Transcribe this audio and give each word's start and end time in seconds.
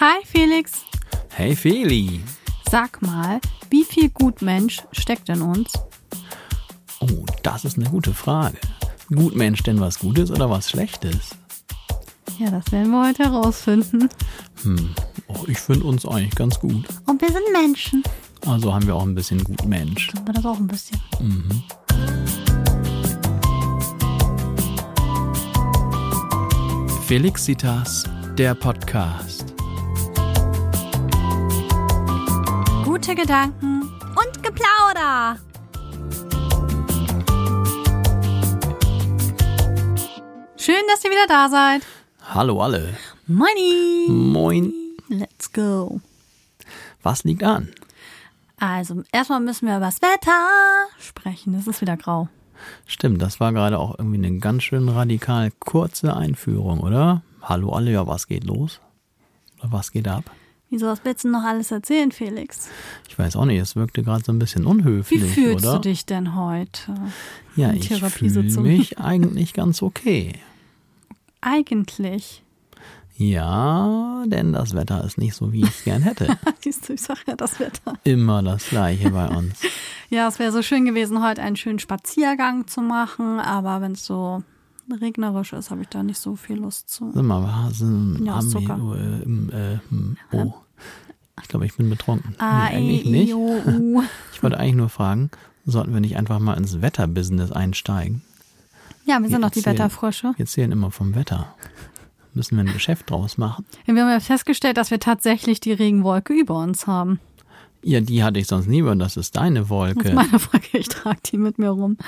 Hi 0.00 0.24
Felix, 0.24 0.84
Hey 1.30 1.54
Feli. 1.54 2.20
sag 2.70 3.00
mal, 3.02 3.40
wie 3.70 3.84
viel 3.84 4.10
Gutmensch 4.10 4.82
steckt 4.92 5.28
in 5.28 5.42
uns? 5.42 5.72
Oh, 7.00 7.24
das 7.42 7.64
ist 7.64 7.76
eine 7.78 7.88
gute 7.88 8.14
Frage. 8.14 8.58
Gutmensch 9.08 9.62
denn 9.62 9.80
was 9.80 9.98
Gutes 9.98 10.30
oder 10.30 10.50
was 10.50 10.70
Schlechtes? 10.70 11.30
Ja, 12.38 12.50
das 12.50 12.72
werden 12.72 12.90
wir 12.90 13.06
heute 13.06 13.24
herausfinden. 13.24 14.08
Oh, 15.28 15.44
ich 15.46 15.58
finde 15.58 15.84
uns 15.86 16.04
eigentlich 16.06 16.34
ganz 16.34 16.58
gut. 16.58 16.86
Und 17.06 17.20
wir 17.20 17.28
sind 17.28 17.52
Menschen. 17.52 18.02
Also 18.46 18.74
haben 18.74 18.86
wir 18.86 18.94
auch 18.96 19.02
ein 19.04 19.14
bisschen 19.14 19.42
Gutmensch. 19.44 20.10
Sind 20.12 20.26
wir 20.26 20.34
das 20.34 20.44
auch 20.44 20.58
ein 20.58 20.66
bisschen. 20.66 21.00
Felixitas, 27.06 28.04
der 28.38 28.54
Podcast. 28.54 29.53
Gedanken 33.14 33.82
und 33.82 34.42
Geplauder. 34.42 35.38
Schön, 40.56 40.82
dass 40.88 41.04
ihr 41.04 41.10
wieder 41.10 41.26
da 41.28 41.48
seid. 41.48 41.82
Hallo 42.22 42.62
alle. 42.62 42.96
Moini. 43.26 44.08
Moin. 44.08 44.72
Let's 45.08 45.52
go. 45.52 46.00
Was 47.02 47.24
liegt 47.24 47.42
an? 47.42 47.68
Also, 48.58 49.02
erstmal 49.12 49.40
müssen 49.40 49.66
wir 49.66 49.76
über 49.76 49.86
das 49.86 50.00
Wetter 50.00 50.88
sprechen. 50.98 51.54
Es 51.54 51.66
ist 51.66 51.80
wieder 51.80 51.96
grau. 51.96 52.28
Stimmt, 52.86 53.20
das 53.20 53.40
war 53.40 53.52
gerade 53.52 53.78
auch 53.78 53.98
irgendwie 53.98 54.26
eine 54.26 54.38
ganz 54.38 54.62
schön 54.62 54.88
radikal 54.88 55.50
kurze 55.60 56.16
Einführung, 56.16 56.80
oder? 56.80 57.22
Hallo 57.42 57.72
alle, 57.72 57.92
ja, 57.92 58.06
was 58.06 58.26
geht 58.26 58.44
los? 58.44 58.80
Oder 59.58 59.72
was 59.72 59.92
geht 59.92 60.08
ab? 60.08 60.24
Wieso, 60.70 60.86
was 60.86 61.04
willst 61.04 61.24
du 61.24 61.28
noch 61.28 61.44
alles 61.44 61.70
erzählen, 61.70 62.10
Felix? 62.10 62.68
Ich 63.08 63.18
weiß 63.18 63.36
auch 63.36 63.44
nicht, 63.44 63.60
es 63.60 63.76
wirkte 63.76 64.02
gerade 64.02 64.24
so 64.24 64.32
ein 64.32 64.38
bisschen 64.38 64.64
Wie 64.64 64.68
unhöflich, 64.68 65.22
fühlst 65.24 65.64
oder? 65.64 65.74
du 65.74 65.88
dich 65.88 66.06
denn 66.06 66.34
heute? 66.34 66.94
Ja, 67.54 67.72
ich 67.72 67.88
fühle 67.88 68.62
mich 68.62 68.98
eigentlich 68.98 69.52
ganz 69.52 69.82
okay. 69.82 70.32
Eigentlich. 71.40 72.42
Ja, 73.16 74.24
denn 74.26 74.52
das 74.52 74.74
Wetter 74.74 75.04
ist 75.04 75.18
nicht 75.18 75.34
so, 75.34 75.52
wie 75.52 75.62
ich 75.62 75.68
es 75.68 75.84
gern 75.84 76.02
hätte. 76.02 76.36
Siehst 76.60 76.88
du, 76.88 76.94
ich 76.94 77.02
sag 77.02 77.18
ja 77.28 77.36
das 77.36 77.60
Wetter. 77.60 77.94
Immer 78.02 78.42
das 78.42 78.68
Gleiche 78.68 79.10
bei 79.10 79.28
uns. 79.28 79.60
Ja, 80.10 80.28
es 80.28 80.38
wäre 80.38 80.52
so 80.52 80.62
schön 80.62 80.84
gewesen, 80.84 81.24
heute 81.26 81.42
einen 81.42 81.56
schönen 81.56 81.80
Spaziergang 81.80 82.68
zu 82.68 82.82
machen, 82.82 83.40
aber 83.40 83.80
wenn 83.80 83.92
es 83.92 84.04
so 84.04 84.44
regnerisch 84.92 85.52
ist, 85.52 85.70
habe 85.70 85.82
ich 85.82 85.88
da 85.88 86.02
nicht 86.02 86.18
so 86.18 86.36
viel 86.36 86.56
Lust 86.56 86.88
zu. 86.88 87.10
Sag 87.12 87.22
mal, 87.24 87.42
was 87.42 87.78
sind, 87.78 88.24
Ja, 88.24 88.40
Zucker. 88.40 88.78
wir, 88.78 88.96
äh, 88.96 89.22
im, 89.22 89.50
äh, 89.50 89.78
oh. 90.32 90.54
Ich 91.42 91.48
glaube, 91.48 91.66
ich 91.66 91.76
bin 91.76 91.90
betrunken. 91.90 92.34
A, 92.38 92.68
nee, 92.70 92.76
eigentlich 92.76 93.04
nicht. 93.06 93.34
O, 93.34 93.60
U. 93.66 94.02
Ich 94.32 94.42
wollte 94.42 94.58
eigentlich 94.58 94.74
nur 94.76 94.88
fragen, 94.88 95.30
sollten 95.64 95.92
wir 95.94 96.00
nicht 96.00 96.16
einfach 96.16 96.38
mal 96.38 96.54
ins 96.54 96.80
Wetterbusiness 96.82 97.50
einsteigen? 97.50 98.22
Ja, 99.06 99.20
wir 99.20 99.28
sind 99.28 99.40
Wir 99.40 99.48
doch 99.48 99.50
die 99.50 99.64
Wetterfrösche. 99.64 100.32
Wir 100.36 100.40
erzählen 100.44 100.72
immer 100.72 100.90
vom 100.90 101.14
Wetter. 101.14 101.54
Müssen 102.32 102.56
wir 102.56 102.64
ein 102.64 102.72
Geschäft 102.72 103.10
draus 103.10 103.38
machen? 103.38 103.64
Wir 103.84 103.94
haben 104.02 104.10
ja 104.10 104.20
festgestellt, 104.20 104.76
dass 104.76 104.90
wir 104.90 104.98
tatsächlich 104.98 105.60
die 105.60 105.72
Regenwolke 105.72 106.32
über 106.32 106.58
uns 106.58 106.86
haben. 106.86 107.20
Ja, 107.84 108.00
die 108.00 108.24
hatte 108.24 108.38
ich 108.38 108.46
sonst 108.46 108.66
nie, 108.66 108.80
aber 108.82 108.96
das 108.96 109.16
ist 109.16 109.36
deine 109.36 109.60
Das 109.60 109.64
ist 109.66 109.70
Wolke. 109.70 110.14
meine 110.14 110.38
Frage, 110.38 110.66
ich 110.72 110.88
trage 110.88 111.18
die 111.26 111.36
mit 111.36 111.58
mir 111.58 111.70
rum. 111.70 111.98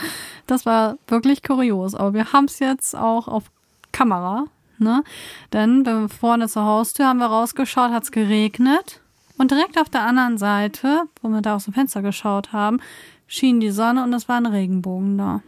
Das 0.46 0.64
war 0.64 0.96
wirklich 1.06 1.42
kurios, 1.42 1.94
aber 1.94 2.14
wir 2.14 2.32
haben 2.32 2.46
es 2.46 2.58
jetzt 2.58 2.96
auch 2.96 3.28
auf 3.28 3.44
Kamera, 3.92 4.44
ne? 4.78 5.04
Denn 5.52 5.84
wenn 5.84 6.02
wir 6.02 6.08
vorne 6.08 6.48
zur 6.48 6.64
Haustür 6.64 7.06
haben 7.06 7.18
wir 7.18 7.26
rausgeschaut, 7.26 7.90
hat 7.92 8.04
es 8.04 8.10
geregnet 8.10 9.00
und 9.38 9.50
direkt 9.50 9.78
auf 9.78 9.90
der 9.90 10.02
anderen 10.02 10.38
Seite, 10.38 11.02
wo 11.22 11.28
wir 11.28 11.42
da 11.42 11.56
aus 11.56 11.64
dem 11.64 11.74
Fenster 11.74 12.00
geschaut 12.02 12.52
haben, 12.52 12.80
schien 13.26 13.60
die 13.60 13.70
Sonne 13.70 14.02
und 14.02 14.12
es 14.14 14.28
war 14.28 14.36
ein 14.36 14.46
Regenbogen 14.46 15.18
da. 15.18 15.42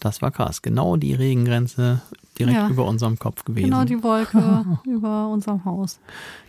Das 0.00 0.20
war 0.22 0.30
krass. 0.30 0.62
Genau 0.62 0.96
die 0.96 1.14
Regengrenze 1.14 2.00
direkt 2.40 2.56
Ja. 2.58 2.68
über 2.68 2.86
unserem 2.86 3.18
Kopf 3.18 3.44
gewesen. 3.44 3.70
Genau 3.70 3.84
die 3.84 4.02
Wolke 4.02 4.64
über 4.84 5.28
unserem 5.28 5.64
Haus. 5.64 6.00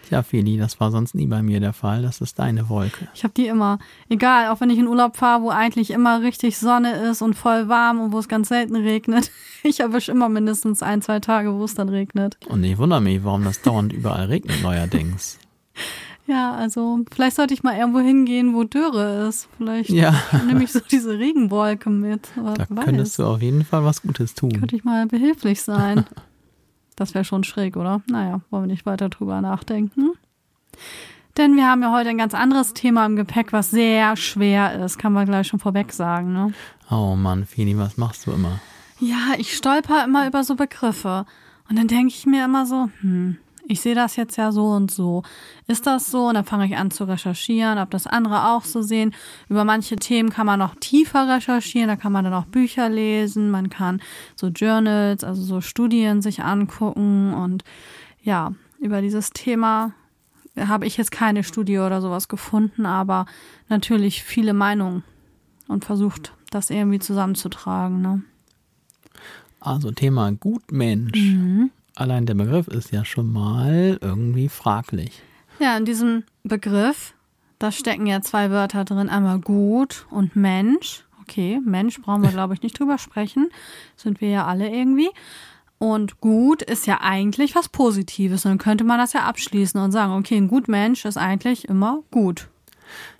Tja, 0.07 0.23
Feli, 0.23 0.57
das 0.57 0.79
war 0.79 0.91
sonst 0.91 1.13
nie 1.15 1.27
bei 1.27 1.41
mir 1.41 1.59
der 1.59 1.73
Fall. 1.73 2.01
Das 2.01 2.19
ist 2.21 2.39
deine 2.39 2.67
Wolke. 2.69 3.07
Ich 3.13 3.23
habe 3.23 3.33
die 3.35 3.47
immer, 3.47 3.77
egal, 4.09 4.49
auch 4.49 4.59
wenn 4.59 4.69
ich 4.69 4.79
in 4.79 4.87
Urlaub 4.87 5.15
fahre, 5.15 5.43
wo 5.43 5.49
eigentlich 5.49 5.91
immer 5.91 6.21
richtig 6.21 6.57
Sonne 6.57 6.93
ist 7.09 7.21
und 7.21 7.35
voll 7.35 7.69
warm 7.69 7.99
und 8.01 8.11
wo 8.11 8.19
es 8.19 8.27
ganz 8.27 8.49
selten 8.49 8.75
regnet. 8.75 9.29
Ich 9.63 9.79
erwische 9.79 10.11
immer 10.11 10.27
mindestens 10.27 10.81
ein, 10.81 11.03
zwei 11.03 11.19
Tage, 11.19 11.53
wo 11.53 11.63
es 11.65 11.75
dann 11.75 11.87
regnet. 11.87 12.35
Und 12.49 12.63
ich 12.63 12.79
wundere 12.79 12.99
mich, 12.99 13.23
warum 13.23 13.43
das 13.43 13.61
dauernd 13.61 13.93
überall 13.93 14.25
regnet 14.25 14.63
neuerdings. 14.63 15.37
Ja, 16.31 16.53
also 16.53 16.99
vielleicht 17.11 17.35
sollte 17.35 17.53
ich 17.53 17.61
mal 17.61 17.75
irgendwo 17.77 17.99
hingehen, 17.99 18.53
wo 18.53 18.63
Dürre 18.63 19.27
ist. 19.27 19.49
Vielleicht 19.57 19.89
Ja, 19.89 20.13
nehme 20.47 20.63
ich 20.63 20.71
so 20.71 20.79
diese 20.79 21.19
Regenwolke 21.19 21.89
mit. 21.89 22.29
Da 22.37 22.55
weiß, 22.69 22.85
könntest 22.85 23.19
du 23.19 23.25
auf 23.25 23.41
jeden 23.41 23.65
Fall 23.65 23.83
was 23.83 24.01
Gutes 24.01 24.33
tun. 24.33 24.51
könnte 24.57 24.77
ich 24.77 24.85
mal 24.85 25.05
behilflich 25.07 25.61
sein. 25.61 26.05
Das 26.97 27.15
wäre 27.15 27.23
schon 27.25 27.43
schräg, 27.43 27.77
oder? 27.77 28.01
Naja, 28.11 28.41
wollen 28.51 28.65
wir 28.65 28.67
nicht 28.67 28.85
weiter 28.85 29.09
drüber 29.09 29.41
nachdenken. 29.41 30.11
Denn 31.37 31.55
wir 31.55 31.65
haben 31.67 31.81
ja 31.81 31.91
heute 31.91 32.09
ein 32.09 32.17
ganz 32.17 32.35
anderes 32.35 32.73
Thema 32.73 33.05
im 33.07 33.15
Gepäck, 33.15 33.53
was 33.53 33.71
sehr 33.71 34.15
schwer 34.17 34.83
ist, 34.85 34.99
kann 34.99 35.11
man 35.13 35.25
gleich 35.25 35.47
schon 35.47 35.59
vorweg 35.59 35.93
sagen. 35.93 36.31
Ne? 36.33 36.53
Oh 36.91 37.15
Mann, 37.15 37.45
Feli, 37.45 37.75
was 37.77 37.97
machst 37.97 38.27
du 38.27 38.31
immer? 38.31 38.59
Ja, 38.99 39.33
ich 39.37 39.55
stolper 39.55 40.03
immer 40.03 40.27
über 40.27 40.43
so 40.43 40.55
Begriffe. 40.55 41.25
Und 41.69 41.79
dann 41.79 41.87
denke 41.87 42.09
ich 42.09 42.25
mir 42.27 42.45
immer 42.45 42.67
so, 42.67 42.89
hm, 42.99 43.37
ich 43.67 43.81
sehe 43.81 43.95
das 43.95 44.15
jetzt 44.15 44.37
ja 44.37 44.51
so 44.51 44.67
und 44.67 44.91
so. 44.91 45.23
Ist 45.67 45.87
das 45.87 46.11
so? 46.11 46.27
Und 46.27 46.35
dann 46.35 46.45
fange 46.45 46.65
ich 46.65 46.77
an 46.77 46.91
zu 46.91 47.03
recherchieren, 47.05 47.77
ob 47.79 47.89
das 47.91 48.07
andere 48.07 48.49
auch 48.49 48.63
so 48.63 48.81
sehen. 48.81 49.13
Über 49.49 49.63
manche 49.63 49.95
Themen 49.95 50.29
kann 50.29 50.45
man 50.45 50.59
noch 50.59 50.75
tiefer 50.75 51.27
recherchieren, 51.33 51.87
da 51.87 51.95
kann 51.95 52.11
man 52.11 52.25
dann 52.25 52.33
auch 52.33 52.45
Bücher 52.45 52.89
lesen, 52.89 53.51
man 53.51 53.69
kann 53.69 54.01
so 54.35 54.47
Journals, 54.47 55.23
also 55.23 55.41
so 55.41 55.61
Studien 55.61 56.21
sich 56.21 56.43
angucken. 56.43 57.33
Und 57.33 57.63
ja, 58.21 58.53
über 58.79 59.01
dieses 59.01 59.31
Thema 59.31 59.93
habe 60.57 60.85
ich 60.85 60.97
jetzt 60.97 61.11
keine 61.11 61.43
Studie 61.43 61.79
oder 61.79 62.01
sowas 62.01 62.27
gefunden, 62.27 62.85
aber 62.85 63.25
natürlich 63.69 64.23
viele 64.23 64.53
Meinungen 64.53 65.03
und 65.67 65.85
versucht, 65.85 66.33
das 66.49 66.69
irgendwie 66.69 66.99
zusammenzutragen. 66.99 68.01
Ne? 68.01 68.21
Also 69.59 69.91
Thema 69.91 70.31
Gutmensch. 70.31 71.19
Mhm. 71.19 71.71
Allein 71.95 72.25
der 72.25 72.35
Begriff 72.35 72.67
ist 72.67 72.91
ja 72.91 73.03
schon 73.05 73.31
mal 73.31 73.97
irgendwie 74.01 74.49
fraglich. 74.49 75.21
Ja, 75.59 75.77
in 75.77 75.85
diesem 75.85 76.23
Begriff, 76.43 77.13
da 77.59 77.71
stecken 77.71 78.07
ja 78.07 78.21
zwei 78.21 78.49
Wörter 78.49 78.85
drin, 78.85 79.09
einmal 79.09 79.39
gut 79.39 80.07
und 80.09 80.35
Mensch. 80.35 81.05
Okay, 81.21 81.59
Mensch 81.63 82.01
brauchen 82.01 82.23
wir, 82.23 82.31
glaube 82.31 82.53
ich, 82.53 82.61
nicht 82.61 82.79
drüber 82.79 82.97
sprechen. 82.97 83.49
Sind 83.95 84.21
wir 84.21 84.29
ja 84.29 84.45
alle 84.45 84.69
irgendwie. 84.69 85.09
Und 85.77 86.21
gut 86.21 86.61
ist 86.61 86.85
ja 86.85 86.99
eigentlich 87.01 87.55
was 87.55 87.67
Positives. 87.67 88.43
Dann 88.43 88.57
könnte 88.57 88.83
man 88.83 88.99
das 88.99 89.13
ja 89.13 89.21
abschließen 89.21 89.81
und 89.81 89.91
sagen, 89.91 90.13
okay, 90.13 90.37
ein 90.37 90.47
gut 90.47 90.67
Mensch 90.67 91.05
ist 91.05 91.17
eigentlich 91.17 91.67
immer 91.67 92.03
gut. 92.11 92.50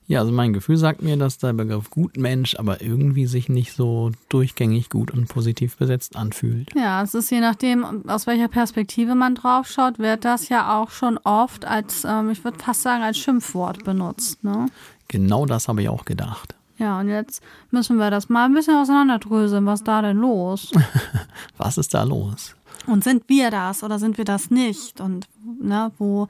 Ja, 0.08 0.20
also 0.20 0.32
mein 0.32 0.52
Gefühl 0.52 0.78
sagt 0.78 1.02
mir, 1.02 1.16
dass 1.16 1.38
der 1.38 1.54
Begriff 1.54 1.90
Gutmensch 1.90 2.56
aber 2.56 2.82
irgendwie 2.82 3.28
sich 3.28 3.48
nicht 3.48 3.74
so 3.74 4.12
durchgängig 4.30 4.90
gut 4.90 5.12
und 5.12 5.30
positiv 5.30 5.78
besetzt 5.78 6.16
anfühlt. 6.16 6.70
Ja, 6.76 7.02
es 7.02 7.14
ist 7.14 7.32
je 7.32 7.40
nachdem, 7.40 8.10
aus 8.10 8.28
welcher 8.28 8.50
Perspektive 8.50 9.16
man 9.16 9.36
draufschaut, 9.36 10.00
wird 10.00 10.26
das 10.26 10.50
ja 10.50 10.78
auch 10.78 10.92
schon 10.92 11.18
oft 11.20 11.66
als, 11.66 12.04
ähm, 12.04 12.30
ich 12.30 12.44
würde 12.44 12.60
fast 12.60 12.82
sagen, 12.82 13.04
als 13.04 13.18
Schimpfwort 13.18 13.86
benutzt. 13.86 14.44
Ne? 14.44 14.66
Genau 15.08 15.46
das 15.46 15.68
habe 15.68 15.82
ich 15.82 15.90
auch 15.90 16.04
gedacht. 16.04 16.56
Ja, 16.78 17.00
und 17.00 17.10
jetzt 17.10 17.44
müssen 17.70 17.98
wir 17.98 18.10
das 18.10 18.28
mal 18.28 18.46
ein 18.46 18.54
bisschen 18.56 18.76
auseinanderdröseln. 18.76 19.66
Was 19.68 19.82
ist 19.82 19.88
da 19.88 20.02
denn 20.02 20.18
los? 20.18 20.72
Was 21.58 21.78
ist 21.78 21.94
da 21.94 22.04
los? 22.04 22.56
Und 22.88 23.04
sind 23.04 23.30
wir 23.30 23.52
das 23.52 23.84
oder 23.84 24.00
sind 24.00 24.18
wir 24.18 24.26
das 24.26 24.50
nicht? 24.50 25.00
Und 25.00 25.28
ne, 25.62 25.92
wo 26.00 26.28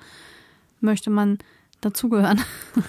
möchte 0.81 1.09
man 1.09 1.39
dazugehören? 1.79 2.41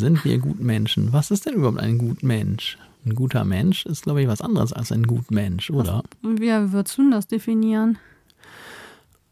Sind 0.00 0.24
wir 0.24 0.38
Gutmenschen? 0.38 1.12
Was 1.12 1.30
ist 1.30 1.44
denn 1.44 1.52
überhaupt 1.52 1.78
ein 1.78 1.98
Gutmensch? 1.98 2.78
Ein 3.04 3.14
guter 3.14 3.44
Mensch 3.44 3.84
ist, 3.84 4.04
glaube 4.04 4.22
ich, 4.22 4.28
was 4.28 4.40
anderes 4.40 4.72
als 4.72 4.92
ein 4.92 5.06
Gutmensch, 5.06 5.70
oder? 5.70 6.02
Und 6.22 6.40
wie 6.40 6.48
würdest 6.72 6.96
du 6.96 7.02
denn 7.02 7.10
das 7.10 7.26
definieren? 7.26 7.98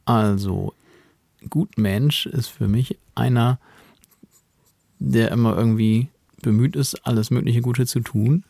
Also, 0.05 0.75
Gutmensch 1.49 2.27
ist 2.27 2.49
für 2.49 2.69
mich 2.69 2.99
einer, 3.15 3.59
der 4.99 5.33
immer 5.33 5.57
irgendwie 5.57 6.09
bemüht 6.43 6.77
ist, 6.77 7.07
alles 7.07 7.31
mögliche 7.31 7.63
Gute 7.63 7.87
zu 7.87 8.01
tun, 8.01 8.45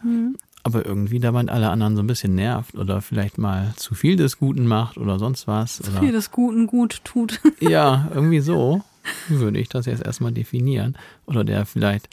aber 0.64 0.84
irgendwie 0.86 1.20
dabei 1.20 1.46
alle 1.46 1.70
anderen 1.70 1.94
so 1.94 2.02
ein 2.02 2.08
bisschen 2.08 2.34
nervt 2.34 2.74
oder 2.74 3.00
vielleicht 3.00 3.38
mal 3.38 3.74
zu 3.76 3.94
viel 3.94 4.16
des 4.16 4.38
Guten 4.38 4.66
macht 4.66 4.98
oder 4.98 5.20
sonst 5.20 5.46
was. 5.46 5.80
Oder 5.88 6.00
Viel 6.00 6.12
des 6.12 6.32
Guten 6.32 6.66
gut 6.66 7.00
tut. 7.04 7.40
Ja, 7.60 8.08
irgendwie 8.12 8.40
so 8.40 8.82
würde 9.28 9.58
ich 9.58 9.68
das 9.68 9.86
jetzt 9.86 10.04
erstmal 10.04 10.32
definieren. 10.32 10.96
Oder 11.26 11.44
der 11.44 11.66
vielleicht 11.66 12.08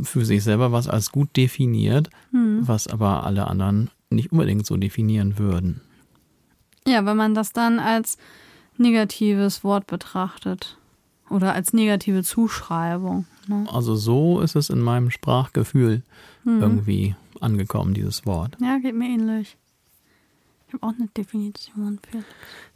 für 0.00 0.24
sich 0.24 0.42
selber 0.44 0.72
was 0.72 0.88
als 0.88 1.10
gut 1.10 1.36
definiert, 1.36 2.10
was 2.60 2.86
aber 2.86 3.24
alle 3.24 3.46
anderen 3.46 3.90
nicht 4.10 4.30
unbedingt 4.30 4.66
so 4.66 4.76
definieren 4.76 5.38
würden. 5.38 5.80
Ja, 6.86 7.06
wenn 7.06 7.16
man 7.16 7.34
das 7.34 7.52
dann 7.52 7.78
als 7.78 8.18
negatives 8.76 9.64
Wort 9.64 9.86
betrachtet. 9.86 10.76
oder 11.30 11.54
als 11.54 11.72
negative 11.72 12.22
Zuschreibung. 12.22 13.26
Ne? 13.48 13.66
Also 13.72 13.96
so 13.96 14.40
ist 14.40 14.56
es 14.56 14.70
in 14.70 14.80
meinem 14.80 15.10
Sprachgefühl 15.10 16.02
mhm. 16.44 16.62
irgendwie 16.62 17.14
angekommen, 17.40 17.94
dieses 17.94 18.26
Wort. 18.26 18.56
Ja, 18.60 18.78
geht 18.78 18.94
mir 18.94 19.08
ähnlich. 19.08 19.56
Habe 20.82 20.92
auch 20.92 20.98
eine 20.98 21.08
Definition 21.08 22.00
für. 22.10 22.24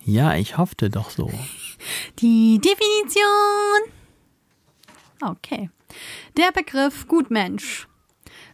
Ja, 0.04 0.34
ich 0.34 0.56
hoffte 0.56 0.90
doch 0.90 1.10
so. 1.10 1.30
Die 2.18 2.58
Definition. 2.58 3.92
Okay. 5.20 5.70
Der 6.36 6.52
Begriff 6.52 7.06
Gutmensch 7.08 7.88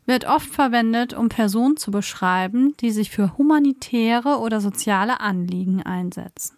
wird 0.06 0.24
oft 0.24 0.48
verwendet, 0.48 1.14
um 1.14 1.28
Personen 1.28 1.76
zu 1.76 1.90
beschreiben, 1.90 2.76
die 2.80 2.90
sich 2.90 3.10
für 3.10 3.36
humanitäre 3.36 4.38
oder 4.38 4.60
soziale 4.60 5.20
Anliegen 5.20 5.82
einsetzen. 5.82 6.56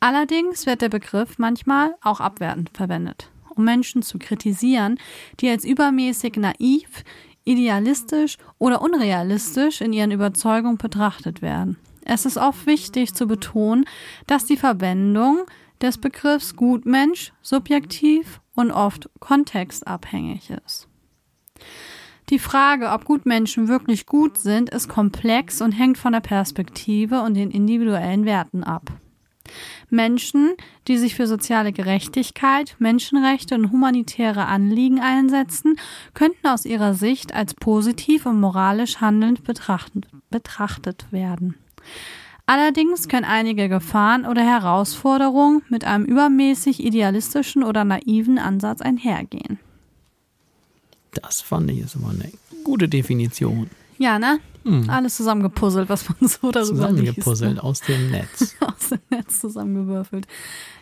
Allerdings 0.00 0.66
wird 0.66 0.82
der 0.82 0.88
Begriff 0.88 1.38
manchmal 1.38 1.94
auch 2.02 2.20
abwertend 2.20 2.70
verwendet, 2.74 3.30
um 3.54 3.64
Menschen 3.64 4.02
zu 4.02 4.18
kritisieren, 4.18 4.98
die 5.40 5.48
als 5.48 5.64
übermäßig 5.64 6.36
naiv, 6.36 7.04
idealistisch 7.46 8.36
oder 8.58 8.82
unrealistisch 8.82 9.80
in 9.80 9.94
ihren 9.94 10.10
Überzeugungen 10.10 10.76
betrachtet 10.76 11.40
werden. 11.40 11.78
Es 12.04 12.26
ist 12.26 12.36
oft 12.36 12.66
wichtig 12.66 13.14
zu 13.14 13.26
betonen, 13.26 13.86
dass 14.26 14.44
die 14.44 14.56
Verwendung 14.56 15.46
des 15.80 15.98
Begriffs 15.98 16.54
Gutmensch 16.56 17.32
subjektiv 17.42 18.40
und 18.54 18.70
oft 18.70 19.08
kontextabhängig 19.20 20.50
ist. 20.50 20.88
Die 22.30 22.38
Frage, 22.38 22.90
ob 22.90 23.04
Gutmenschen 23.04 23.68
wirklich 23.68 24.06
gut 24.06 24.36
sind, 24.38 24.70
ist 24.70 24.88
komplex 24.88 25.60
und 25.60 25.72
hängt 25.72 25.96
von 25.96 26.12
der 26.12 26.20
Perspektive 26.20 27.22
und 27.22 27.34
den 27.34 27.50
individuellen 27.50 28.24
Werten 28.24 28.64
ab. 28.64 28.90
Menschen, 29.90 30.54
die 30.88 30.98
sich 30.98 31.14
für 31.14 31.26
soziale 31.26 31.72
Gerechtigkeit, 31.72 32.76
Menschenrechte 32.78 33.54
und 33.54 33.70
humanitäre 33.70 34.46
Anliegen 34.46 35.00
einsetzen, 35.00 35.76
könnten 36.14 36.46
aus 36.46 36.64
ihrer 36.64 36.94
Sicht 36.94 37.34
als 37.34 37.54
positiv 37.54 38.26
und 38.26 38.40
moralisch 38.40 39.00
handelnd 39.00 39.42
betrachtet, 39.44 41.06
werden. 41.10 41.54
Allerdings 42.46 43.08
können 43.08 43.24
einige 43.24 43.68
Gefahren 43.68 44.24
oder 44.24 44.42
Herausforderungen 44.42 45.62
mit 45.68 45.84
einem 45.84 46.04
übermäßig 46.04 46.84
idealistischen 46.84 47.64
oder 47.64 47.84
naiven 47.84 48.38
Ansatz 48.38 48.80
einhergehen. 48.80 49.58
Das 51.12 51.40
fand 51.40 51.70
ich 51.70 51.78
jetzt 51.78 51.96
immer 51.96 52.10
eine 52.10 52.30
gute 52.62 52.88
Definition. 52.88 53.68
Ja, 53.98 54.18
ne? 54.18 54.38
Hm. 54.66 54.90
Alles 54.90 55.16
zusammengepuzzelt, 55.16 55.88
was 55.88 56.08
man 56.08 56.16
so 56.28 56.50
darüber 56.50 56.66
Zusammengepuzzelt 56.66 57.52
liest, 57.52 57.62
ne? 57.62 57.68
aus 57.68 57.80
dem 57.82 58.10
Netz. 58.10 58.56
aus 58.60 58.88
dem 58.88 58.98
Netz 59.10 59.40
zusammengewürfelt. 59.40 60.26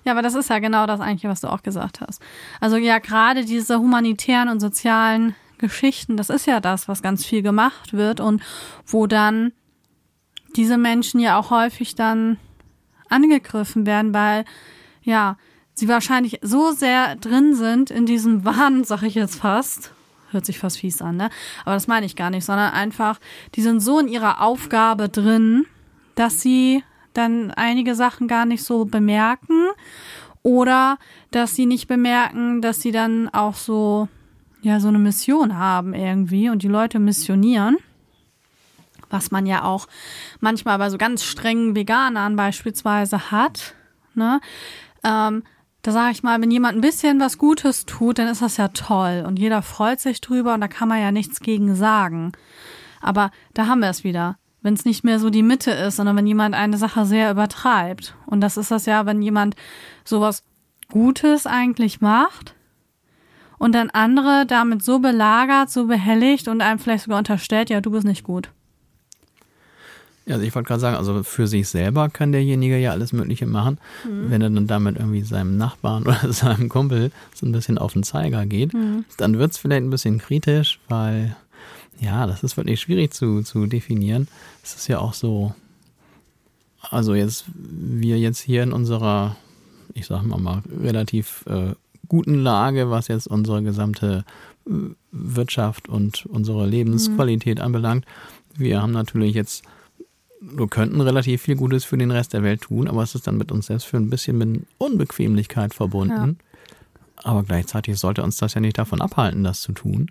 Ja, 0.05 0.13
aber 0.13 0.23
das 0.23 0.35
ist 0.35 0.49
ja 0.49 0.59
genau 0.59 0.87
das 0.87 1.01
eigentlich, 1.01 1.31
was 1.31 1.43
du 1.43 1.49
auch 1.49 1.63
gesagt 1.63 2.01
hast. 2.01 2.23
Also 2.61 2.77
ja, 2.77 2.99
gerade 2.99 3.45
diese 3.45 3.79
humanitären 3.79 4.49
und 4.49 4.61
sozialen 4.61 5.35
Geschichten, 5.59 6.17
das 6.17 6.31
ist 6.31 6.47
ja 6.47 6.61
das, 6.61 6.89
was 6.89 7.03
ganz 7.03 7.27
viel 7.27 7.43
gemacht 7.43 7.93
wird 7.93 8.21
und 8.21 8.43
wo 8.87 9.07
dann 9.07 9.53
diese 10.57 10.79
Menschen 10.79 11.21
ja 11.21 11.39
auch 11.39 11.51
häufig 11.51 11.95
dann 11.95 12.39
angegriffen 13.11 13.85
werden, 13.87 14.15
weil 14.15 14.45
ja, 15.03 15.37
sie 15.75 15.89
wahrscheinlich 15.89 16.39
so 16.43 16.73
sehr 16.73 17.17
drin 17.17 17.55
sind 17.55 17.91
in 17.91 18.07
diesem 18.07 18.45
Wahn, 18.45 18.85
sag 18.85 19.03
ich 19.03 19.15
jetzt 19.15 19.37
fast, 19.37 19.94
hört 20.35 20.47
sich 20.47 20.59
fast 20.59 20.79
fies 20.79 21.01
an, 21.01 21.17
ne? 21.17 21.31
Aber 21.65 21.75
das 21.75 21.87
meine 21.87 22.07
ich 22.07 22.17
gar 22.17 22.31
nicht, 22.31 22.45
sondern 22.45 22.73
einfach, 22.73 23.19
die 23.55 23.63
sind 23.63 23.81
so 23.81 23.99
in 23.99 24.09
ihrer 24.09 24.43
Aufgabe 24.43 25.09
drin, 25.09 25.67
dass 26.15 26.41
sie 26.41 26.83
dann 27.15 27.51
einige 27.53 27.95
Sachen 27.95 28.29
gar 28.29 28.45
nicht 28.45 28.65
so 28.65 28.85
bemerken 28.85 29.69
oder 30.43 30.99
dass 31.31 31.55
sie 31.55 31.67
nicht 31.67 31.89
bemerken, 31.89 32.61
dass 32.61 32.81
sie 32.81 32.93
dann 32.93 33.29
auch 33.31 33.55
so, 33.55 34.09
ja, 34.61 34.79
so 34.81 34.89
eine 34.89 34.99
Mission 34.99 35.57
haben 35.57 35.95
irgendwie 35.95 36.51
und 36.51 36.63
die 36.63 36.69
Leute 36.69 36.99
missionieren. 36.99 37.79
Was 39.11 39.31
man 39.31 39.47
ja 39.47 39.65
auch 39.65 39.87
manchmal 40.41 40.79
bei 40.79 40.91
so 40.91 40.99
ganz 40.99 41.25
strengen 41.25 41.77
Veganern 41.77 42.37
beispielsweise 42.37 43.31
hat. 43.31 43.75
Ne? 44.15 44.41
Ähm, 45.05 45.45
da 45.85 45.93
sage 45.93 46.13
ich 46.13 46.23
mal, 46.23 46.41
wenn 46.41 46.51
jemand 46.51 46.79
ein 46.79 46.81
bisschen 46.81 47.21
was 47.21 47.37
Gutes 47.37 47.85
tut, 47.85 48.19
dann 48.19 48.29
ist 48.29 48.41
das 48.41 48.57
ja 48.57 48.69
toll 48.69 49.23
und 49.27 49.39
jeder 49.39 49.61
freut 49.61 50.01
sich 50.01 50.23
drüber 50.23 50.55
und 50.55 50.63
da 50.63 50.69
kann 50.69 50.89
man 50.89 50.99
ja 50.99 51.13
nichts 51.13 51.41
gegen 51.41 51.75
sagen. 51.75 52.33
Aber 53.03 53.31
da 53.53 53.67
haben 53.67 53.81
wir 53.81 53.91
es 53.91 54.03
wieder. 54.03 54.39
Wenn 54.63 54.73
es 54.73 54.87
nicht 54.87 55.05
mehr 55.05 55.21
so 55.21 55.29
die 55.29 55.43
Mitte 55.43 55.73
ist, 55.73 55.97
sondern 55.97 56.17
wenn 56.17 56.27
jemand 56.27 56.55
eine 56.55 56.79
Sache 56.79 57.05
sehr 57.05 57.31
übertreibt. 57.31 58.17
Und 58.25 58.41
das 58.41 58.57
ist 58.57 58.71
das 58.71 58.87
ja, 58.87 59.05
wenn 59.05 59.21
jemand 59.21 59.57
sowas 60.07 60.43
Gutes 60.89 61.47
eigentlich 61.47 62.01
macht 62.01 62.55
und 63.59 63.75
dann 63.75 63.91
andere 63.91 64.47
damit 64.47 64.83
so 64.83 65.01
belagert, 65.01 65.69
so 65.69 65.87
behelligt 65.87 66.49
und 66.49 66.63
einem 66.63 66.79
vielleicht 66.79 67.05
sogar 67.05 67.19
unterstellt, 67.19 67.69
ja, 67.69 67.83
du 67.83 67.91
bist 67.91 68.07
nicht 68.07 68.25
gut. 68.25 68.49
Also 70.27 70.43
ich 70.43 70.55
wollte 70.55 70.69
gerade 70.69 70.81
sagen, 70.81 70.97
also 70.97 71.23
für 71.23 71.47
sich 71.47 71.69
selber 71.69 72.09
kann 72.09 72.33
derjenige 72.33 72.79
ja 72.79 72.93
alles 72.93 73.13
Mögliche 73.13 73.47
machen. 73.47 73.79
Mhm. 74.05 74.31
Wenn 74.31 74.43
er 74.43 74.51
dann 74.51 74.67
damit 74.67 74.97
irgendwie 74.97 75.23
seinem 75.23 75.57
Nachbarn 75.59 76.03
oder 76.07 76.33
seinem 76.33 76.69
Kumpel 76.69 77.11
so 77.35 77.47
ein 77.47 77.53
bisschen 77.53 77.79
auf 77.79 77.93
den 77.93 78.03
Zeiger 78.03 78.47
geht, 78.47 78.73
mhm. 78.73 79.05
dann 79.19 79.39
wird 79.39 79.53
es 79.53 79.59
vielleicht 79.59 79.83
ein 79.83 79.91
bisschen 79.91 80.19
kritisch, 80.19 80.81
weil 80.89 81.37
ja, 82.01 82.27
das 82.27 82.43
ist 82.43 82.57
wirklich 82.57 82.81
schwierig 82.81 83.13
zu, 83.13 83.43
zu 83.43 83.67
definieren. 83.67 84.29
Es 84.63 84.75
ist 84.75 84.89
ja 84.89 84.99
auch 84.99 85.15
so, 85.15 85.55
also 86.91 87.15
jetzt, 87.15 87.45
wir 87.55 88.19
jetzt 88.19 88.41
hier 88.41 88.63
in 88.63 88.73
unserer, 88.73 89.37
ich 89.93 90.07
sag 90.07 90.23
mal 90.25 90.41
mal, 90.41 90.63
relativ 90.83 91.45
äh, 91.47 91.75
guten 92.09 92.43
Lage, 92.43 92.91
was 92.91 93.09
jetzt 93.09 93.27
unsere 93.27 93.63
gesamte 93.63 94.25
äh, 94.67 94.71
Wirtschaft 95.13 95.89
und 95.89 96.27
unsere 96.27 96.67
Lebensqualität 96.67 97.59
mhm. 97.59 97.65
anbelangt. 97.65 98.07
Wir 98.57 98.83
haben 98.83 98.93
natürlich 98.93 99.35
jetzt 99.35 99.65
wir 100.53 100.69
könnten 100.69 101.01
relativ 101.01 101.43
viel 101.43 101.57
Gutes 101.57 101.85
für 101.85 101.97
den 101.97 102.11
Rest 102.11 102.33
der 102.33 102.43
Welt 102.43 102.63
tun, 102.63 102.89
aber 102.89 103.03
es 103.03 103.15
ist 103.15 103.27
dann 103.27 103.39
mit 103.39 103.51
uns 103.51 103.67
selbst 103.67 103.85
für 103.85 103.97
ein 103.97 104.11
bisschen 104.11 104.39
mit 104.39 104.63
Unbequemlichkeit 104.79 105.75
verbunden. 105.75 106.37
Ja. 106.39 107.23
Aber 107.23 107.43
gleichzeitig 107.43 107.99
sollte 107.99 108.23
uns 108.23 108.37
das 108.37 108.55
ja 108.55 108.61
nicht 108.61 108.79
davon 108.79 109.01
abhalten, 109.01 109.45
das 109.45 109.63
zu 109.63 109.73
tun. 109.73 110.11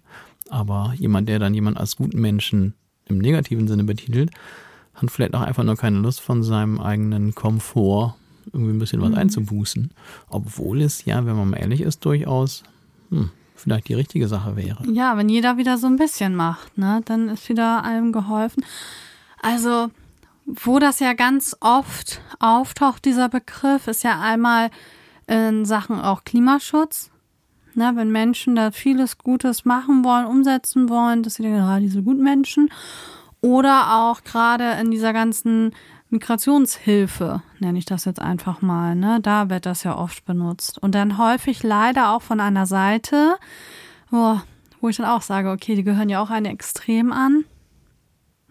Aber 0.50 0.94
jemand, 0.98 1.30
der 1.30 1.40
dann 1.40 1.54
jemand 1.54 1.78
als 1.78 1.96
guten 1.96 2.20
Menschen 2.20 2.74
im 3.06 3.20
negativen 3.20 3.68
Sinne 3.68 3.84
betitelt, 3.84 4.32
hat 4.96 5.12
vielleicht 5.12 5.36
auch 5.36 5.42
einfach 5.42 5.64
nur 5.64 5.76
keine 5.76 6.00
Lust 6.00 6.22
von 6.22 6.44
seinem 6.44 6.80
eigenen 6.80 7.36
Komfort 7.36 8.16
irgendwie 8.52 8.74
ein 8.74 8.80
bisschen 8.80 9.02
was 9.02 9.12
mhm. 9.12 9.18
einzubußen. 9.18 9.92
Obwohl 10.30 10.82
es 10.82 11.06
ja, 11.06 11.26
wenn 11.26 11.36
man 11.36 11.52
mal 11.52 11.58
ehrlich 11.58 11.82
ist, 11.82 12.04
durchaus 12.06 12.64
hm, 13.10 13.30
vielleicht 13.56 13.88
die 13.90 13.94
richtige 13.94 14.28
Sache 14.28 14.56
wäre. 14.56 14.84
Ja, 14.92 15.18
wenn 15.18 15.30
jeder 15.30 15.58
wieder 15.58 15.78
so 15.78 15.88
ein 15.88 15.98
bisschen 15.98 16.36
macht, 16.36 16.78
ne, 16.78 17.02
dann 17.06 17.30
ist 17.30 17.48
wieder 17.50 17.84
allem 17.84 18.12
geholfen. 18.12 18.64
Also 19.42 19.90
wo 20.46 20.80
das 20.80 21.00
ja 21.00 21.14
ganz 21.14 21.56
oft 21.60 22.22
auftaucht, 22.40 23.06
dieser 23.06 23.30
Begriff, 23.30 23.88
ist 23.88 24.04
ja 24.04 24.20
einmal 24.20 24.70
in 25.28 25.66
Sachen 25.66 26.00
auch 26.00 26.24
Klimaschutz. 26.24 27.10
Ne, 27.76 27.92
wenn 27.96 28.12
Menschen 28.12 28.56
da 28.56 28.70
vieles 28.70 29.18
Gutes 29.18 29.66
machen 29.66 30.04
wollen, 30.04 30.28
umsetzen 30.28 30.90
wollen, 30.90 31.24
dass 31.24 31.36
sie 31.36 31.44
denken, 31.44 31.62
ah, 31.62 31.80
diese 31.80 32.04
guten 32.04 32.22
Menschen. 32.22 32.70
Oder 33.42 33.96
auch 33.96 34.24
gerade 34.24 34.74
in 34.80 34.92
dieser 34.92 35.12
ganzen 35.12 35.72
Migrationshilfe, 36.14 37.42
nenne 37.60 37.80
ich 37.80 37.86
das 37.86 38.06
jetzt 38.06 38.22
einfach 38.22 38.62
mal, 38.62 38.96
ne? 38.96 39.20
Da 39.22 39.50
wird 39.50 39.66
das 39.66 39.84
ja 39.84 39.98
oft 39.98 40.24
benutzt. 40.26 40.78
Und 40.78 40.94
dann 40.94 41.18
häufig 41.18 41.64
leider 41.64 42.12
auch 42.12 42.22
von 42.22 42.40
einer 42.40 42.68
Seite, 42.68 43.38
wo, 44.12 44.40
wo 44.80 44.90
ich 44.90 44.98
dann 44.98 45.08
auch 45.08 45.24
sage, 45.24 45.50
okay, 45.50 45.76
die 45.76 45.84
gehören 45.84 46.10
ja 46.10 46.22
auch 46.22 46.30
einem 46.30 46.52
Extrem 46.52 47.12
an. 47.12 47.44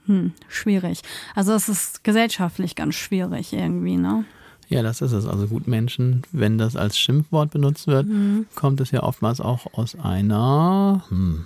Hm, 0.07 0.33
schwierig. 0.49 1.03
Also 1.35 1.53
es 1.53 1.69
ist 1.69 2.05
gesellschaftlich 2.05 2.75
ganz 2.75 2.95
schwierig 2.95 3.53
irgendwie, 3.53 3.97
ne? 3.97 4.25
Ja, 4.69 4.83
das 4.83 5.01
ist 5.01 5.13
es. 5.13 5.27
Also 5.27 5.49
gut 5.49 5.69
Menschen, 5.69 6.23
wenn 6.33 6.59
das 6.59 6.77
als 6.77 6.99
Schimpfwort 6.99 7.51
benutzt 7.51 7.87
wird, 7.87 8.07
mhm. 8.07 8.47
kommt 8.55 8.81
es 8.81 8.91
ja 8.91 9.03
oftmals 9.03 9.41
auch 9.41 9.67
aus 9.75 9.95
einer 9.99 11.05
hm, 11.09 11.45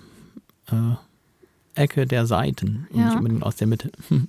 äh, 0.71 1.81
Ecke 1.81 2.07
der 2.07 2.27
Seiten 2.27 2.87
und 2.91 3.01
ja. 3.01 3.07
nicht 3.07 3.17
unbedingt 3.17 3.43
aus 3.43 3.57
der 3.57 3.67
Mitte. 3.67 3.91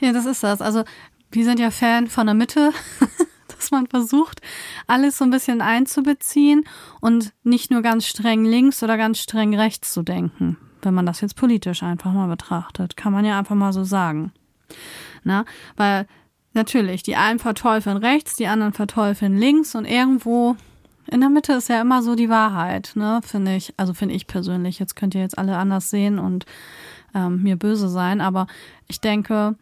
Ja, 0.00 0.12
das 0.12 0.26
ist 0.26 0.42
das. 0.42 0.60
Also 0.60 0.84
wir 1.30 1.44
sind 1.44 1.58
ja 1.58 1.70
Fan 1.70 2.06
von 2.06 2.26
der 2.26 2.34
Mitte, 2.34 2.70
dass 3.48 3.70
man 3.70 3.88
versucht, 3.88 4.40
alles 4.86 5.18
so 5.18 5.24
ein 5.24 5.30
bisschen 5.30 5.60
einzubeziehen 5.60 6.64
und 7.00 7.32
nicht 7.42 7.70
nur 7.70 7.82
ganz 7.82 8.06
streng 8.06 8.44
links 8.44 8.82
oder 8.82 8.96
ganz 8.96 9.18
streng 9.18 9.54
rechts 9.54 9.92
zu 9.92 10.02
denken 10.02 10.56
wenn 10.82 10.94
man 10.94 11.06
das 11.06 11.20
jetzt 11.20 11.36
politisch 11.36 11.82
einfach 11.82 12.12
mal 12.12 12.28
betrachtet. 12.28 12.96
Kann 12.96 13.12
man 13.12 13.24
ja 13.24 13.38
einfach 13.38 13.54
mal 13.54 13.72
so 13.72 13.84
sagen. 13.84 14.32
Na, 15.24 15.44
weil 15.76 16.06
natürlich, 16.52 17.02
die 17.02 17.16
einen 17.16 17.38
verteufeln 17.38 17.96
rechts, 17.96 18.36
die 18.36 18.46
anderen 18.46 18.72
verteufeln 18.72 19.36
links 19.36 19.74
und 19.74 19.84
irgendwo 19.84 20.56
in 21.08 21.20
der 21.20 21.30
Mitte 21.30 21.52
ist 21.52 21.68
ja 21.68 21.80
immer 21.80 22.02
so 22.02 22.16
die 22.16 22.28
Wahrheit, 22.28 22.92
ne, 22.94 23.20
finde 23.24 23.54
ich. 23.54 23.74
Also 23.76 23.94
finde 23.94 24.14
ich 24.14 24.26
persönlich. 24.26 24.78
Jetzt 24.78 24.96
könnt 24.96 25.14
ihr 25.14 25.20
jetzt 25.20 25.38
alle 25.38 25.56
anders 25.56 25.90
sehen 25.90 26.18
und 26.18 26.46
ähm, 27.14 27.42
mir 27.42 27.56
böse 27.56 27.88
sein, 27.88 28.20
aber 28.20 28.46
ich 28.88 29.00
denke, 29.00 29.56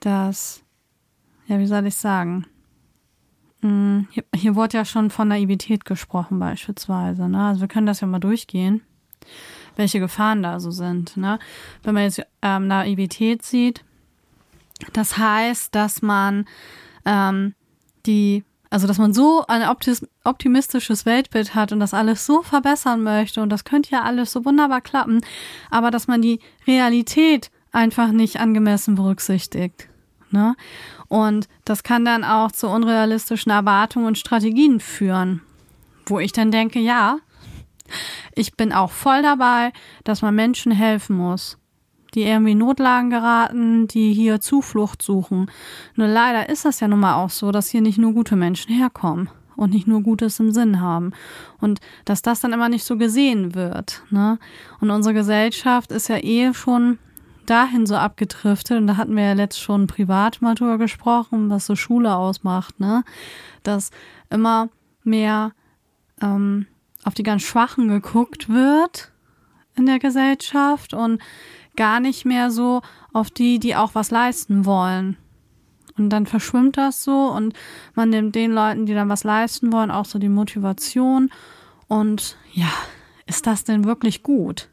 dass, 0.00 0.62
ja, 1.46 1.58
wie 1.58 1.66
soll 1.66 1.86
ich 1.86 1.96
sagen? 1.96 2.46
mh, 3.62 4.04
hier, 4.10 4.24
hier 4.34 4.54
wurde 4.56 4.78
ja 4.78 4.84
schon 4.84 5.10
von 5.10 5.28
Naivität 5.28 5.84
gesprochen 5.84 6.38
beispielsweise. 6.38 7.28
Ne? 7.28 7.46
Also 7.46 7.60
wir 7.62 7.68
können 7.68 7.86
das 7.86 8.00
ja 8.00 8.06
mal 8.06 8.18
durchgehen, 8.18 8.82
welche 9.80 9.98
Gefahren 9.98 10.42
da 10.42 10.60
so 10.60 10.70
sind. 10.70 11.16
Ne? 11.16 11.38
Wenn 11.82 11.94
man 11.94 12.04
jetzt 12.04 12.22
ähm, 12.42 12.68
Naivität 12.68 13.42
sieht, 13.42 13.82
das 14.92 15.18
heißt, 15.18 15.74
dass 15.74 16.02
man 16.02 16.44
ähm, 17.04 17.54
die 18.06 18.44
also, 18.72 18.86
dass 18.86 18.98
man 18.98 19.12
so 19.12 19.44
ein 19.48 19.64
optimistisches 20.22 21.04
Weltbild 21.04 21.56
hat 21.56 21.72
und 21.72 21.80
das 21.80 21.92
alles 21.92 22.24
so 22.24 22.42
verbessern 22.42 23.02
möchte 23.02 23.42
und 23.42 23.50
das 23.50 23.64
könnte 23.64 23.90
ja 23.90 24.02
alles 24.02 24.30
so 24.30 24.44
wunderbar 24.44 24.80
klappen, 24.80 25.22
aber 25.72 25.90
dass 25.90 26.06
man 26.06 26.22
die 26.22 26.38
Realität 26.68 27.50
einfach 27.72 28.12
nicht 28.12 28.38
angemessen 28.38 28.94
berücksichtigt. 28.94 29.88
Ne? 30.30 30.54
Und 31.08 31.48
das 31.64 31.82
kann 31.82 32.04
dann 32.04 32.22
auch 32.22 32.52
zu 32.52 32.68
unrealistischen 32.68 33.50
Erwartungen 33.50 34.06
und 34.06 34.18
Strategien 34.18 34.78
führen, 34.78 35.42
wo 36.06 36.20
ich 36.20 36.30
dann 36.30 36.52
denke, 36.52 36.78
ja, 36.78 37.18
ich 38.34 38.56
bin 38.56 38.72
auch 38.72 38.90
voll 38.90 39.22
dabei, 39.22 39.72
dass 40.04 40.22
man 40.22 40.34
Menschen 40.34 40.72
helfen 40.72 41.16
muss 41.16 41.56
die 42.14 42.22
irgendwie 42.22 42.52
in 42.52 42.58
Notlagen 42.58 43.10
geraten, 43.10 43.86
die 43.86 44.12
hier 44.12 44.40
Zuflucht 44.40 45.02
suchen. 45.02 45.50
Nur 45.94 46.08
leider 46.08 46.48
ist 46.48 46.64
das 46.64 46.80
ja 46.80 46.88
nun 46.88 47.00
mal 47.00 47.14
auch 47.14 47.30
so, 47.30 47.52
dass 47.52 47.70
hier 47.70 47.82
nicht 47.82 47.98
nur 47.98 48.12
gute 48.12 48.36
Menschen 48.36 48.74
herkommen 48.74 49.30
und 49.56 49.72
nicht 49.72 49.86
nur 49.86 50.02
Gutes 50.02 50.40
im 50.40 50.52
Sinn 50.52 50.80
haben. 50.80 51.12
Und 51.60 51.80
dass 52.04 52.22
das 52.22 52.40
dann 52.40 52.52
immer 52.52 52.68
nicht 52.68 52.84
so 52.84 52.96
gesehen 52.96 53.54
wird. 53.54 54.02
Ne? 54.10 54.38
Und 54.80 54.90
unsere 54.90 55.14
Gesellschaft 55.14 55.92
ist 55.92 56.08
ja 56.08 56.16
eh 56.16 56.52
schon 56.54 56.98
dahin 57.46 57.84
so 57.84 57.96
abgedriftet, 57.96 58.78
und 58.78 58.86
da 58.86 58.96
hatten 58.96 59.16
wir 59.16 59.24
ja 59.24 59.32
letzt 59.32 59.60
schon 59.60 59.86
privat 59.86 60.40
mal 60.40 60.54
drüber 60.54 60.78
gesprochen, 60.78 61.50
was 61.50 61.66
so 61.66 61.74
Schule 61.74 62.14
ausmacht, 62.14 62.78
ne? 62.78 63.02
Dass 63.64 63.90
immer 64.30 64.68
mehr 65.02 65.52
ähm, 66.22 66.66
auf 67.04 67.14
die 67.14 67.22
ganz 67.22 67.42
Schwachen 67.42 67.88
geguckt 67.88 68.48
wird 68.48 69.10
in 69.76 69.86
der 69.86 69.98
Gesellschaft 69.98 70.94
und 70.94 71.20
gar 71.76 72.00
nicht 72.00 72.24
mehr 72.24 72.50
so 72.50 72.82
auf 73.12 73.30
die, 73.30 73.58
die 73.58 73.76
auch 73.76 73.94
was 73.94 74.10
leisten 74.10 74.64
wollen. 74.66 75.16
Und 75.96 76.10
dann 76.10 76.26
verschwimmt 76.26 76.76
das 76.76 77.02
so 77.04 77.28
und 77.28 77.54
man 77.94 78.10
nimmt 78.10 78.34
den 78.34 78.52
Leuten, 78.52 78.86
die 78.86 78.94
dann 78.94 79.08
was 79.08 79.24
leisten 79.24 79.72
wollen, 79.72 79.90
auch 79.90 80.04
so 80.04 80.18
die 80.18 80.28
Motivation. 80.28 81.30
Und 81.88 82.36
ja, 82.52 82.70
ist 83.26 83.46
das 83.46 83.64
denn 83.64 83.84
wirklich 83.84 84.22
gut? 84.22 84.70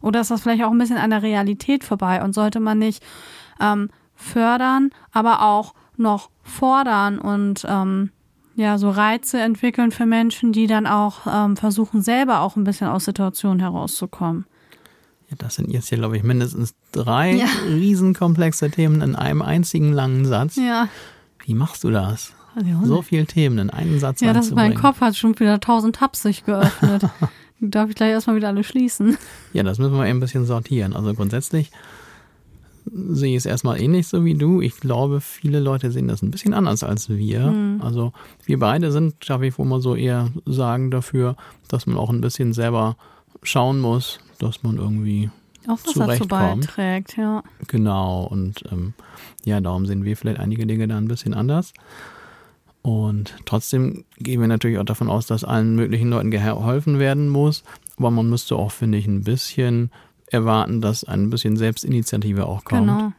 Oder 0.00 0.20
ist 0.20 0.30
das 0.30 0.42
vielleicht 0.42 0.64
auch 0.64 0.70
ein 0.70 0.78
bisschen 0.78 0.96
an 0.96 1.10
der 1.10 1.22
Realität 1.22 1.84
vorbei 1.84 2.22
und 2.22 2.32
sollte 2.32 2.58
man 2.60 2.78
nicht 2.78 3.02
ähm, 3.60 3.90
fördern, 4.14 4.90
aber 5.12 5.42
auch 5.42 5.74
noch 5.96 6.30
fordern 6.42 7.18
und 7.18 7.64
ähm, 7.68 8.10
ja, 8.56 8.78
so 8.78 8.90
Reize 8.90 9.40
entwickeln 9.40 9.90
für 9.90 10.06
Menschen, 10.06 10.52
die 10.52 10.66
dann 10.66 10.86
auch 10.86 11.26
ähm, 11.26 11.56
versuchen, 11.56 12.02
selber 12.02 12.40
auch 12.40 12.56
ein 12.56 12.64
bisschen 12.64 12.88
aus 12.88 13.04
Situationen 13.04 13.60
herauszukommen? 13.60 14.46
Ja, 15.30 15.36
das 15.38 15.54
sind 15.54 15.70
jetzt 15.70 15.88
hier, 15.88 15.98
glaube 15.98 16.16
ich, 16.16 16.22
mindestens 16.22 16.74
drei 16.92 17.34
ja. 17.34 17.46
riesenkomplexe 17.66 18.70
Themen 18.70 19.00
in 19.00 19.14
einem 19.14 19.42
einzigen 19.42 19.92
langen 19.92 20.24
Satz. 20.24 20.56
Ja. 20.56 20.88
Wie 21.44 21.54
machst 21.54 21.84
du 21.84 21.90
das? 21.90 22.34
So 22.82 23.02
viele 23.02 23.26
Themen 23.26 23.58
in 23.58 23.70
einen 23.70 24.00
Satz 24.00 24.20
Ja, 24.20 24.32
das 24.32 24.50
mein 24.50 24.74
Kopf 24.74 25.00
hat 25.00 25.16
schon 25.16 25.38
wieder 25.38 25.60
tausend 25.60 25.96
Tabs 25.96 26.22
sich 26.22 26.44
geöffnet. 26.44 27.04
Darf 27.60 27.90
ich 27.90 27.94
gleich 27.94 28.10
erstmal 28.10 28.36
wieder 28.36 28.48
alle 28.48 28.64
schließen. 28.64 29.16
Ja, 29.52 29.62
das 29.62 29.78
müssen 29.78 29.94
wir 29.94 30.06
eben 30.06 30.18
ein 30.18 30.20
bisschen 30.20 30.46
sortieren. 30.46 30.96
Also 30.96 31.14
grundsätzlich 31.14 31.70
sehe 32.92 33.30
ich 33.30 33.38
es 33.38 33.46
erstmal 33.46 33.80
ähnlich 33.80 34.08
so 34.08 34.24
wie 34.24 34.34
du. 34.34 34.60
Ich 34.60 34.80
glaube, 34.80 35.20
viele 35.20 35.60
Leute 35.60 35.90
sehen 35.90 36.08
das 36.08 36.22
ein 36.22 36.30
bisschen 36.30 36.54
anders 36.54 36.82
als 36.82 37.08
wir. 37.08 37.50
Mhm. 37.50 37.80
Also 37.82 38.12
wir 38.44 38.58
beide 38.58 38.92
sind, 38.92 39.28
darf 39.28 39.42
ich 39.42 39.58
wohl 39.58 39.66
mal 39.66 39.80
so 39.80 39.94
eher 39.94 40.30
sagen, 40.46 40.90
dafür, 40.90 41.36
dass 41.68 41.86
man 41.86 41.96
auch 41.96 42.10
ein 42.10 42.20
bisschen 42.20 42.52
selber 42.52 42.96
schauen 43.42 43.80
muss, 43.80 44.20
dass 44.38 44.62
man 44.62 44.76
irgendwie 44.76 45.30
auch 45.66 45.78
was 45.84 45.94
dazu 45.94 46.26
beiträgt, 46.26 47.16
ja. 47.16 47.42
Genau, 47.68 48.24
und 48.24 48.64
ähm, 48.72 48.94
ja, 49.44 49.60
darum 49.60 49.86
sehen 49.86 50.04
wir 50.04 50.16
vielleicht 50.16 50.40
einige 50.40 50.66
Dinge 50.66 50.88
da 50.88 50.96
ein 50.96 51.08
bisschen 51.08 51.34
anders. 51.34 51.72
Und 52.82 53.36
trotzdem 53.44 54.04
gehen 54.18 54.40
wir 54.40 54.48
natürlich 54.48 54.78
auch 54.78 54.84
davon 54.84 55.10
aus, 55.10 55.26
dass 55.26 55.44
allen 55.44 55.74
möglichen 55.74 56.08
Leuten 56.08 56.30
geholfen 56.30 56.98
werden 56.98 57.28
muss. 57.28 57.62
Aber 57.98 58.10
man 58.10 58.30
müsste 58.30 58.56
auch, 58.56 58.72
finde 58.72 58.96
ich, 58.96 59.06
ein 59.06 59.22
bisschen 59.22 59.90
erwarten, 60.32 60.80
dass 60.80 61.04
ein 61.04 61.30
bisschen 61.30 61.56
Selbstinitiative 61.56 62.46
auch 62.46 62.64
kommt. 62.64 62.88
Genau. 62.88 63.12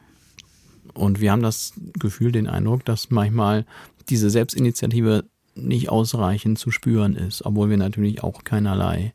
Und 0.94 1.22
wir 1.22 1.32
haben 1.32 1.42
das 1.42 1.74
Gefühl, 2.00 2.32
den 2.32 2.48
Eindruck, 2.48 2.84
dass 2.86 3.12
manchmal 3.12 3.66
diese 4.10 4.30
Selbstinitiative 4.30 5.26
nicht 5.56 5.90
ausreichend 5.90 6.60
zu 6.60 6.72
spüren 6.72 7.16
ist, 7.16 7.46
obwohl 7.46 7.70
wir 7.70 7.78
natürlich 7.78 8.24
auch 8.24 8.44
keinerlei 8.44 9.14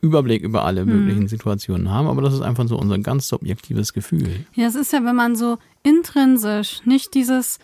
Überblick 0.00 0.42
über 0.42 0.64
alle 0.64 0.82
hm. 0.82 0.88
möglichen 0.88 1.28
Situationen 1.28 1.90
haben, 1.90 2.06
aber 2.08 2.20
das 2.20 2.34
ist 2.34 2.42
einfach 2.42 2.68
so 2.68 2.78
unser 2.78 2.98
ganz 2.98 3.26
subjektives 3.28 3.94
Gefühl. 3.94 4.44
Ja, 4.54 4.66
es 4.66 4.74
ist 4.74 4.92
ja, 4.92 5.02
wenn 5.04 5.16
man 5.16 5.34
so 5.34 5.58
intrinsisch 5.82 6.82
nicht 6.84 7.14
dieses 7.14 7.58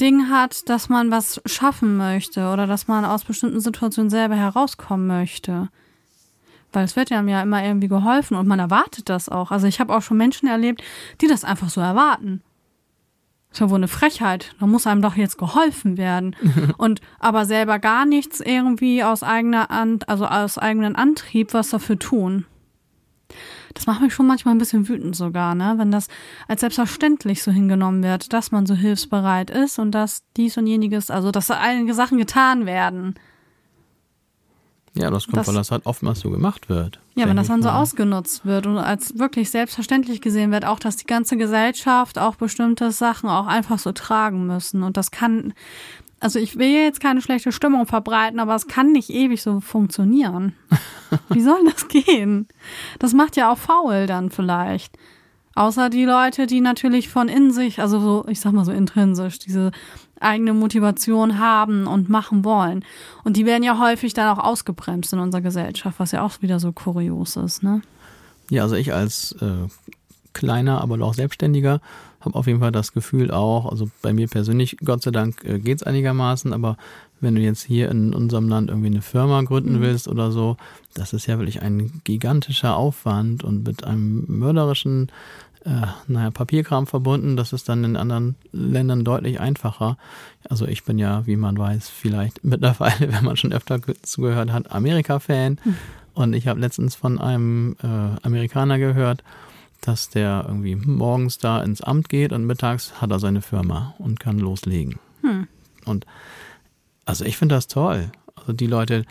Ding 0.00 0.28
hat, 0.30 0.68
dass 0.68 0.88
man 0.88 1.10
was 1.10 1.40
schaffen 1.46 1.96
möchte 1.96 2.48
oder 2.52 2.66
dass 2.66 2.88
man 2.88 3.04
aus 3.04 3.24
bestimmten 3.24 3.60
Situationen 3.60 4.10
selber 4.10 4.36
herauskommen 4.36 5.06
möchte. 5.06 5.68
Weil 6.74 6.84
es 6.84 6.96
wird 6.96 7.10
ja 7.10 7.22
ja 7.22 7.42
immer 7.42 7.64
irgendwie 7.64 7.88
geholfen 7.88 8.36
und 8.36 8.46
man 8.46 8.58
erwartet 8.58 9.08
das 9.08 9.28
auch. 9.28 9.50
Also 9.50 9.66
ich 9.66 9.80
habe 9.80 9.94
auch 9.94 10.02
schon 10.02 10.16
Menschen 10.16 10.48
erlebt, 10.48 10.82
die 11.20 11.26
das 11.26 11.44
einfach 11.44 11.68
so 11.68 11.80
erwarten. 11.80 12.42
Das 13.48 13.58
ist 13.58 13.60
ja 13.60 13.70
wohl 13.70 13.76
eine 13.76 13.88
Frechheit. 13.88 14.54
Da 14.58 14.66
muss 14.66 14.86
einem 14.86 15.00
doch 15.00 15.14
jetzt 15.14 15.38
geholfen 15.38 15.96
werden. 15.96 16.34
Und 16.76 17.00
aber 17.20 17.46
selber 17.46 17.78
gar 17.78 18.04
nichts 18.04 18.40
irgendwie 18.40 19.04
aus 19.04 19.22
eigener 19.22 19.70
An 19.70 20.00
also 20.08 20.26
aus 20.26 20.58
eigenen 20.58 20.96
Antrieb 20.96 21.54
was 21.54 21.70
dafür 21.70 21.98
tun. 21.98 22.46
Das 23.74 23.86
macht 23.86 24.00
mich 24.00 24.14
schon 24.14 24.26
manchmal 24.26 24.54
ein 24.54 24.58
bisschen 24.58 24.88
wütend 24.88 25.16
sogar, 25.16 25.54
ne? 25.54 25.74
Wenn 25.76 25.90
das 25.90 26.08
als 26.46 26.60
selbstverständlich 26.60 27.42
so 27.42 27.50
hingenommen 27.50 28.02
wird, 28.02 28.32
dass 28.32 28.52
man 28.52 28.66
so 28.66 28.74
hilfsbereit 28.74 29.50
ist 29.50 29.78
und 29.78 29.92
dass 29.92 30.22
dies 30.36 30.56
und 30.56 30.66
jeniges, 30.66 31.10
also 31.10 31.30
dass 31.30 31.50
einige 31.50 31.94
Sachen 31.94 32.18
getan 32.18 32.66
werden. 32.66 33.14
Ja, 34.96 35.10
das 35.10 35.26
kommt, 35.26 35.38
das, 35.38 35.48
weil 35.48 35.54
das 35.54 35.70
halt 35.72 35.86
oftmals 35.86 36.20
so 36.20 36.30
gemacht 36.30 36.68
wird. 36.68 37.00
Ja, 37.16 37.28
wenn 37.28 37.36
das 37.36 37.48
dann 37.48 37.62
so 37.62 37.68
ausgenutzt 37.68 38.46
wird 38.46 38.66
und 38.66 38.78
als 38.78 39.18
wirklich 39.18 39.50
selbstverständlich 39.50 40.20
gesehen 40.20 40.52
wird, 40.52 40.64
auch 40.64 40.78
dass 40.78 40.96
die 40.96 41.06
ganze 41.06 41.36
Gesellschaft 41.36 42.18
auch 42.18 42.36
bestimmte 42.36 42.92
Sachen 42.92 43.28
auch 43.28 43.46
einfach 43.46 43.80
so 43.80 43.90
tragen 43.90 44.46
müssen. 44.46 44.84
Und 44.84 44.96
das 44.96 45.10
kann, 45.10 45.52
also 46.20 46.38
ich 46.38 46.58
will 46.58 46.68
jetzt 46.68 47.00
keine 47.00 47.22
schlechte 47.22 47.50
Stimmung 47.50 47.86
verbreiten, 47.86 48.38
aber 48.38 48.54
es 48.54 48.68
kann 48.68 48.92
nicht 48.92 49.10
ewig 49.10 49.42
so 49.42 49.60
funktionieren. 49.60 50.54
Wie 51.28 51.42
soll 51.42 51.64
das 51.64 51.88
gehen? 51.88 52.46
Das 53.00 53.12
macht 53.14 53.36
ja 53.36 53.52
auch 53.52 53.58
faul 53.58 54.06
dann 54.06 54.30
vielleicht. 54.30 54.96
Außer 55.54 55.90
die 55.90 56.04
Leute, 56.04 56.46
die 56.46 56.60
natürlich 56.60 57.08
von 57.08 57.28
in 57.28 57.52
sich, 57.52 57.80
also 57.80 58.00
so, 58.00 58.24
ich 58.28 58.40
sag 58.40 58.52
mal 58.52 58.64
so 58.64 58.72
intrinsisch, 58.72 59.38
diese 59.38 59.70
eigene 60.20 60.54
Motivation 60.54 61.38
haben 61.38 61.86
und 61.86 62.08
machen 62.08 62.44
wollen. 62.44 62.84
Und 63.24 63.36
die 63.36 63.46
werden 63.46 63.62
ja 63.62 63.78
häufig 63.78 64.14
dann 64.14 64.36
auch 64.36 64.42
ausgebremst 64.42 65.12
in 65.12 65.18
unserer 65.18 65.42
Gesellschaft, 65.42 65.98
was 65.98 66.12
ja 66.12 66.22
auch 66.22 66.42
wieder 66.42 66.58
so 66.58 66.72
kurios 66.72 67.36
ist, 67.36 67.62
ne? 67.62 67.82
Ja, 68.50 68.62
also 68.62 68.74
ich 68.74 68.92
als 68.92 69.32
äh, 69.40 69.68
kleiner, 70.32 70.80
aber 70.80 71.00
auch 71.00 71.14
Selbstständiger 71.14 71.80
habe 72.20 72.38
auf 72.38 72.46
jeden 72.46 72.60
Fall 72.60 72.72
das 72.72 72.92
Gefühl 72.92 73.30
auch, 73.30 73.70
also 73.70 73.90
bei 74.02 74.12
mir 74.12 74.28
persönlich, 74.28 74.76
Gott 74.84 75.02
sei 75.02 75.10
Dank 75.10 75.44
äh, 75.44 75.58
geht's 75.58 75.82
einigermaßen, 75.82 76.52
aber 76.52 76.76
wenn 77.20 77.34
du 77.34 77.40
jetzt 77.40 77.62
hier 77.62 77.90
in 77.90 78.14
unserem 78.14 78.48
Land 78.48 78.70
irgendwie 78.70 78.88
eine 78.88 79.02
Firma 79.02 79.40
gründen 79.42 79.76
mhm. 79.76 79.80
willst 79.80 80.08
oder 80.08 80.30
so, 80.30 80.56
das 80.94 81.12
ist 81.12 81.26
ja 81.26 81.38
wirklich 81.38 81.62
ein 81.62 82.00
gigantischer 82.04 82.76
Aufwand 82.76 83.44
und 83.44 83.66
mit 83.66 83.84
einem 83.84 84.24
mörderischen 84.28 85.10
äh, 85.64 85.86
naja, 86.06 86.30
Papierkram 86.30 86.86
verbunden. 86.86 87.36
Das 87.36 87.52
ist 87.52 87.68
dann 87.68 87.84
in 87.84 87.96
anderen 87.96 88.36
Ländern 88.52 89.04
deutlich 89.04 89.40
einfacher. 89.40 89.96
Also 90.48 90.66
ich 90.66 90.84
bin 90.84 90.98
ja, 90.98 91.26
wie 91.26 91.36
man 91.36 91.56
weiß, 91.56 91.88
vielleicht 91.88 92.44
mittlerweile, 92.44 93.12
wenn 93.12 93.24
man 93.24 93.36
schon 93.36 93.52
öfter 93.52 93.80
zugehört 94.02 94.52
hat, 94.52 94.72
Amerika-Fan. 94.72 95.60
Mhm. 95.64 95.76
Und 96.14 96.32
ich 96.34 96.46
habe 96.46 96.60
letztens 96.60 96.94
von 96.94 97.18
einem 97.18 97.76
äh, 97.82 97.86
Amerikaner 98.22 98.78
gehört, 98.78 99.24
dass 99.80 100.08
der 100.08 100.44
irgendwie 100.46 100.76
morgens 100.76 101.38
da 101.38 101.62
ins 101.62 101.82
Amt 101.82 102.08
geht 102.08 102.32
und 102.32 102.46
mittags 102.46 103.00
hat 103.00 103.10
er 103.10 103.18
seine 103.18 103.42
Firma 103.42 103.94
und 103.98 104.18
kann 104.18 104.38
loslegen. 104.38 104.98
Hm. 105.20 105.46
Und 105.84 106.06
also 107.04 107.24
ich 107.24 107.36
finde 107.36 107.56
das 107.56 107.66
toll. 107.66 108.10
Also 108.34 108.52
die 108.52 108.66
Leute, 108.66 109.04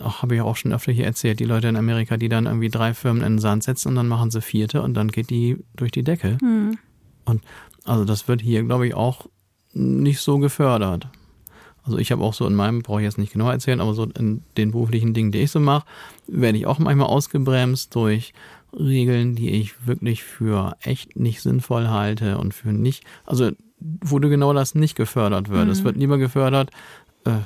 habe 0.00 0.34
ich 0.34 0.40
auch 0.40 0.56
schon 0.56 0.72
öfter 0.72 0.92
hier 0.92 1.06
erzählt, 1.06 1.40
die 1.40 1.44
Leute 1.44 1.68
in 1.68 1.76
Amerika, 1.76 2.16
die 2.16 2.28
dann 2.28 2.46
irgendwie 2.46 2.68
drei 2.68 2.94
Firmen 2.94 3.22
in 3.22 3.34
den 3.34 3.38
Sand 3.38 3.62
setzen 3.62 3.88
und 3.88 3.94
dann 3.96 4.08
machen 4.08 4.30
sie 4.30 4.40
vierte 4.40 4.82
und 4.82 4.94
dann 4.94 5.08
geht 5.08 5.30
die 5.30 5.58
durch 5.76 5.92
die 5.92 6.02
Decke. 6.02 6.38
Mhm. 6.42 6.78
Und 7.24 7.42
also 7.84 8.04
das 8.04 8.28
wird 8.28 8.40
hier, 8.40 8.62
glaube 8.62 8.86
ich, 8.86 8.94
auch 8.94 9.26
nicht 9.72 10.20
so 10.20 10.38
gefördert. 10.38 11.08
Also 11.84 11.98
ich 11.98 12.10
habe 12.10 12.24
auch 12.24 12.34
so 12.34 12.46
in 12.46 12.54
meinem, 12.54 12.82
brauche 12.82 13.00
ich 13.00 13.04
jetzt 13.04 13.18
nicht 13.18 13.32
genau 13.32 13.48
erzählen, 13.48 13.80
aber 13.80 13.94
so 13.94 14.04
in 14.04 14.42
den 14.56 14.72
beruflichen 14.72 15.14
Dingen, 15.14 15.30
die 15.30 15.38
ich 15.38 15.52
so 15.52 15.60
mache, 15.60 15.86
werde 16.26 16.58
ich 16.58 16.66
auch 16.66 16.80
manchmal 16.80 17.06
ausgebremst 17.06 17.94
durch 17.94 18.32
Regeln, 18.72 19.36
die 19.36 19.50
ich 19.50 19.86
wirklich 19.86 20.24
für 20.24 20.76
echt 20.82 21.16
nicht 21.16 21.42
sinnvoll 21.42 21.88
halte 21.88 22.38
und 22.38 22.54
für 22.54 22.72
nicht, 22.72 23.04
also 23.24 23.50
wo 23.78 24.18
du 24.18 24.28
genau 24.28 24.52
das 24.52 24.74
nicht 24.74 24.96
gefördert 24.96 25.48
wird. 25.48 25.66
Mhm. 25.66 25.70
Es 25.70 25.84
wird 25.84 25.96
lieber 25.96 26.18
gefördert, 26.18 26.70
äh, 27.24 27.38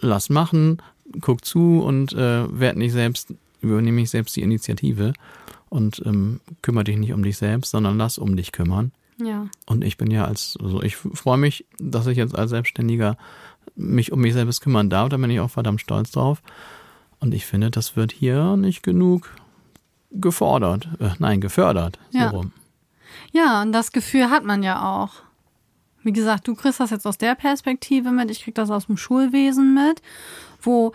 lass 0.00 0.28
machen, 0.28 0.82
guck 1.20 1.44
zu 1.44 1.82
und 1.82 2.12
äh, 2.12 2.58
werd 2.58 2.76
nicht 2.76 2.92
selbst, 2.92 3.34
übernehme 3.60 4.00
ich 4.00 4.10
selbst 4.10 4.36
die 4.36 4.42
Initiative 4.42 5.12
und 5.68 6.02
ähm, 6.04 6.40
kümmere 6.62 6.84
dich 6.84 6.96
nicht 6.96 7.12
um 7.12 7.22
dich 7.22 7.36
selbst, 7.36 7.70
sondern 7.70 7.98
lass 7.98 8.18
um 8.18 8.36
dich 8.36 8.52
kümmern. 8.52 8.92
Ja. 9.18 9.46
Und 9.66 9.84
ich 9.84 9.96
bin 9.96 10.10
ja 10.10 10.24
als, 10.24 10.56
also 10.62 10.82
ich 10.82 10.96
freue 10.96 11.36
mich, 11.38 11.66
dass 11.78 12.06
ich 12.06 12.16
jetzt 12.16 12.36
als 12.36 12.50
Selbstständiger 12.50 13.16
mich 13.76 14.12
um 14.12 14.20
mich 14.20 14.32
selbst 14.32 14.60
kümmern 14.60 14.90
darf. 14.90 15.08
Da 15.08 15.16
bin 15.16 15.30
ich 15.30 15.40
auch 15.40 15.50
verdammt 15.50 15.80
stolz 15.80 16.10
drauf. 16.10 16.42
Und 17.18 17.34
ich 17.34 17.44
finde, 17.46 17.70
das 17.70 17.96
wird 17.96 18.12
hier 18.12 18.56
nicht 18.56 18.82
genug 18.82 19.30
gefordert. 20.10 20.88
Äh, 20.98 21.10
nein, 21.18 21.40
gefördert. 21.40 21.98
So 22.10 22.18
ja. 22.18 22.30
rum. 22.30 22.52
Ja, 23.32 23.62
und 23.62 23.72
das 23.72 23.92
Gefühl 23.92 24.30
hat 24.30 24.44
man 24.44 24.62
ja 24.62 24.82
auch. 24.82 25.10
Wie 26.02 26.12
gesagt, 26.12 26.48
du 26.48 26.54
kriegst 26.54 26.80
das 26.80 26.90
jetzt 26.90 27.06
aus 27.06 27.18
der 27.18 27.34
Perspektive 27.34 28.10
mit, 28.10 28.30
ich 28.30 28.42
krieg 28.42 28.54
das 28.54 28.70
aus 28.70 28.86
dem 28.86 28.96
Schulwesen 28.96 29.74
mit, 29.74 30.00
wo 30.62 30.92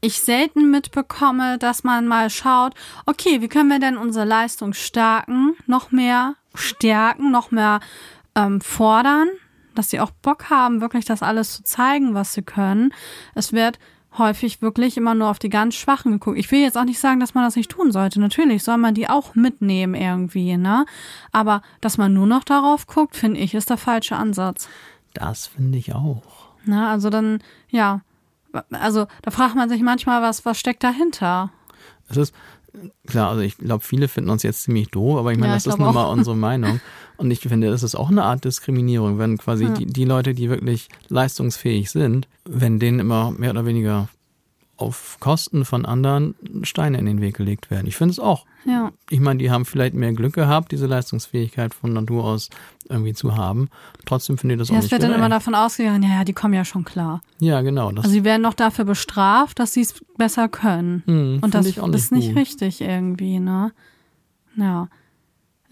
ich 0.00 0.20
selten 0.20 0.70
mitbekomme, 0.70 1.58
dass 1.58 1.82
man 1.82 2.06
mal 2.06 2.28
schaut, 2.28 2.74
okay, 3.06 3.40
wie 3.40 3.48
können 3.48 3.70
wir 3.70 3.78
denn 3.78 3.96
unsere 3.96 4.26
Leistung 4.26 4.74
stärken, 4.74 5.56
noch 5.66 5.92
mehr 5.92 6.34
stärken, 6.54 7.30
noch 7.30 7.50
mehr 7.50 7.80
ähm, 8.34 8.60
fordern, 8.60 9.28
dass 9.74 9.90
sie 9.90 10.00
auch 10.00 10.10
Bock 10.10 10.50
haben, 10.50 10.80
wirklich 10.80 11.04
das 11.04 11.22
alles 11.22 11.54
zu 11.54 11.62
zeigen, 11.64 12.14
was 12.14 12.34
sie 12.34 12.42
können. 12.42 12.92
Es 13.34 13.52
wird 13.52 13.78
häufig 14.18 14.62
wirklich 14.62 14.96
immer 14.96 15.14
nur 15.14 15.28
auf 15.28 15.38
die 15.38 15.48
ganz 15.48 15.74
Schwachen 15.74 16.12
geguckt. 16.12 16.38
Ich 16.38 16.50
will 16.50 16.60
jetzt 16.60 16.78
auch 16.78 16.84
nicht 16.84 16.98
sagen, 16.98 17.20
dass 17.20 17.34
man 17.34 17.44
das 17.44 17.56
nicht 17.56 17.70
tun 17.70 17.92
sollte. 17.92 18.20
Natürlich 18.20 18.62
soll 18.62 18.76
man 18.76 18.94
die 18.94 19.08
auch 19.08 19.34
mitnehmen 19.34 19.94
irgendwie, 19.94 20.56
ne? 20.56 20.86
Aber 21.32 21.62
dass 21.80 21.98
man 21.98 22.12
nur 22.14 22.26
noch 22.26 22.44
darauf 22.44 22.86
guckt, 22.86 23.16
finde 23.16 23.40
ich, 23.40 23.54
ist 23.54 23.70
der 23.70 23.76
falsche 23.76 24.16
Ansatz. 24.16 24.68
Das 25.14 25.46
finde 25.46 25.78
ich 25.78 25.94
auch. 25.94 26.22
Na, 26.64 26.90
also 26.90 27.10
dann, 27.10 27.40
ja. 27.68 28.00
Also 28.70 29.06
da 29.22 29.30
fragt 29.30 29.56
man 29.56 29.68
sich 29.68 29.82
manchmal, 29.82 30.22
was, 30.22 30.44
was 30.44 30.58
steckt 30.58 30.84
dahinter? 30.84 31.50
Es 32.08 32.16
ist, 32.16 32.34
klar, 33.06 33.30
also 33.30 33.42
ich 33.42 33.58
glaube, 33.58 33.84
viele 33.84 34.08
finden 34.08 34.30
uns 34.30 34.42
jetzt 34.42 34.62
ziemlich 34.62 34.88
doof, 34.88 35.18
aber 35.18 35.32
ich 35.32 35.38
meine, 35.38 35.52
ja, 35.52 35.56
das 35.56 35.66
ist 35.66 35.78
nun 35.78 35.94
mal 35.94 36.04
unsere 36.04 36.36
Meinung. 36.36 36.80
Und 37.16 37.30
ich 37.30 37.40
finde, 37.40 37.70
das 37.70 37.84
ist 37.84 37.94
auch 37.94 38.10
eine 38.10 38.24
Art 38.24 38.44
Diskriminierung, 38.44 39.18
wenn 39.18 39.38
quasi 39.38 39.64
ja. 39.64 39.70
die, 39.70 39.86
die 39.86 40.04
Leute, 40.04 40.34
die 40.34 40.50
wirklich 40.50 40.88
leistungsfähig 41.08 41.90
sind, 41.90 42.26
wenn 42.44 42.80
denen 42.80 42.98
immer 42.98 43.30
mehr 43.30 43.50
oder 43.50 43.66
weniger 43.66 44.08
auf 44.76 45.18
Kosten 45.20 45.64
von 45.64 45.86
anderen 45.86 46.34
Steine 46.62 46.98
in 46.98 47.06
den 47.06 47.20
Weg 47.20 47.36
gelegt 47.36 47.70
werden. 47.70 47.86
Ich 47.86 47.96
finde 47.96 48.12
es 48.12 48.18
auch. 48.18 48.44
Ja. 48.64 48.90
Ich 49.10 49.20
meine, 49.20 49.38
die 49.38 49.50
haben 49.50 49.64
vielleicht 49.64 49.94
mehr 49.94 50.12
Glück 50.12 50.32
gehabt, 50.34 50.72
diese 50.72 50.86
Leistungsfähigkeit 50.86 51.74
von 51.74 51.92
Natur 51.92 52.24
aus 52.24 52.50
irgendwie 52.88 53.12
zu 53.12 53.36
haben. 53.36 53.68
Trotzdem 54.06 54.38
finde 54.38 54.54
ich 54.54 54.58
das 54.58 54.68
ja, 54.68 54.74
auch 54.74 54.76
nicht 54.78 54.86
Es 54.86 54.90
wird 54.90 55.02
gerecht. 55.02 55.12
dann 55.14 55.20
immer 55.20 55.28
davon 55.28 55.54
ausgegangen, 55.54 56.02
ja, 56.02 56.08
ja, 56.18 56.24
die 56.24 56.32
kommen 56.32 56.54
ja 56.54 56.64
schon 56.64 56.84
klar. 56.84 57.20
Ja, 57.38 57.60
genau. 57.60 57.88
also 57.88 58.08
sie 58.08 58.24
werden 58.24 58.42
noch 58.42 58.54
dafür 58.54 58.84
bestraft, 58.84 59.58
dass 59.58 59.74
sie 59.74 59.82
es 59.82 59.94
besser 60.16 60.48
können. 60.48 61.02
Hm, 61.06 61.38
Und 61.42 61.54
das 61.54 61.66
nicht 61.66 61.78
ist 61.78 62.12
nicht 62.12 62.28
gut. 62.28 62.36
richtig 62.36 62.80
irgendwie, 62.80 63.38
ne? 63.38 63.72
Ja. 64.56 64.88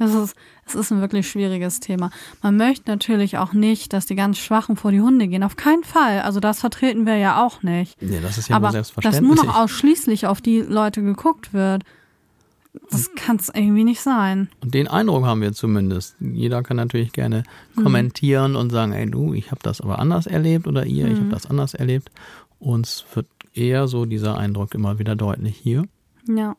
Es 0.02 0.14
ist, 0.14 0.37
es 0.66 0.75
ist 0.75 0.90
ein 0.92 1.00
wirklich 1.00 1.28
schwieriges 1.28 1.80
Thema. 1.80 2.11
Man 2.42 2.56
möchte 2.56 2.90
natürlich 2.90 3.38
auch 3.38 3.52
nicht, 3.52 3.92
dass 3.92 4.06
die 4.06 4.14
ganz 4.14 4.38
Schwachen 4.38 4.76
vor 4.76 4.90
die 4.92 5.00
Hunde 5.00 5.28
gehen. 5.28 5.42
Auf 5.42 5.56
keinen 5.56 5.85
Fall. 5.85 6.21
Also 6.21 6.40
das 6.40 6.61
vertreten 6.61 7.06
wir 7.06 7.16
ja 7.16 7.44
auch 7.44 7.62
nicht. 7.62 8.00
Nee, 8.02 8.21
das 8.23 8.38
ist 8.38 8.49
ja 8.49 8.56
Aber 8.56 8.68
nur 8.68 8.73
dass 8.78 8.88
selbstverständlich. 8.88 9.23
nur 9.37 9.44
noch 9.47 9.56
ausschließlich 9.59 10.26
auf 10.26 10.40
die 10.40 10.61
Leute 10.61 11.02
geguckt 11.02 11.52
wird, 11.52 11.85
das 12.90 13.11
kann 13.14 13.37
es 13.37 13.50
irgendwie 13.54 13.85
nicht 13.85 14.00
sein. 14.00 14.49
Und 14.62 14.73
den 14.73 14.88
Eindruck 14.88 15.26
haben 15.26 15.42
wir 15.42 15.52
zumindest. 15.52 16.16
Jeder 16.21 16.62
kann 16.62 16.78
natürlich 16.78 17.12
gerne 17.12 17.42
Mhm. 17.75 17.82
kommentieren 17.82 18.56
und 18.56 18.71
sagen, 18.71 18.92
ey 18.92 19.11
du, 19.11 19.35
ich 19.35 19.50
habe 19.50 19.61
das 19.62 19.80
aber 19.82 19.99
anders 19.99 20.26
erlebt 20.26 20.66
oder 20.66 20.87
ihr, 20.87 21.06
ich 21.06 21.14
habe 21.16 21.25
Mhm. 21.26 21.30
das 21.30 21.44
anders 21.47 21.75
erlebt. 21.75 22.11
Uns 22.59 23.04
wird 23.14 23.26
eher 23.52 23.88
so 23.88 24.06
dieser 24.06 24.38
Eindruck 24.38 24.75
immer 24.75 24.99
wieder 24.99 25.16
deutlich 25.16 25.56
hier. 25.59 25.85
Ja. 26.26 26.56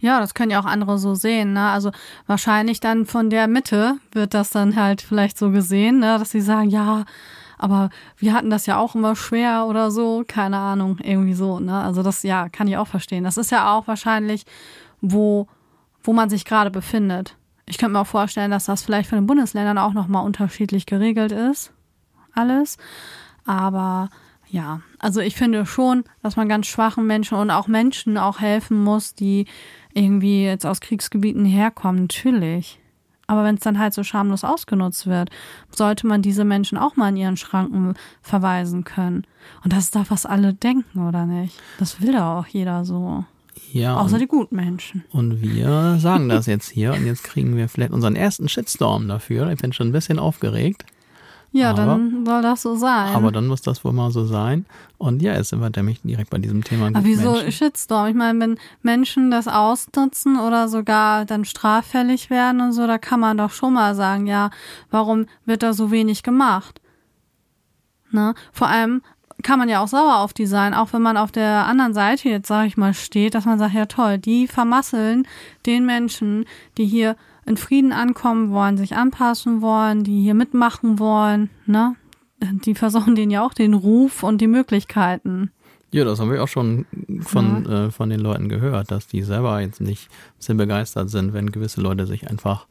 Ja, 0.00 0.20
das 0.20 0.34
können 0.34 0.50
ja 0.50 0.60
auch 0.60 0.64
andere 0.64 0.98
so 0.98 1.14
sehen, 1.14 1.52
ne? 1.52 1.68
Also 1.70 1.90
wahrscheinlich 2.26 2.80
dann 2.80 3.06
von 3.06 3.30
der 3.30 3.48
Mitte 3.48 3.96
wird 4.12 4.34
das 4.34 4.50
dann 4.50 4.76
halt 4.76 5.02
vielleicht 5.02 5.38
so 5.38 5.50
gesehen, 5.50 5.98
ne? 5.98 6.18
Dass 6.18 6.30
sie 6.30 6.40
sagen, 6.40 6.70
ja, 6.70 7.04
aber 7.58 7.90
wir 8.16 8.32
hatten 8.32 8.50
das 8.50 8.66
ja 8.66 8.78
auch 8.78 8.94
immer 8.94 9.16
schwer 9.16 9.66
oder 9.66 9.90
so, 9.90 10.24
keine 10.26 10.58
Ahnung, 10.58 10.98
irgendwie 11.02 11.34
so, 11.34 11.58
ne? 11.58 11.78
Also 11.80 12.02
das, 12.02 12.22
ja, 12.22 12.48
kann 12.48 12.68
ich 12.68 12.76
auch 12.76 12.86
verstehen. 12.86 13.24
Das 13.24 13.36
ist 13.36 13.50
ja 13.50 13.74
auch 13.74 13.86
wahrscheinlich, 13.88 14.44
wo, 15.00 15.48
wo 16.02 16.12
man 16.12 16.30
sich 16.30 16.44
gerade 16.44 16.70
befindet. 16.70 17.36
Ich 17.66 17.76
könnte 17.76 17.92
mir 17.92 18.00
auch 18.00 18.06
vorstellen, 18.06 18.50
dass 18.50 18.64
das 18.64 18.82
vielleicht 18.82 19.10
von 19.10 19.18
den 19.18 19.26
Bundesländern 19.26 19.76
auch 19.76 19.92
nochmal 19.92 20.24
unterschiedlich 20.24 20.86
geregelt 20.86 21.32
ist. 21.32 21.72
Alles. 22.32 22.78
Aber 23.44 24.08
ja, 24.50 24.80
also 24.98 25.20
ich 25.20 25.36
finde 25.36 25.66
schon, 25.66 26.04
dass 26.22 26.36
man 26.36 26.48
ganz 26.48 26.66
schwachen 26.66 27.06
Menschen 27.06 27.36
und 27.36 27.50
auch 27.50 27.68
Menschen 27.68 28.16
auch 28.18 28.40
helfen 28.40 28.82
muss, 28.82 29.14
die 29.14 29.46
irgendwie 29.94 30.44
jetzt 30.44 30.66
aus 30.66 30.80
Kriegsgebieten 30.80 31.44
herkommen, 31.44 32.02
natürlich. 32.02 32.80
Aber 33.26 33.44
wenn 33.44 33.56
es 33.56 33.60
dann 33.60 33.78
halt 33.78 33.92
so 33.92 34.02
schamlos 34.04 34.42
ausgenutzt 34.42 35.06
wird, 35.06 35.28
sollte 35.70 36.06
man 36.06 36.22
diese 36.22 36.44
Menschen 36.44 36.78
auch 36.78 36.96
mal 36.96 37.10
in 37.10 37.16
ihren 37.18 37.36
Schranken 37.36 37.92
verweisen 38.22 38.84
können. 38.84 39.26
Und 39.62 39.74
das 39.74 39.84
ist 39.84 39.96
doch, 39.96 40.06
was 40.08 40.24
alle 40.24 40.54
denken, 40.54 41.06
oder 41.06 41.26
nicht? 41.26 41.60
Das 41.78 42.00
will 42.00 42.12
da 42.12 42.38
auch 42.38 42.46
jeder 42.46 42.86
so. 42.86 43.24
Ja, 43.72 43.98
Außer 43.98 44.18
die 44.18 44.28
Gutmenschen. 44.28 45.04
und 45.10 45.42
wir 45.42 45.98
sagen 45.98 46.30
das 46.30 46.46
jetzt 46.46 46.70
hier 46.70 46.94
und 46.94 47.04
jetzt 47.04 47.22
kriegen 47.22 47.54
wir 47.54 47.68
vielleicht 47.68 47.92
unseren 47.92 48.16
ersten 48.16 48.48
Shitstorm 48.48 49.08
dafür. 49.08 49.50
Ich 49.50 49.58
bin 49.60 49.74
schon 49.74 49.88
ein 49.88 49.92
bisschen 49.92 50.18
aufgeregt. 50.18 50.86
Ja, 51.52 51.70
Aber- 51.70 51.86
dann 51.86 52.26
soll 52.26 52.42
das 52.42 52.62
so 52.62 52.76
sein. 52.76 53.14
Aber 53.14 53.32
dann 53.32 53.46
muss 53.46 53.62
das 53.62 53.82
wohl 53.84 53.92
mal 53.92 54.10
so 54.10 54.26
sein. 54.26 54.66
Und 54.98 55.22
ja, 55.22 55.34
jetzt 55.34 55.48
sind 55.48 55.60
wir 55.60 55.70
nämlich 55.74 56.00
direkt 56.02 56.30
bei 56.30 56.38
diesem 56.38 56.62
Thema. 56.62 56.88
Aber 56.88 57.04
wieso 57.04 57.30
Gutmenschen. 57.32 57.52
Shitstorm? 57.52 58.08
Ich 58.08 58.14
meine, 58.14 58.38
wenn 58.40 58.58
Menschen 58.82 59.30
das 59.30 59.48
ausnutzen 59.48 60.38
oder 60.38 60.68
sogar 60.68 61.24
dann 61.24 61.44
straffällig 61.44 62.28
werden 62.30 62.60
und 62.60 62.72
so, 62.72 62.86
da 62.86 62.98
kann 62.98 63.20
man 63.20 63.38
doch 63.38 63.50
schon 63.50 63.72
mal 63.72 63.94
sagen, 63.94 64.26
ja, 64.26 64.50
warum 64.90 65.26
wird 65.46 65.62
da 65.62 65.72
so 65.72 65.90
wenig 65.90 66.22
gemacht? 66.22 66.80
Ne? 68.10 68.34
Vor 68.52 68.68
allem 68.68 69.02
kann 69.42 69.58
man 69.58 69.68
ja 69.68 69.80
auch 69.80 69.88
sauer 69.88 70.18
auf 70.18 70.32
die 70.32 70.46
sein, 70.46 70.74
auch 70.74 70.92
wenn 70.92 71.02
man 71.02 71.16
auf 71.16 71.30
der 71.30 71.66
anderen 71.66 71.94
Seite 71.94 72.28
jetzt, 72.28 72.48
sage 72.48 72.66
ich 72.66 72.76
mal, 72.76 72.92
steht, 72.92 73.34
dass 73.34 73.44
man 73.44 73.58
sagt, 73.58 73.74
ja 73.74 73.86
toll, 73.86 74.18
die 74.18 74.48
vermasseln 74.48 75.26
den 75.64 75.86
Menschen, 75.86 76.44
die 76.76 76.86
hier 76.86 77.16
in 77.48 77.56
Frieden 77.56 77.92
ankommen 77.92 78.50
wollen, 78.50 78.76
sich 78.76 78.94
anpassen 78.94 79.62
wollen, 79.62 80.04
die 80.04 80.22
hier 80.22 80.34
mitmachen 80.34 80.98
wollen, 80.98 81.50
ne? 81.66 81.96
Die 82.40 82.76
versauen 82.76 83.16
denen 83.16 83.32
ja 83.32 83.44
auch 83.44 83.54
den 83.54 83.74
Ruf 83.74 84.22
und 84.22 84.40
die 84.40 84.46
Möglichkeiten. 84.46 85.50
Ja, 85.90 86.04
das 86.04 86.20
haben 86.20 86.30
wir 86.30 86.42
auch 86.42 86.48
schon 86.48 86.86
von, 87.20 87.66
äh, 87.66 87.90
von 87.90 88.10
den 88.10 88.20
Leuten 88.20 88.48
gehört, 88.48 88.90
dass 88.90 89.06
die 89.06 89.22
selber 89.22 89.60
jetzt 89.60 89.80
nicht 89.80 90.08
sehr 90.38 90.54
begeistert 90.54 91.10
sind, 91.10 91.32
wenn 91.32 91.50
gewisse 91.50 91.80
Leute 91.80 92.06
sich 92.06 92.28
einfach, 92.30 92.66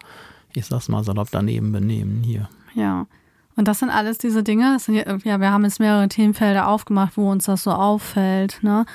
ich 0.54 0.68
sag's 0.68 0.88
mal 0.88 1.04
salopp, 1.04 1.30
daneben 1.32 1.72
benehmen 1.72 2.22
hier. 2.24 2.48
Ja. 2.76 3.08
Und 3.56 3.68
das 3.68 3.80
sind 3.80 3.90
alles 3.90 4.20
diese 4.20 4.44
Dinge, 4.44 4.74
das 4.74 4.86
sind 4.86 4.96
ja, 4.96 5.18
ja, 5.24 5.40
wir 5.42 5.52
haben 5.52 5.64
jetzt 5.64 5.80
mehrere 5.80 6.08
Themenfelder 6.08 6.68
aufgemacht, 6.68 7.18
wo 7.18 7.32
uns 7.32 7.46
das 7.46 7.64
so 7.64 7.72
auffällt, 7.72 8.60
ne? 8.62 8.86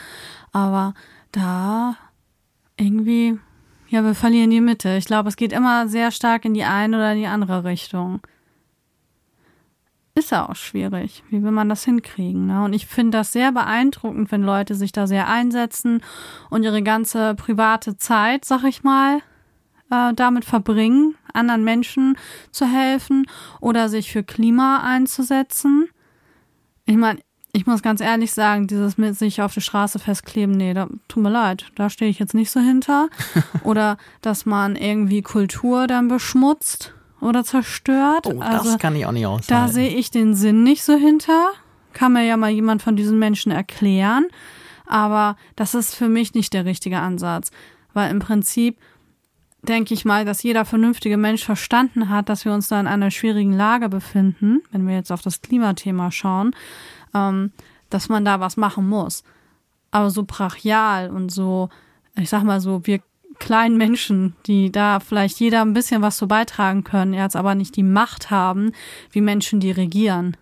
Aber 0.52 0.94
da 1.32 1.96
irgendwie, 2.76 3.38
ja, 3.92 4.02
wir 4.02 4.14
verlieren 4.14 4.48
die 4.48 4.62
Mitte. 4.62 4.96
Ich 4.96 5.04
glaube, 5.04 5.28
es 5.28 5.36
geht 5.36 5.52
immer 5.52 5.86
sehr 5.86 6.10
stark 6.12 6.46
in 6.46 6.54
die 6.54 6.64
eine 6.64 6.96
oder 6.96 7.12
in 7.12 7.18
die 7.18 7.26
andere 7.26 7.64
Richtung. 7.64 8.20
Ist 10.14 10.30
ja 10.30 10.48
auch 10.48 10.56
schwierig. 10.56 11.22
Wie 11.28 11.42
will 11.42 11.50
man 11.50 11.68
das 11.68 11.84
hinkriegen? 11.84 12.46
Ne? 12.46 12.64
Und 12.64 12.72
ich 12.72 12.86
finde 12.86 13.18
das 13.18 13.32
sehr 13.32 13.52
beeindruckend, 13.52 14.32
wenn 14.32 14.44
Leute 14.44 14.76
sich 14.76 14.92
da 14.92 15.06
sehr 15.06 15.28
einsetzen 15.28 16.02
und 16.48 16.62
ihre 16.62 16.82
ganze 16.82 17.34
private 17.34 17.98
Zeit, 17.98 18.46
sag 18.46 18.64
ich 18.64 18.82
mal, 18.82 19.18
äh, 19.90 20.14
damit 20.14 20.46
verbringen, 20.46 21.14
anderen 21.34 21.62
Menschen 21.62 22.16
zu 22.50 22.64
helfen 22.64 23.26
oder 23.60 23.90
sich 23.90 24.10
für 24.10 24.22
Klima 24.22 24.82
einzusetzen. 24.82 25.90
Ich 26.86 26.96
meine, 26.96 27.20
ich 27.52 27.66
muss 27.66 27.82
ganz 27.82 28.00
ehrlich 28.00 28.32
sagen, 28.32 28.66
dieses 28.66 28.96
mit 28.96 29.16
sich 29.16 29.42
auf 29.42 29.52
die 29.52 29.60
Straße 29.60 29.98
festkleben, 29.98 30.56
nee, 30.56 30.72
da, 30.72 30.88
tut 31.08 31.22
mir 31.22 31.30
leid, 31.30 31.66
da 31.74 31.90
stehe 31.90 32.10
ich 32.10 32.18
jetzt 32.18 32.34
nicht 32.34 32.50
so 32.50 32.60
hinter. 32.60 33.08
oder 33.62 33.98
dass 34.22 34.46
man 34.46 34.74
irgendwie 34.74 35.22
Kultur 35.22 35.86
dann 35.86 36.08
beschmutzt 36.08 36.94
oder 37.20 37.44
zerstört. 37.44 38.26
Oh, 38.26 38.40
also, 38.40 38.70
das 38.70 38.78
kann 38.78 38.96
ich 38.96 39.04
auch 39.04 39.12
nicht 39.12 39.24
da 39.24 39.34
aushalten. 39.36 39.72
sehe 39.72 39.90
ich 39.90 40.10
den 40.10 40.34
Sinn 40.34 40.62
nicht 40.62 40.82
so 40.82 40.96
hinter. 40.96 41.50
Kann 41.92 42.14
mir 42.14 42.24
ja 42.24 42.38
mal 42.38 42.50
jemand 42.50 42.80
von 42.80 42.96
diesen 42.96 43.18
Menschen 43.18 43.52
erklären. 43.52 44.26
Aber 44.86 45.36
das 45.54 45.74
ist 45.74 45.94
für 45.94 46.08
mich 46.08 46.34
nicht 46.34 46.54
der 46.54 46.64
richtige 46.64 46.98
Ansatz. 46.98 47.50
Weil 47.92 48.10
im 48.10 48.18
Prinzip 48.18 48.78
denke 49.62 49.94
ich 49.94 50.04
mal, 50.04 50.24
dass 50.24 50.42
jeder 50.42 50.64
vernünftige 50.64 51.18
Mensch 51.18 51.44
verstanden 51.44 52.08
hat, 52.08 52.28
dass 52.28 52.44
wir 52.44 52.52
uns 52.52 52.68
da 52.68 52.80
in 52.80 52.86
einer 52.86 53.10
schwierigen 53.10 53.52
Lage 53.52 53.88
befinden, 53.88 54.62
wenn 54.72 54.88
wir 54.88 54.94
jetzt 54.94 55.12
auf 55.12 55.22
das 55.22 55.42
Klimathema 55.42 56.10
schauen, 56.10 56.54
ähm, 57.14 57.52
dass 57.90 58.08
man 58.08 58.24
da 58.24 58.40
was 58.40 58.56
machen 58.56 58.88
muss. 58.88 59.24
Aber 59.90 60.10
so 60.10 60.24
brachial 60.24 61.10
und 61.10 61.30
so, 61.30 61.68
ich 62.16 62.30
sag 62.30 62.42
mal 62.44 62.60
so, 62.60 62.86
wir, 62.86 63.00
kleinen 63.38 63.76
Menschen, 63.76 64.36
die 64.46 64.70
da 64.70 65.00
vielleicht 65.00 65.40
jeder 65.40 65.62
ein 65.62 65.74
bisschen 65.74 66.00
was 66.02 66.16
zu 66.16 66.28
beitragen 66.28 66.84
können, 66.84 67.14
jetzt 67.14 67.36
aber 67.36 67.54
nicht 67.54 67.76
die 67.76 67.82
Macht 67.82 68.30
haben, 68.30 68.72
wie 69.10 69.20
Menschen, 69.20 69.60
die 69.60 69.72
regieren. 69.72 70.36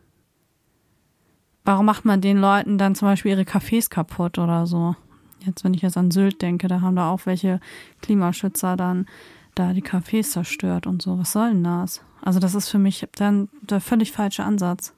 Warum 1.64 1.86
macht 1.86 2.04
man 2.04 2.20
den 2.20 2.38
Leuten 2.38 2.78
dann 2.78 2.94
zum 2.94 3.08
Beispiel 3.08 3.32
ihre 3.32 3.42
Cafés 3.42 3.88
kaputt 3.88 4.38
oder 4.38 4.66
so? 4.66 4.96
Jetzt, 5.44 5.64
wenn 5.64 5.74
ich 5.74 5.82
jetzt 5.82 5.96
an 5.96 6.10
Sylt 6.10 6.42
denke, 6.42 6.68
da 6.68 6.80
haben 6.80 6.96
da 6.96 7.10
auch 7.10 7.26
welche 7.26 7.60
Klimaschützer 8.02 8.76
dann 8.76 9.06
da 9.54 9.72
die 9.72 9.82
Cafés 9.82 10.30
zerstört 10.30 10.86
und 10.86 11.02
so. 11.02 11.18
Was 11.18 11.32
soll 11.32 11.50
denn 11.50 11.64
das? 11.64 12.02
Also 12.22 12.38
das 12.38 12.54
ist 12.54 12.68
für 12.68 12.78
mich 12.78 13.06
dann 13.12 13.48
der 13.62 13.80
völlig 13.80 14.12
falsche 14.12 14.44
Ansatz. 14.44 14.94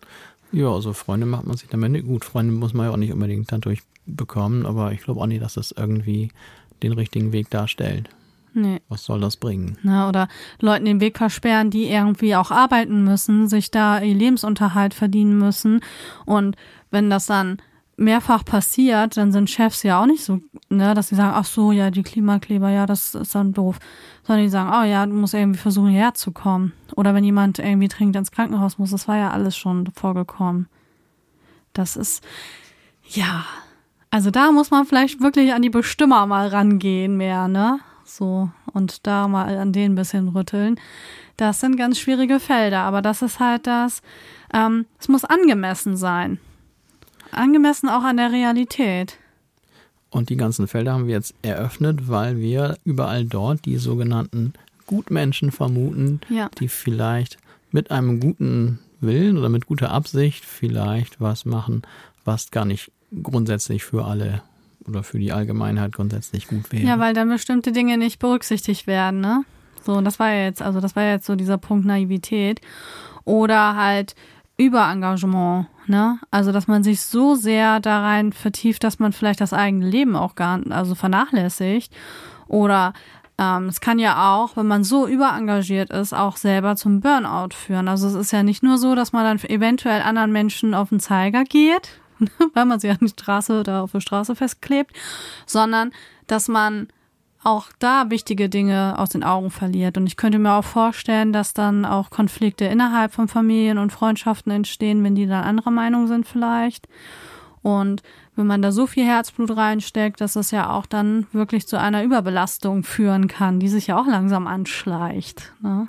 Ja, 0.53 0.69
also 0.69 0.93
Freunde 0.93 1.27
macht 1.27 1.47
man 1.47 1.57
sich 1.57 1.69
damit 1.69 1.93
nicht 1.93 2.07
gut. 2.07 2.25
Freunde 2.25 2.53
muss 2.53 2.75
man 2.75 2.87
ja 2.87 2.93
auch 2.93 2.97
nicht 2.99 3.13
unbedingt 3.13 3.51
dadurch 3.51 3.81
bekommen, 4.07 4.67
aber 4.67 4.93
ich 4.93 5.01
glaube 5.01 5.21
auch 5.21 5.27
nicht, 5.27 5.43
dass 5.43 5.55
das 5.55 5.73
irgendwie 5.73 6.31
den 6.83 6.93
richtigen 6.93 7.33
Weg 7.33 7.51
darstellt. 7.51 8.09
Nee. 8.55 8.81
Was 8.89 9.05
soll 9.05 9.21
das 9.21 9.39
bringen? 9.39 9.79
Na, 9.83 10.09
oder 10.09 10.29
Leuten 10.61 10.85
den 10.85 11.01
Weg 11.01 11.17
versperren, 11.17 11.71
die 11.71 11.89
irgendwie 11.89 12.37
auch 12.37 12.51
arbeiten 12.51 13.03
müssen, 13.03 13.49
sich 13.49 13.71
da 13.71 14.01
ihr 14.01 14.15
Lebensunterhalt 14.15 14.93
verdienen 14.93 15.39
müssen. 15.39 15.81
Und 16.27 16.57
wenn 16.91 17.09
das 17.09 17.27
dann 17.27 17.59
mehrfach 17.97 18.45
passiert, 18.45 19.17
dann 19.17 19.33
sind 19.33 19.51
Chefs 19.51 19.83
ja 19.83 20.01
auch 20.01 20.07
nicht 20.07 20.25
so, 20.25 20.41
ne, 20.69 20.95
dass 20.95 21.09
sie 21.09 21.15
sagen, 21.15 21.35
ach 21.35 21.45
so, 21.45 21.73
ja, 21.73 21.91
die 21.91 22.03
Klimakleber, 22.03 22.71
ja, 22.71 22.87
das 22.87 23.15
ist 23.15 23.35
dann 23.35 23.53
doof. 23.53 23.79
Sondern 24.25 24.45
die 24.45 24.51
sagen, 24.51 24.71
oh 24.73 24.85
ja, 24.85 25.05
du 25.07 25.13
musst 25.13 25.35
irgendwie 25.35 25.59
versuchen, 25.59 25.91
herzukommen. 25.91 26.73
Oder 26.97 27.15
wenn 27.15 27.25
jemand 27.25 27.59
irgendwie 27.59 27.89
dringend 27.89 28.17
ins 28.17 28.31
Krankenhaus 28.31 28.79
muss, 28.79 28.91
das 28.91 29.09
war 29.09 29.17
ja 29.17 29.31
alles 29.31 29.57
schon 29.57 29.91
vorgekommen. 29.95 30.69
Das 31.73 31.97
ist, 31.97 32.25
ja, 33.09 33.45
also 34.11 34.31
da 34.31 34.53
muss 34.53 34.71
man 34.71 34.85
vielleicht 34.85 35.21
wirklich 35.21 35.53
an 35.55 35.63
die 35.63 35.71
Bestimmer 35.71 36.27
mal 36.27 36.49
rangehen 36.49 37.17
mehr, 37.17 37.49
ne? 37.49 37.81
So, 38.05 38.51
und 38.73 39.07
da 39.07 39.29
mal 39.29 39.57
an 39.57 39.73
den 39.73 39.93
ein 39.93 39.95
bisschen 39.95 40.29
rütteln. 40.29 40.79
Das 41.37 41.61
sind 41.61 41.77
ganz 41.77 41.99
schwierige 41.99 42.41
Felder, 42.41 42.81
aber 42.81 43.01
das 43.01 43.23
ist 43.23 43.41
halt 43.41 43.67
das, 43.67 44.03
ähm, 44.53 44.87
es 44.99 45.09
muss 45.09 45.25
angemessen 45.25 45.97
sein. 45.97 46.39
Angemessen 47.33 47.89
auch 47.89 48.03
an 48.05 48.17
der 48.17 48.33
Realität. 48.33 49.19
Und 50.11 50.29
die 50.29 50.37
ganzen 50.37 50.69
Felder 50.69 50.93
haben 50.93 51.07
wir 51.07 51.15
jetzt 51.15 51.35
eröffnet, 51.43 52.09
weil 52.09 52.39
wir 52.39 52.77
überall 52.85 53.25
dort 53.25 53.65
die 53.65 53.79
sogenannten 53.79 54.53
Gutmenschen 54.87 55.51
vermuten, 55.53 56.21
Ja. 56.29 56.51
die 56.61 56.69
vielleicht 56.69 57.39
mit 57.71 57.91
einem 57.91 58.21
guten 58.21 58.79
Willen 59.01 59.39
oder 59.39 59.49
mit 59.49 59.67
guter 59.67 59.91
Absicht 59.91 60.45
vielleicht 60.45 61.21
was 61.21 61.45
machen, 61.47 61.83
was 62.25 62.51
gar 62.51 62.65
nicht 62.67 62.93
grundsätzlich 63.23 63.85
für 63.85 64.05
alle 64.05 64.43
oder 64.87 65.03
für 65.03 65.19
die 65.19 65.33
Allgemeinheit 65.33 65.93
grundsätzlich 65.93 66.47
gut 66.47 66.71
wäre. 66.73 66.85
Ja, 66.85 66.99
weil 66.99 67.15
dann 67.15 67.29
bestimmte 67.29 67.73
Dinge 67.73 67.97
nicht 67.97 68.19
berücksichtigt 68.19 68.87
werden, 68.87 69.21
ne? 69.21 69.45
So, 69.85 69.95
und 69.95 70.05
das 70.05 70.19
war 70.19 70.31
ja 70.31 70.45
jetzt, 70.45 70.61
also 70.63 70.81
das 70.81 70.95
war 70.95 71.03
ja 71.05 71.13
jetzt 71.13 71.27
so 71.27 71.35
dieser 71.37 71.59
Punkt 71.59 71.87
Naivität. 71.87 72.61
Oder 73.25 73.77
halt 73.77 74.15
Überengagement, 74.65 75.67
ne? 75.87 76.19
Also, 76.31 76.53
dass 76.53 76.69
man 76.69 76.83
sich 76.83 77.03
so 77.03 77.35
sehr 77.35 77.81
da 77.81 78.03
rein 78.03 78.33
vertieft, 78.33 78.85
dass 78.85 78.99
man 78.99 79.13
vielleicht 79.13 79.41
das 79.41 79.53
eigene 79.53 79.89
Leben 79.89 80.17
auch 80.17 80.35
gar 80.35 80.61
also 80.71 80.95
vernachlässigt. 80.95 81.93
Oder 82.49 82.93
ähm, 83.39 83.67
es 83.67 83.81
kann 83.81 83.99
ja 83.99 84.35
auch, 84.35 84.57
wenn 84.57 84.67
man 84.67 84.85
so 84.85 85.07
überengagiert 85.07 85.91
ist, 85.91 86.13
auch 86.13 86.37
selber 86.37 86.77
zum 86.77 87.01
Burnout 87.01 87.55
führen. 87.55 87.89
Also 87.89 88.07
es 88.09 88.15
ist 88.15 88.33
ja 88.33 88.43
nicht 88.43 88.63
nur 88.63 88.79
so, 88.79 88.95
dass 88.95 89.13
man 89.13 89.25
dann 89.25 89.51
eventuell 89.51 90.03
anderen 90.03 90.33
Menschen 90.33 90.75
auf 90.75 90.91
den 90.91 91.01
Zeiger 91.01 91.45
geht, 91.45 92.01
weil 92.55 92.67
man 92.67 92.79
sie 92.79 92.91
an 92.91 92.99
die 93.01 93.09
Straße 93.09 93.63
da 93.63 93.83
auf 93.83 93.93
der 93.93 94.01
Straße 94.01 94.37
festklebt, 94.37 94.95
sondern 95.47 95.93
dass 96.27 96.49
man 96.49 96.89
auch 97.45 97.69
da 97.79 98.11
wichtige 98.11 98.49
Dinge 98.49 98.95
aus 98.99 99.11
den 99.11 99.25
Augen 99.25 99.51
verliert. 99.51 99.97
Und 99.97 100.07
ich 100.07 100.17
könnte 100.17 100.39
mir 100.39 100.53
auch 100.53 100.65
vorstellen, 100.65 101.33
dass 101.33 101.55
dann 101.55 101.85
auch 101.85 102.11
Konflikte 102.11 102.65
innerhalb 102.67 103.13
von 103.13 103.29
Familien 103.29 103.79
und 103.79 103.93
Freundschaften 103.93 104.53
entstehen, 104.53 105.03
wenn 105.03 105.15
die 105.15 105.27
dann 105.27 105.45
anderer 105.45 105.71
Meinung 105.71 106.07
sind 106.07 106.27
vielleicht. 106.27 106.89
Und 107.63 108.03
wenn 108.35 108.47
man 108.47 108.63
da 108.63 108.73
so 108.73 108.87
viel 108.87 109.05
Herzblut 109.05 109.57
reinsteckt, 109.57 110.21
dass 110.21 110.37
es 110.37 110.51
ja 110.51 110.71
auch 110.71 110.87
dann 110.87 111.27
wirklich 111.33 111.67
zu 111.67 111.79
einer 111.79 112.03
Überbelastung 112.03 112.83
führen 112.83 113.29
kann, 113.29 113.61
die 113.61 113.69
sich 113.69 113.89
ja 113.89 114.01
auch 114.01 114.07
langsam 114.07 114.47
anschleicht. 114.47 115.53
Ne? 115.61 115.89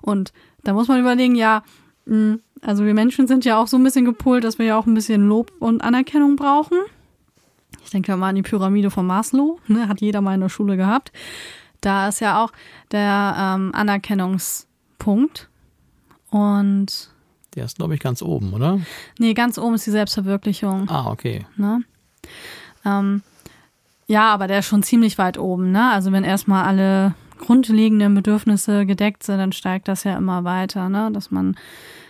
Und 0.00 0.32
da 0.62 0.72
muss 0.72 0.88
man 0.88 1.00
überlegen, 1.00 1.36
ja, 1.36 1.62
mh, 2.06 2.38
also 2.62 2.84
wir 2.84 2.94
Menschen 2.94 3.26
sind 3.26 3.44
ja 3.44 3.58
auch 3.58 3.66
so 3.66 3.76
ein 3.76 3.84
bisschen 3.84 4.04
gepolt, 4.04 4.44
dass 4.44 4.58
wir 4.58 4.66
ja 4.66 4.78
auch 4.78 4.86
ein 4.86 4.94
bisschen 4.94 5.28
Lob 5.28 5.52
und 5.58 5.82
Anerkennung 5.82 6.36
brauchen. 6.36 6.78
Ich 7.84 7.90
denke 7.90 8.16
mal 8.16 8.30
an 8.30 8.34
die 8.34 8.42
Pyramide 8.42 8.90
von 8.90 9.06
Maslow, 9.06 9.58
ne, 9.68 9.88
hat 9.88 10.00
jeder 10.00 10.20
mal 10.20 10.34
in 10.34 10.40
der 10.40 10.48
Schule 10.48 10.76
gehabt. 10.76 11.12
Da 11.80 12.08
ist 12.08 12.20
ja 12.20 12.42
auch 12.42 12.50
der 12.92 13.36
ähm, 13.38 13.70
Anerkennungspunkt. 13.74 15.48
Und 16.30 17.10
Der 17.54 17.66
ist, 17.66 17.76
glaube 17.76 17.94
ich, 17.94 18.00
ganz 18.00 18.22
oben, 18.22 18.52
oder? 18.54 18.80
nee, 19.18 19.34
ganz 19.34 19.58
oben 19.58 19.74
ist 19.74 19.86
die 19.86 19.90
Selbstverwirklichung. 19.90 20.88
Ah, 20.88 21.10
okay. 21.10 21.46
Ne? 21.56 21.82
Ähm, 22.84 23.22
ja, 24.06 24.32
aber 24.32 24.48
der 24.48 24.60
ist 24.60 24.66
schon 24.66 24.82
ziemlich 24.82 25.18
weit 25.18 25.38
oben. 25.38 25.70
Ne? 25.72 25.90
Also 25.92 26.10
wenn 26.10 26.24
erstmal 26.24 26.64
alle 26.64 27.14
grundlegenden 27.38 28.14
Bedürfnisse 28.14 28.86
gedeckt 28.86 29.22
sind, 29.22 29.38
dann 29.38 29.52
steigt 29.52 29.88
das 29.88 30.04
ja 30.04 30.16
immer 30.16 30.44
weiter, 30.44 30.88
ne? 30.88 31.10
dass 31.12 31.30
man 31.30 31.56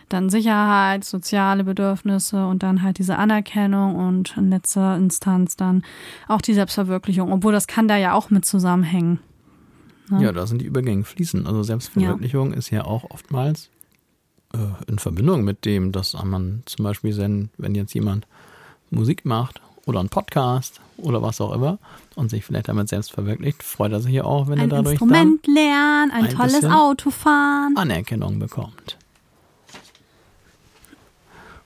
dann 0.08 0.30
Sicherheit, 0.30 1.04
soziale 1.04 1.64
Bedürfnisse 1.64 2.46
und 2.46 2.62
dann 2.62 2.82
halt 2.82 2.98
diese 2.98 3.16
Anerkennung 3.16 3.96
und 3.96 4.36
in 4.36 4.50
letzter 4.50 4.96
Instanz 4.96 5.56
dann 5.56 5.82
auch 6.28 6.40
die 6.40 6.54
Selbstverwirklichung, 6.54 7.32
obwohl 7.32 7.52
das 7.52 7.66
kann 7.66 7.88
da 7.88 7.96
ja 7.96 8.14
auch 8.14 8.30
mit 8.30 8.44
zusammenhängen. 8.44 9.20
Ja. 10.10 10.20
Ja, 10.20 10.32
da 10.32 10.46
sind 10.46 10.60
die 10.60 10.66
Übergänge 10.66 11.04
fließen. 11.04 11.46
Also 11.46 11.62
Selbstverwirklichung 11.62 12.52
ist 12.52 12.70
ja 12.70 12.84
auch 12.84 13.04
oftmals 13.10 13.70
äh, 14.52 14.58
in 14.86 14.98
Verbindung 14.98 15.44
mit 15.44 15.64
dem, 15.64 15.92
dass 15.92 16.14
man 16.24 16.62
zum 16.66 16.84
Beispiel, 16.84 17.16
wenn, 17.16 17.50
wenn 17.56 17.74
jetzt 17.74 17.94
jemand 17.94 18.26
Musik 18.90 19.24
macht 19.24 19.60
oder 19.86 20.00
einen 20.00 20.08
Podcast 20.08 20.80
oder 20.96 21.22
was 21.22 21.40
auch 21.40 21.52
immer 21.52 21.78
und 22.14 22.30
sich 22.30 22.44
vielleicht 22.44 22.68
damit 22.68 22.88
selbst 22.88 23.12
verwirklicht, 23.12 23.62
freut 23.62 23.92
er 23.92 24.00
sich 24.00 24.12
ja 24.12 24.24
auch, 24.24 24.46
wenn 24.48 24.58
Ein 24.58 24.70
er 24.70 24.76
dadurch 24.76 24.92
Instrument 24.92 25.46
lernen, 25.46 26.10
ein, 26.12 26.26
ein 26.26 26.30
tolles 26.30 26.64
Auto 26.64 27.10
fahren. 27.10 27.74
Anerkennung 27.76 28.38
bekommt. 28.38 28.98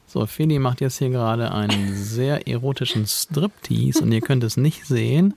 So, 0.09 0.25
Feli 0.25 0.59
macht 0.59 0.81
jetzt 0.81 0.99
hier 0.99 1.11
gerade 1.11 1.53
einen 1.53 1.95
sehr 1.95 2.49
erotischen 2.49 3.07
Striptease 3.07 4.03
und 4.03 4.11
ihr 4.11 4.23
könnt 4.23 4.43
es 4.43 4.57
nicht 4.57 4.87
sehen. 4.87 5.35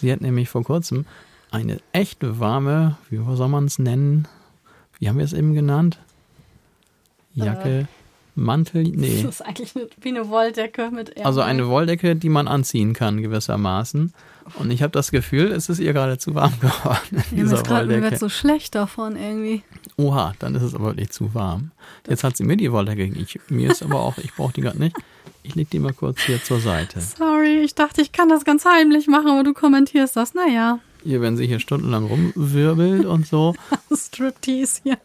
Sie 0.00 0.10
hat 0.10 0.20
nämlich 0.20 0.48
vor 0.48 0.64
kurzem 0.64 1.06
eine 1.52 1.78
echt 1.92 2.18
warme, 2.20 2.98
wie 3.10 3.20
soll 3.36 3.48
man 3.48 3.66
es 3.66 3.78
nennen? 3.78 4.26
Wie 4.98 5.08
haben 5.08 5.18
wir 5.18 5.24
es 5.24 5.32
eben 5.32 5.54
genannt? 5.54 5.98
Jacke, 7.34 7.86
Mantel, 8.34 8.82
nee. 8.82 9.22
Das 9.22 9.36
ist 9.36 9.42
eigentlich 9.42 9.72
wie 10.00 10.08
eine 10.08 10.28
Wolldecke 10.28 10.90
mit 10.90 11.10
Ärmeln. 11.10 11.26
Also 11.26 11.40
eine 11.42 11.68
Wolldecke, 11.68 12.16
die 12.16 12.28
man 12.28 12.48
anziehen 12.48 12.94
kann 12.94 13.22
gewissermaßen. 13.22 14.12
Und 14.54 14.70
ich 14.70 14.82
habe 14.82 14.90
das 14.92 15.10
Gefühl, 15.10 15.50
es 15.52 15.68
ist 15.68 15.78
ihr 15.78 15.92
gerade 15.92 16.18
zu 16.18 16.34
warm 16.34 16.52
geworden 16.60 17.22
in 17.30 17.38
Ja, 17.38 17.44
mir 17.44 17.52
ist 17.54 17.64
gerade 17.66 17.86
mir 17.86 18.02
wird 18.02 18.18
so 18.18 18.28
schlecht 18.28 18.74
davon 18.74 19.16
irgendwie. 19.16 19.62
Oha, 19.96 20.34
dann 20.38 20.54
ist 20.54 20.62
es 20.62 20.74
aber 20.74 20.86
wirklich 20.86 21.10
zu 21.10 21.34
warm. 21.34 21.70
Jetzt 22.08 22.22
hat 22.24 22.36
sie 22.36 22.44
mir 22.44 22.56
die 22.56 22.70
Wolldecke. 22.70 23.04
Ich, 23.04 23.38
mir 23.48 23.70
ist 23.70 23.82
aber 23.82 24.00
auch, 24.00 24.18
ich 24.18 24.32
brauche 24.34 24.52
die 24.52 24.60
gerade 24.60 24.78
nicht. 24.78 24.96
Ich 25.42 25.54
leg 25.54 25.68
die 25.70 25.78
mal 25.80 25.92
kurz 25.92 26.20
hier 26.20 26.42
zur 26.42 26.60
Seite. 26.60 27.00
Sorry, 27.00 27.62
ich 27.64 27.74
dachte, 27.74 28.00
ich 28.02 28.12
kann 28.12 28.28
das 28.28 28.44
ganz 28.44 28.64
heimlich 28.64 29.08
machen, 29.08 29.28
aber 29.28 29.42
du 29.42 29.52
kommentierst 29.54 30.16
das. 30.16 30.34
Naja, 30.34 30.78
Hier, 31.02 31.20
wenn 31.20 31.36
sie 31.36 31.46
hier 31.46 31.58
stundenlang 31.58 32.04
rumwirbelt 32.06 33.04
und 33.06 33.26
so. 33.26 33.54
Striptease 33.92 34.80
hier. 34.84 34.98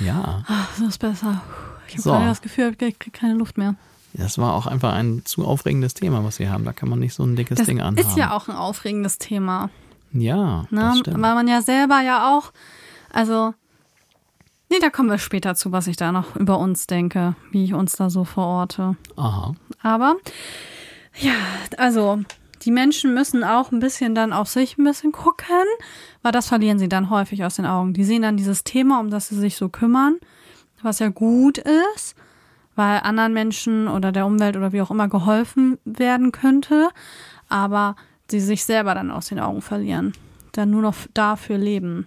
Ja, 0.00 0.44
Ach, 0.46 0.68
so 0.76 0.86
ist 0.86 0.98
besser. 0.98 1.42
Ich 1.88 1.94
habe 1.94 2.02
So. 2.02 2.10
gerade 2.10 2.26
das 2.26 2.42
Gefühl, 2.42 2.72
ich 2.72 2.98
kriege 2.98 3.10
keine 3.18 3.34
Luft 3.34 3.56
mehr. 3.56 3.74
Das 4.14 4.38
war 4.38 4.54
auch 4.54 4.66
einfach 4.66 4.92
ein 4.94 5.22
zu 5.24 5.44
aufregendes 5.44 5.94
Thema, 5.94 6.24
was 6.24 6.38
wir 6.38 6.50
haben. 6.50 6.64
Da 6.64 6.72
kann 6.72 6.88
man 6.88 6.98
nicht 6.98 7.14
so 7.14 7.22
ein 7.24 7.36
dickes 7.36 7.58
Das 7.58 7.66
Ding 7.66 7.80
anhaben. 7.80 7.98
ist 8.08 8.16
ja 8.16 8.32
auch 8.32 8.48
ein 8.48 8.56
aufregendes 8.56 9.18
Thema. 9.18 9.70
Ja, 10.12 10.62
Ne? 10.70 10.80
das 10.80 10.98
stimmt. 10.98 11.22
Weil 11.22 11.34
man 11.34 11.46
ja 11.48 11.62
selber 11.62 12.00
ja 12.00 12.36
auch, 12.36 12.52
also, 13.12 13.54
nee, 14.70 14.78
da 14.80 14.90
kommen 14.90 15.08
wir 15.10 15.18
später 15.18 15.54
zu, 15.54 15.70
was 15.72 15.86
ich 15.86 15.96
da 15.96 16.10
noch 16.12 16.34
über 16.36 16.58
uns 16.58 16.86
denke, 16.88 17.36
wie 17.52 17.64
ich 17.64 17.74
uns 17.74 17.92
da 17.92 18.10
so 18.10 18.24
verorte. 18.24 18.96
Aha. 19.16 19.54
Aber 19.82 20.16
ja, 21.20 21.34
also 21.76 22.20
die 22.62 22.70
Menschen 22.72 23.14
müssen 23.14 23.42
auch 23.44 23.70
ein 23.72 23.80
bisschen 23.80 24.14
dann 24.14 24.32
auf 24.32 24.48
sich 24.48 24.76
ein 24.76 24.84
bisschen 24.84 25.12
gucken, 25.12 25.46
weil 26.22 26.32
das 26.32 26.48
verlieren 26.48 26.78
sie 26.78 26.88
dann 26.88 27.08
häufig 27.10 27.44
aus 27.44 27.54
den 27.56 27.66
Augen. 27.66 27.94
Die 27.94 28.04
sehen 28.04 28.22
dann 28.22 28.36
dieses 28.36 28.64
Thema, 28.64 29.00
um 29.00 29.10
das 29.10 29.28
sie 29.28 29.36
sich 29.38 29.56
so 29.56 29.68
kümmern, 29.68 30.16
was 30.82 30.98
ja 30.98 31.08
gut 31.08 31.58
ist, 31.58 32.14
weil 32.76 33.00
anderen 33.00 33.32
Menschen 33.32 33.88
oder 33.88 34.12
der 34.12 34.26
Umwelt 34.26 34.56
oder 34.56 34.72
wie 34.72 34.82
auch 34.82 34.90
immer 34.90 35.08
geholfen 35.08 35.78
werden 35.84 36.32
könnte, 36.32 36.90
aber 37.48 37.96
sie 38.30 38.40
sich 38.40 38.64
selber 38.64 38.94
dann 38.94 39.10
aus 39.10 39.28
den 39.28 39.40
Augen 39.40 39.62
verlieren, 39.62 40.12
dann 40.52 40.70
nur 40.70 40.82
noch 40.82 40.94
dafür 41.14 41.58
leben. 41.58 42.06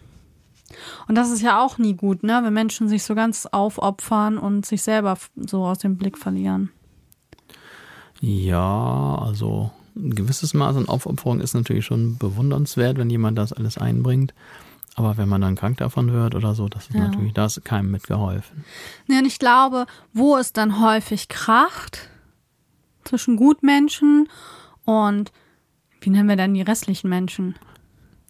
Und 1.07 1.15
das 1.15 1.31
ist 1.31 1.41
ja 1.41 1.63
auch 1.63 1.77
nie 1.77 1.93
gut, 1.93 2.23
ne, 2.23 2.41
wenn 2.43 2.53
Menschen 2.53 2.87
sich 2.87 3.03
so 3.03 3.15
ganz 3.15 3.45
aufopfern 3.45 4.37
und 4.37 4.65
sich 4.65 4.81
selber 4.81 5.17
so 5.35 5.65
aus 5.65 5.79
dem 5.79 5.97
Blick 5.97 6.17
verlieren. 6.17 6.71
Ja, 8.21 9.19
also 9.21 9.71
ein 9.95 10.15
gewisses 10.15 10.53
Maß 10.53 10.77
an 10.77 10.87
Aufopferung 10.87 11.41
ist 11.41 11.53
natürlich 11.53 11.85
schon 11.85 12.17
bewundernswert, 12.17 12.97
wenn 12.97 13.09
jemand 13.09 13.37
das 13.37 13.53
alles 13.53 13.77
einbringt. 13.77 14.33
Aber 14.95 15.17
wenn 15.17 15.27
man 15.27 15.41
dann 15.41 15.55
krank 15.55 15.77
davon 15.77 16.11
wird 16.11 16.35
oder 16.35 16.53
so, 16.53 16.69
das 16.69 16.89
ist 16.89 16.95
ja. 16.95 17.07
natürlich, 17.07 17.33
da 17.33 17.45
ist 17.45 17.63
keinem 17.65 17.91
mitgeholfen. 17.91 18.63
Ja, 19.07 19.19
und 19.19 19.25
ich 19.25 19.39
glaube, 19.39 19.85
wo 20.13 20.37
es 20.37 20.53
dann 20.53 20.81
häufig 20.81 21.29
kracht 21.29 22.09
zwischen 23.03 23.35
Gutmenschen 23.35 24.29
und 24.85 25.31
wie 26.01 26.09
nennen 26.09 26.29
wir 26.29 26.35
dann 26.35 26.53
die 26.53 26.61
restlichen 26.61 27.09
Menschen? 27.09 27.55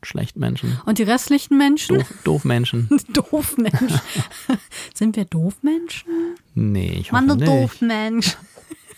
Schlechtmenschen. 0.03 0.79
Und 0.85 0.99
die 0.99 1.03
restlichen 1.03 1.57
Menschen? 1.57 1.97
Doof, 1.97 2.13
Doofmenschen. 2.23 2.89
Doofmenschen. 3.09 4.01
Sind 4.93 5.15
wir 5.15 5.25
Doofmenschen? 5.25 6.35
Nee, 6.53 6.97
ich 6.99 7.11
hoffe 7.11 7.25
Mann, 7.25 7.39
du. 7.39 7.45
Doofmensch. 7.45 8.37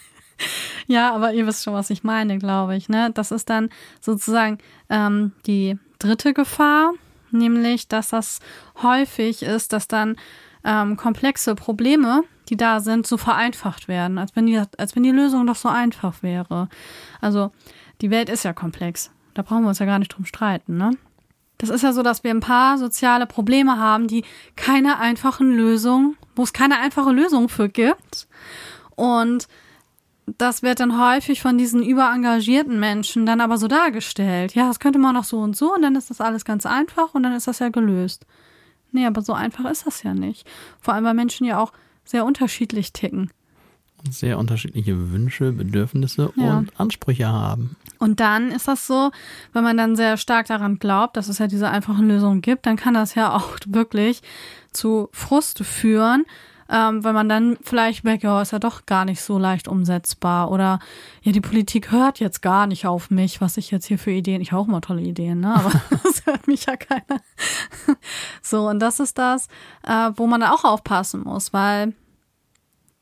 ja, 0.88 1.13
aber 1.13 1.34
ihr 1.34 1.47
wisst 1.47 1.63
schon, 1.63 1.73
was 1.73 1.89
ich 1.89 2.04
meine, 2.04 2.38
glaube 2.38 2.75
ich. 2.75 2.89
Ne? 2.89 3.12
Das 3.13 3.32
ist 3.32 3.49
dann 3.49 3.69
sozusagen 4.01 4.58
ähm, 4.89 5.32
die 5.45 5.78
dritte 5.99 6.34
Gefahr, 6.34 6.93
nämlich, 7.38 7.88
dass 7.88 8.10
das 8.10 8.39
häufig 8.82 9.43
ist, 9.43 9.74
dass 9.74 9.88
dann 9.88 10.15
ähm, 10.63 10.98
komplexe 10.98 11.56
Probleme, 11.56 12.24
die 12.50 12.58
da 12.58 12.80
sind, 12.80 13.08
so 13.08 13.17
vereinfacht 13.17 13.88
werden, 13.88 14.17
als 14.17 14.36
wenn 14.36 14.45
die, 14.48 14.62
als 14.78 14.95
wenn 14.95 15.04
die 15.04 15.12
Lösung 15.12 15.48
doch 15.48 15.56
so 15.56 15.69
einfach 15.69 16.24
wäre. 16.24 16.69
Also 17.21 17.52
die 18.02 18.12
Welt 18.12 18.30
ist 18.30 18.43
ja 18.43 18.54
komplex. 18.54 19.12
Da 19.34 19.41
brauchen 19.41 19.63
wir 19.63 19.69
uns 19.69 19.80
ja 19.80 19.86
gar 19.86 20.00
nicht 20.00 20.10
drum 20.10 20.26
streiten, 20.26 20.78
ne? 20.78 20.91
Das 21.58 21.69
ist 21.69 21.84
ja 21.84 21.93
so, 21.93 22.04
dass 22.04 22.24
wir 22.24 22.32
ein 22.32 22.41
paar 22.41 22.78
soziale 22.78 23.26
Probleme 23.26 23.80
haben, 23.80 24.08
die 24.08 24.26
keine 24.58 25.00
einfachen 25.00 25.56
Lösungen, 25.56 26.17
wo 26.36 26.43
es 26.43 26.52
keine 26.52 26.80
einfache 26.80 27.12
Lösung 27.12 27.48
für 27.48 27.69
gibt. 27.69 28.28
Und 28.95 29.48
das 30.26 30.64
wird 30.64 30.80
dann 30.80 31.00
häufig 31.00 31.42
von 31.42 31.58
diesen 31.58 31.84
überengagierten 31.84 32.80
Menschen 32.80 33.26
dann 33.26 33.42
aber 33.42 33.58
so 33.58 33.68
dargestellt. 33.68 34.56
Ja, 34.56 34.68
das 34.68 34.80
könnte 34.80 35.00
man 35.00 35.14
noch 35.14 35.24
so 35.24 35.40
und 35.40 35.56
so 35.56 35.74
und 35.74 35.82
dann 35.82 35.96
ist 35.96 36.10
das 36.10 36.22
alles 36.22 36.46
ganz 36.46 36.66
einfach 36.66 37.14
und 37.14 37.24
dann 37.24 37.34
ist 37.34 37.48
das 37.48 37.60
ja 37.60 37.70
gelöst. 37.70 38.26
Nee, 38.92 39.06
aber 39.06 39.22
so 39.22 39.34
einfach 39.34 39.70
ist 39.70 39.86
das 39.86 40.04
ja 40.04 40.14
nicht. 40.14 40.48
Vor 40.80 40.94
allem, 40.94 41.04
weil 41.04 41.14
Menschen 41.14 41.46
ja 41.46 41.60
auch 41.60 41.74
sehr 42.06 42.26
unterschiedlich 42.26 42.94
ticken. 42.94 43.30
Sehr 44.10 44.38
unterschiedliche 44.38 45.12
Wünsche, 45.12 45.52
Bedürfnisse 45.52 46.32
ja. 46.36 46.58
und 46.58 46.80
Ansprüche 46.80 47.28
haben. 47.28 47.76
Und 47.98 48.20
dann 48.20 48.52
ist 48.52 48.68
das 48.68 48.86
so, 48.86 49.12
wenn 49.54 49.64
man 49.64 49.78
dann 49.78 49.96
sehr 49.96 50.18
stark 50.18 50.48
daran 50.48 50.78
glaubt, 50.78 51.18
dass 51.18 51.28
es 51.28 51.40
ja 51.40 51.48
diese 51.48 51.70
einfachen 51.70 52.08
Lösungen 52.08 52.42
gibt, 52.42 52.68
dann 52.68 52.76
kann 52.76 52.94
das 52.94 53.16
ja 53.16 53.36
auch 53.36 53.58
wirklich 53.66 54.22
zu 54.72 55.10
Frust 55.12 55.64
führen, 55.64 56.26
ähm, 56.69 57.04
weil 57.04 57.13
man 57.13 57.30
dann 57.30 57.58
vielleicht 57.62 58.04
merkt, 58.04 58.23
ja, 58.23 58.41
ist 58.41 58.51
ja 58.51 58.60
doch 58.60 58.86
gar 58.86 59.06
nicht 59.06 59.21
so 59.21 59.38
leicht 59.38 59.67
umsetzbar 59.67 60.51
oder 60.51 60.80
ja, 61.21 61.32
die 61.32 61.41
Politik 61.41 61.91
hört 61.91 62.19
jetzt 62.19 62.41
gar 62.41 62.67
nicht 62.67 62.88
auf 62.88 63.10
mich, 63.12 63.41
was 63.41 63.58
ich 63.58 63.71
jetzt 63.71 63.86
hier 63.86 63.99
für 63.99 64.12
Ideen, 64.12 64.41
ich 64.41 64.51
habe 64.51 64.62
auch 64.62 64.67
mal 64.67 64.82
tolle 64.82 65.01
Ideen, 65.01 65.41
ne, 65.41 65.56
aber 65.56 65.71
das 66.04 66.25
hört 66.25 66.47
mich 66.47 66.65
ja 66.65 66.75
keiner. 66.75 67.21
so, 68.41 68.67
und 68.67 68.80
das 68.80 68.99
ist 68.99 69.17
das, 69.17 69.47
äh, 69.84 70.12
wo 70.15 70.28
man 70.28 70.41
da 70.41 70.51
auch 70.51 70.63
aufpassen 70.63 71.23
muss, 71.23 71.54
weil 71.54 71.93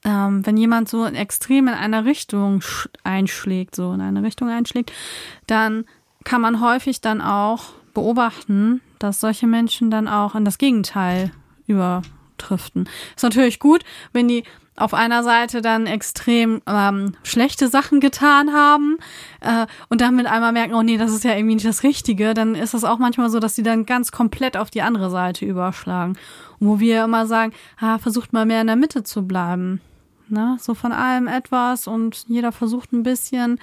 ähm, 0.06 0.46
wenn 0.46 0.58
jemand 0.58 0.90
so 0.90 1.06
extrem 1.06 1.68
in 1.68 1.74
eine 1.74 2.06
Richtung 2.06 2.62
einschlägt, 3.04 3.76
so 3.76 3.94
in 3.94 4.02
eine 4.02 4.24
Richtung 4.24 4.50
einschlägt, 4.50 4.92
dann 5.48 5.86
kann 6.24 6.42
man 6.42 6.62
häufig 6.62 7.02
dann 7.02 7.22
auch 7.22 7.66
beobachten, 7.94 8.82
dass 9.00 9.20
solche 9.20 9.48
Menschen 9.48 9.92
dann 9.92 10.08
auch 10.08 10.36
in 10.36 10.46
das 10.46 10.58
Gegenteil 10.58 11.32
übertriften. 12.34 12.90
Ist 13.16 13.24
natürlich 13.24 13.60
gut, 13.60 13.84
wenn 14.12 14.28
die 14.28 14.44
auf 14.76 14.96
einer 14.96 15.24
Seite 15.24 15.62
dann 15.62 15.86
extrem 15.86 16.62
ähm, 16.66 17.16
schlechte 17.22 17.68
Sachen 17.68 18.00
getan 18.00 18.54
haben 18.54 18.98
äh, 19.42 19.68
und 19.90 20.02
dann 20.02 20.16
mit 20.16 20.26
einmal 20.26 20.52
merken, 20.52 20.74
oh 20.74 20.82
nee, 20.82 20.98
das 20.98 21.12
ist 21.12 21.24
ja 21.24 21.36
irgendwie 21.36 21.56
nicht 21.56 21.68
das 21.68 21.84
Richtige, 21.84 22.34
dann 22.34 22.56
ist 22.56 22.74
das 22.74 22.84
auch 22.84 22.98
manchmal 22.98 23.30
so, 23.30 23.40
dass 23.40 23.56
sie 23.56 23.62
dann 23.62 23.86
ganz 23.86 24.12
komplett 24.12 24.58
auf 24.58 24.72
die 24.72 24.82
andere 24.82 25.12
Seite 25.12 25.46
überschlagen. 25.46 26.18
Und 26.60 26.68
wo 26.68 26.80
wir 26.80 27.04
immer 27.04 27.28
sagen, 27.28 27.54
ah, 27.80 28.00
versucht 28.00 28.34
mal 28.34 28.48
mehr 28.48 28.62
in 28.62 28.68
der 28.68 28.76
Mitte 28.76 29.04
zu 29.04 29.28
bleiben. 29.28 29.80
Ne? 30.28 30.58
So 30.60 30.74
von 30.74 30.92
allem 30.92 31.28
etwas 31.28 31.86
und 31.86 32.26
jeder 32.28 32.52
versucht 32.52 32.94
ein 32.94 33.04
bisschen. 33.04 33.60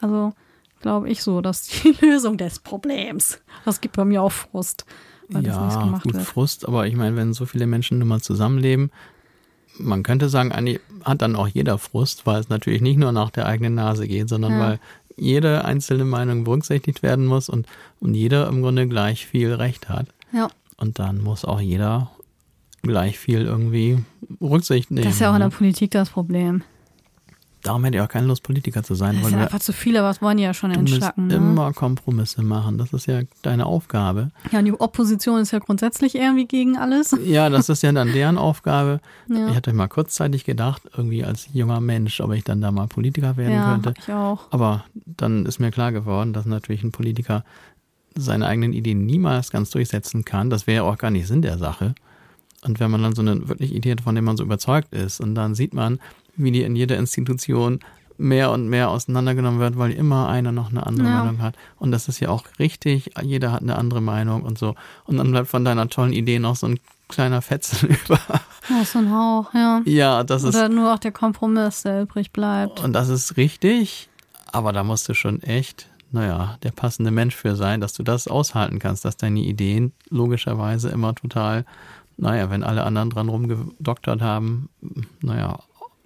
Also 0.00 0.32
glaube 0.80 1.08
ich 1.08 1.22
so, 1.22 1.40
dass 1.40 1.62
die 1.62 1.94
Lösung 2.00 2.36
des 2.36 2.58
Problems. 2.58 3.40
Das 3.64 3.80
gibt 3.80 3.96
bei 3.96 4.04
mir 4.04 4.22
auch 4.22 4.32
Frust. 4.32 4.84
Weil 5.28 5.46
ja, 5.46 5.64
das 5.64 5.78
gemacht 5.78 6.04
gut, 6.04 6.14
wird. 6.14 6.24
Frust, 6.24 6.66
aber 6.66 6.86
ich 6.86 6.96
meine, 6.96 7.16
wenn 7.16 7.34
so 7.34 7.44
viele 7.44 7.66
Menschen 7.66 7.98
nun 7.98 8.08
mal 8.08 8.20
zusammenleben, 8.20 8.90
man 9.78 10.02
könnte 10.02 10.28
sagen, 10.28 10.78
hat 11.04 11.22
dann 11.22 11.36
auch 11.36 11.48
jeder 11.48 11.78
Frust, 11.78 12.26
weil 12.26 12.40
es 12.40 12.48
natürlich 12.48 12.80
nicht 12.80 12.98
nur 12.98 13.12
nach 13.12 13.30
der 13.30 13.46
eigenen 13.46 13.74
Nase 13.74 14.08
geht, 14.08 14.28
sondern 14.28 14.52
ja. 14.52 14.60
weil 14.60 14.80
jede 15.16 15.64
einzelne 15.64 16.04
Meinung 16.04 16.44
berücksichtigt 16.44 17.02
werden 17.02 17.26
muss 17.26 17.48
und, 17.48 17.66
und 18.00 18.14
jeder 18.14 18.48
im 18.48 18.62
Grunde 18.62 18.88
gleich 18.88 19.26
viel 19.26 19.52
Recht 19.52 19.88
hat. 19.88 20.06
Ja. 20.32 20.48
Und 20.76 20.98
dann 20.98 21.22
muss 21.22 21.44
auch 21.44 21.60
jeder 21.60 22.10
gleich 22.82 23.18
viel 23.18 23.42
irgendwie 23.42 24.04
Rücksicht 24.40 24.90
nehmen. 24.90 25.04
Das 25.04 25.14
ist 25.14 25.20
ja 25.20 25.30
auch 25.30 25.34
in 25.34 25.40
der 25.40 25.48
ne? 25.48 25.54
Politik 25.54 25.90
das 25.90 26.10
Problem. 26.10 26.62
Darum 27.68 27.84
hätte 27.84 27.98
ich 27.98 28.02
auch 28.02 28.08
keine 28.08 28.26
Lust, 28.26 28.44
Politiker 28.44 28.82
zu 28.82 28.94
sein. 28.94 29.16
Das 29.16 29.26
ist 29.26 29.32
ja 29.32 29.40
einfach 29.40 29.58
zu 29.58 29.74
viele, 29.74 30.02
was 30.02 30.22
wollen 30.22 30.38
die 30.38 30.42
ja 30.42 30.54
schon 30.54 30.70
entschlacken. 30.70 31.28
Du 31.28 31.34
musst 31.36 31.44
ne? 31.44 31.52
immer 31.52 31.72
Kompromisse 31.74 32.40
machen. 32.40 32.78
Das 32.78 32.94
ist 32.94 33.04
ja 33.04 33.20
deine 33.42 33.66
Aufgabe. 33.66 34.30
Ja, 34.50 34.60
und 34.60 34.64
die 34.64 34.72
Opposition 34.72 35.38
ist 35.38 35.50
ja 35.50 35.58
grundsätzlich 35.58 36.14
irgendwie 36.14 36.46
gegen 36.46 36.78
alles. 36.78 37.14
Ja, 37.22 37.50
das 37.50 37.68
ist 37.68 37.82
ja 37.82 37.92
dann 37.92 38.14
deren 38.14 38.38
Aufgabe. 38.38 39.00
Ja. 39.30 39.50
Ich 39.50 39.56
hatte 39.56 39.74
mal 39.74 39.88
kurzzeitig 39.88 40.44
gedacht, 40.44 40.82
irgendwie 40.96 41.22
als 41.22 41.48
junger 41.52 41.80
Mensch, 41.80 42.20
ob 42.20 42.32
ich 42.32 42.44
dann 42.44 42.62
da 42.62 42.70
mal 42.70 42.86
Politiker 42.86 43.36
werden 43.36 43.52
ja, 43.52 43.72
könnte. 43.72 43.92
Ich 43.98 44.10
auch. 44.10 44.46
Aber 44.50 44.84
dann 45.04 45.44
ist 45.44 45.58
mir 45.58 45.70
klar 45.70 45.92
geworden, 45.92 46.32
dass 46.32 46.46
natürlich 46.46 46.82
ein 46.82 46.92
Politiker 46.92 47.44
seine 48.14 48.46
eigenen 48.46 48.72
Ideen 48.72 49.04
niemals 49.04 49.50
ganz 49.50 49.68
durchsetzen 49.68 50.24
kann. 50.24 50.48
Das 50.48 50.66
wäre 50.66 50.76
ja 50.76 50.90
auch 50.90 50.96
gar 50.96 51.10
nicht 51.10 51.26
Sinn 51.26 51.42
der 51.42 51.58
Sache. 51.58 51.94
Und 52.64 52.80
wenn 52.80 52.90
man 52.90 53.02
dann 53.02 53.14
so 53.14 53.20
eine 53.20 53.48
wirklich 53.48 53.74
Idee 53.74 53.92
hat, 53.92 54.00
von 54.00 54.14
der 54.14 54.22
man 54.22 54.38
so 54.38 54.44
überzeugt 54.44 54.94
ist, 54.94 55.20
und 55.20 55.34
dann 55.34 55.54
sieht 55.54 55.74
man, 55.74 55.98
wie 56.38 56.50
die 56.50 56.62
in 56.62 56.76
jeder 56.76 56.96
Institution 56.96 57.80
mehr 58.18 58.50
und 58.50 58.68
mehr 58.68 58.90
auseinandergenommen 58.90 59.60
wird, 59.60 59.78
weil 59.78 59.92
immer 59.92 60.28
einer 60.28 60.50
noch 60.52 60.70
eine 60.70 60.84
andere 60.84 61.06
ja. 61.06 61.22
Meinung 61.22 61.40
hat. 61.40 61.56
Und 61.78 61.92
das 61.92 62.08
ist 62.08 62.20
ja 62.20 62.30
auch 62.30 62.44
richtig, 62.58 63.12
jeder 63.22 63.52
hat 63.52 63.62
eine 63.62 63.76
andere 63.76 64.00
Meinung 64.00 64.42
und 64.42 64.58
so. 64.58 64.74
Und 65.04 65.16
dann 65.18 65.30
bleibt 65.30 65.48
von 65.48 65.64
deiner 65.64 65.88
tollen 65.88 66.12
Idee 66.12 66.40
noch 66.40 66.56
so 66.56 66.66
ein 66.66 66.80
kleiner 67.06 67.42
Fetzen 67.42 67.88
über. 68.04 68.18
Ja, 68.68 68.84
so 68.84 68.98
ein 68.98 69.12
Hauch, 69.12 69.54
ja. 69.54 69.82
Ja, 69.84 70.24
das 70.24 70.42
Oder 70.42 70.48
ist. 70.48 70.56
Oder 70.56 70.68
nur 70.68 70.94
auch 70.94 70.98
der 70.98 71.12
Kompromiss, 71.12 71.82
der 71.82 72.02
übrig 72.02 72.32
bleibt. 72.32 72.80
Und 72.80 72.92
das 72.92 73.08
ist 73.08 73.36
richtig, 73.36 74.08
aber 74.50 74.72
da 74.72 74.82
musst 74.82 75.08
du 75.08 75.14
schon 75.14 75.40
echt, 75.42 75.88
naja, 76.10 76.58
der 76.64 76.72
passende 76.72 77.12
Mensch 77.12 77.36
für 77.36 77.54
sein, 77.54 77.80
dass 77.80 77.92
du 77.92 78.02
das 78.02 78.26
aushalten 78.26 78.80
kannst, 78.80 79.04
dass 79.04 79.16
deine 79.16 79.40
Ideen 79.40 79.92
logischerweise 80.10 80.88
immer 80.88 81.14
total 81.14 81.64
naja, 82.18 82.50
wenn 82.50 82.64
alle 82.64 82.82
anderen 82.82 83.10
dran 83.10 83.28
rumgedoktert 83.28 84.20
haben, 84.20 84.68
naja, 85.22 85.60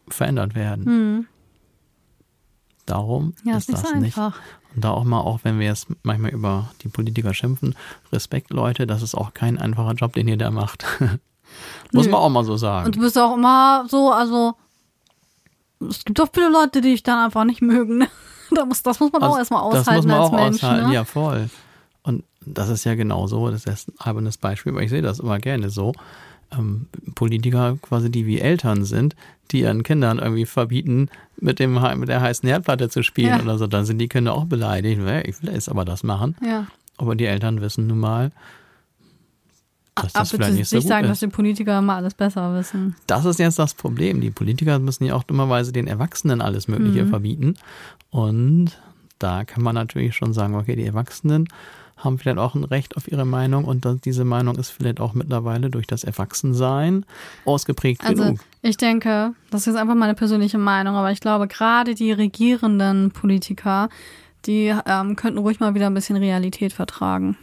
verändert 0.09 0.55
werden. 0.55 0.87
Hm. 0.87 1.27
Darum 2.87 3.35
ja, 3.45 3.57
ist, 3.57 3.69
ist 3.69 3.83
das 3.83 3.91
so 3.91 3.97
nicht. 3.97 4.17
Und 4.17 4.85
da 4.85 4.91
auch 4.91 5.05
mal, 5.05 5.21
auch 5.21 5.41
wenn 5.43 5.59
wir 5.59 5.67
jetzt 5.67 5.89
manchmal 6.03 6.31
über 6.31 6.71
die 6.83 6.89
Politiker 6.89 7.35
schimpfen, 7.35 7.75
Respekt, 8.13 8.51
Leute, 8.51 8.87
das 8.87 9.03
ist 9.03 9.15
auch 9.15 9.35
kein 9.35 9.59
einfacher 9.59 9.93
Job, 9.93 10.15
den 10.15 10.29
ihr 10.29 10.39
da 10.39 10.51
macht. 10.51 10.85
muss 11.93 12.07
Nö. 12.07 12.13
man 12.13 12.21
auch 12.21 12.31
mal 12.31 12.45
so 12.45 12.57
sagen. 12.57 12.87
Und 12.87 12.97
du 12.97 13.01
bist 13.01 13.19
auch 13.19 13.37
immer 13.37 13.85
so, 13.89 14.11
also 14.11 14.55
es 15.89 16.05
gibt 16.05 16.21
auch 16.21 16.29
viele 16.33 16.51
Leute, 16.51 16.81
die 16.81 16.91
dich 16.91 17.03
dann 17.03 17.19
einfach 17.19 17.45
nicht 17.45 17.63
mögen. 17.63 18.07
das 18.51 18.67
muss, 18.67 18.83
das 18.83 19.01
muss 19.01 19.13
man 19.13 19.23
also, 19.23 19.35
auch 19.35 19.39
erstmal 19.39 19.63
aushalten 19.63 19.87
das 19.87 19.97
muss 19.97 20.07
man 20.07 20.21
auch 20.21 20.33
Mensch, 20.33 20.63
aushalten, 20.63 20.89
ne? 20.89 20.95
ja 20.95 21.05
voll. 21.05 21.51
Und 22.03 22.25
das 22.45 22.69
ist 22.69 22.85
ja 22.85 22.95
genau 22.95 23.27
so, 23.27 23.51
das 23.51 23.67
ist 23.67 23.89
ein 23.89 23.95
albernes 23.99 24.39
Beispiel, 24.39 24.73
aber 24.73 24.83
ich 24.83 24.91
sehe 24.91 25.03
das 25.03 25.21
immer 25.21 25.39
gerne 25.39 25.71
so. 25.71 25.93
Ähm, 26.57 26.87
Politiker 27.15 27.79
quasi, 27.83 28.11
die 28.11 28.27
wie 28.27 28.41
Eltern 28.41 28.85
sind, 28.85 29.17
die 29.51 29.61
ihren 29.61 29.83
Kindern 29.83 30.19
irgendwie 30.19 30.47
verbieten, 30.47 31.09
mit, 31.37 31.59
dem, 31.59 31.81
mit 31.99 32.09
der 32.09 32.21
heißen 32.21 32.49
Herdplatte 32.49 32.89
zu 32.89 33.03
spielen 33.03 33.29
ja. 33.29 33.43
oder 33.43 33.59
so, 33.59 33.67
dann 33.67 33.85
sind 33.85 33.99
die 33.99 34.09
Kinder 34.09 34.35
auch 34.35 34.45
beleidigt. 34.45 35.01
Ich 35.27 35.43
will 35.43 35.53
jetzt 35.53 35.69
aber 35.69 35.85
das 35.85 36.03
machen. 36.03 36.37
Ja. 36.45 36.67
Aber 36.97 37.15
die 37.15 37.27
Eltern 37.27 37.61
wissen 37.61 37.87
nun 37.87 37.99
mal, 37.99 38.33
dass 39.95 40.13
das 40.13 40.31
vielleicht 40.31 40.55
nicht 40.55 40.69
so 40.69 40.77
nicht 40.77 40.89
sagen, 40.89 41.05
ist. 41.05 41.11
dass 41.11 41.21
die 41.21 41.27
Politiker 41.27 41.79
immer 41.79 41.97
alles 41.97 42.15
besser 42.15 42.55
wissen. 42.55 42.97
Das 43.07 43.25
ist 43.25 43.39
jetzt 43.39 43.59
das 43.59 43.75
Problem. 43.75 44.21
Die 44.21 44.31
Politiker 44.31 44.79
müssen 44.79 45.05
ja 45.05 45.15
auch 45.15 45.23
dummerweise 45.23 45.73
den 45.73 45.87
Erwachsenen 45.87 46.41
alles 46.41 46.67
Mögliche 46.67 47.05
mhm. 47.05 47.11
verbieten. 47.11 47.55
Und 48.11 48.73
da 49.19 49.45
kann 49.45 49.63
man 49.63 49.75
natürlich 49.75 50.17
schon 50.17 50.33
sagen, 50.33 50.55
okay, 50.55 50.77
die 50.77 50.87
Erwachsenen 50.87 51.49
haben 52.05 52.19
vielleicht 52.19 52.39
auch 52.39 52.55
ein 52.55 52.65
Recht 52.65 52.97
auf 52.97 53.11
ihre 53.11 53.25
Meinung 53.25 53.65
und 53.65 53.87
diese 54.05 54.25
Meinung 54.25 54.57
ist 54.57 54.71
vielleicht 54.71 55.01
auch 55.01 55.15
mittlerweile 55.15 55.71
durch 55.71 55.87
das 55.87 56.05
Erwachsensein 56.05 57.05
ausgeprägt 57.45 58.05
also, 58.05 58.23
genug. 58.23 58.41
Ich 58.63 58.77
denke, 58.77 59.35
das 59.51 59.63
ist 59.63 59.67
jetzt 59.69 59.77
einfach 59.77 59.95
meine 59.95 60.15
persönliche 60.15 60.59
Meinung, 60.59 60.97
aber 60.97 61.11
ich 61.13 61.21
glaube, 61.21 61.49
gerade 61.49 61.95
die 61.95 62.13
regierenden 62.13 63.11
Politiker, 63.11 63.89
die 64.47 64.75
ähm, 64.87 65.17
könnten 65.17 65.39
ruhig 65.39 65.61
mal 65.61 65.75
wieder 65.75 65.87
ein 65.87 65.95
bisschen 65.95 66.17
Realität 66.17 66.73
vertragen. 66.73 67.37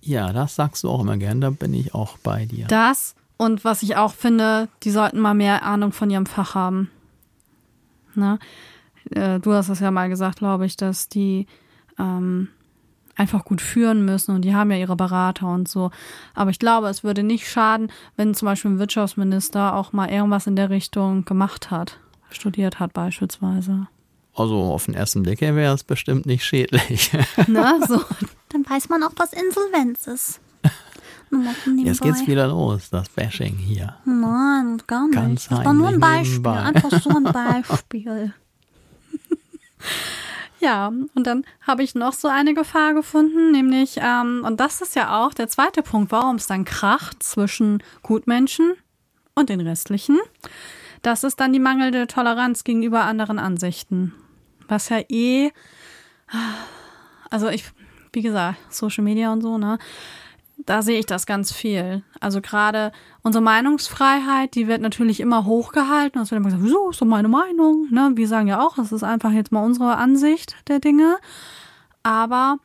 Ja, 0.00 0.32
das 0.32 0.54
sagst 0.54 0.84
du 0.84 0.90
auch 0.90 1.00
immer 1.00 1.16
gern, 1.16 1.40
da 1.40 1.50
bin 1.50 1.74
ich 1.74 1.94
auch 1.94 2.18
bei 2.18 2.46
dir. 2.46 2.66
Das 2.66 3.14
und 3.36 3.64
was 3.64 3.82
ich 3.82 3.96
auch 3.96 4.14
finde, 4.14 4.68
die 4.82 4.90
sollten 4.90 5.20
mal 5.20 5.34
mehr 5.34 5.62
Ahnung 5.62 5.92
von 5.92 6.10
ihrem 6.10 6.26
Fach 6.26 6.54
haben. 6.54 6.90
Ne? 8.14 8.38
äh, 9.10 9.40
du 9.40 9.52
hast 9.52 9.68
es 9.68 9.80
ja 9.80 9.90
mal 9.90 10.08
gesagt, 10.08 10.38
glaube 10.38 10.66
ich, 10.66 10.76
dass 10.76 11.08
die 11.08 11.46
ähm, 11.98 12.48
einfach 13.18 13.44
gut 13.44 13.60
führen 13.60 14.04
müssen 14.04 14.34
und 14.34 14.42
die 14.42 14.54
haben 14.54 14.70
ja 14.70 14.78
ihre 14.78 14.96
Berater 14.96 15.48
und 15.48 15.68
so. 15.68 15.90
Aber 16.34 16.50
ich 16.50 16.58
glaube, 16.58 16.88
es 16.88 17.04
würde 17.04 17.22
nicht 17.22 17.48
schaden, 17.48 17.90
wenn 18.16 18.34
zum 18.34 18.46
Beispiel 18.46 18.70
ein 18.70 18.78
Wirtschaftsminister 18.78 19.74
auch 19.74 19.92
mal 19.92 20.08
irgendwas 20.08 20.46
in 20.46 20.56
der 20.56 20.70
Richtung 20.70 21.24
gemacht 21.24 21.70
hat, 21.70 21.98
studiert 22.30 22.78
hat 22.78 22.92
beispielsweise. 22.92 23.88
Also 24.34 24.56
auf 24.56 24.84
den 24.84 24.94
ersten 24.94 25.24
Blick 25.24 25.40
her 25.40 25.56
wäre 25.56 25.74
es 25.74 25.82
bestimmt 25.82 26.24
nicht 26.24 26.44
schädlich. 26.44 27.10
Na, 27.48 27.84
so. 27.86 28.00
Dann 28.50 28.64
weiß 28.68 28.88
man 28.88 29.02
auch, 29.02 29.12
was 29.16 29.32
Insolvenz 29.32 30.06
ist. 30.06 30.40
Jetzt 31.84 32.00
geht's 32.00 32.26
wieder 32.26 32.46
los, 32.48 32.88
das 32.88 33.08
Bashing 33.10 33.56
hier. 33.56 33.96
Nein, 34.06 34.80
gar 34.86 35.06
nicht. 35.06 35.14
Ganz 35.14 35.48
das 35.48 35.64
war 35.64 35.74
nur 35.74 35.88
ein 35.88 36.00
Beispiel. 36.00 36.30
nebenbei. 36.38 36.62
Einfach 36.62 37.02
so 37.02 37.10
ein 37.10 37.24
Beispiel. 37.32 38.32
Ja, 40.60 40.88
und 40.88 41.26
dann 41.26 41.44
habe 41.66 41.82
ich 41.82 41.94
noch 41.94 42.12
so 42.12 42.28
eine 42.28 42.52
Gefahr 42.52 42.94
gefunden, 42.94 43.52
nämlich, 43.52 43.98
ähm, 44.02 44.42
und 44.44 44.58
das 44.58 44.80
ist 44.80 44.96
ja 44.96 45.24
auch 45.24 45.32
der 45.32 45.48
zweite 45.48 45.82
Punkt, 45.82 46.10
warum 46.10 46.36
es 46.36 46.48
dann 46.48 46.64
kracht 46.64 47.22
zwischen 47.22 47.82
Gutmenschen 48.02 48.74
und 49.34 49.50
den 49.50 49.60
restlichen. 49.60 50.18
Das 51.02 51.22
ist 51.22 51.38
dann 51.38 51.52
die 51.52 51.60
mangelnde 51.60 52.08
Toleranz 52.08 52.64
gegenüber 52.64 53.02
anderen 53.04 53.38
Ansichten. 53.38 54.14
Was 54.66 54.88
ja 54.88 54.98
eh, 55.08 55.52
also 57.30 57.48
ich, 57.48 57.64
wie 58.12 58.22
gesagt, 58.22 58.58
Social 58.72 59.04
Media 59.04 59.32
und 59.32 59.42
so, 59.42 59.58
ne? 59.58 59.78
Da 60.66 60.82
sehe 60.82 60.98
ich 60.98 61.06
das 61.06 61.24
ganz 61.24 61.52
viel. 61.52 62.02
Also 62.20 62.40
gerade 62.40 62.92
unsere 63.22 63.42
Meinungsfreiheit, 63.42 64.54
die 64.54 64.66
wird 64.66 64.82
natürlich 64.82 65.20
immer 65.20 65.44
hochgehalten. 65.44 66.20
Es 66.20 66.30
wird 66.30 66.40
immer 66.40 66.50
gesagt, 66.50 66.64
wieso 66.64 66.90
ist 66.90 67.00
doch 67.00 67.06
meine 67.06 67.28
Meinung? 67.28 67.86
Ne? 67.90 68.12
Wir 68.14 68.26
sagen 68.26 68.48
ja 68.48 68.60
auch, 68.60 68.76
es 68.76 68.90
ist 68.90 69.04
einfach 69.04 69.30
jetzt 69.30 69.52
mal 69.52 69.64
unsere 69.64 69.96
Ansicht 69.96 70.56
der 70.66 70.80
Dinge. 70.80 71.16
Aber, 72.02 72.58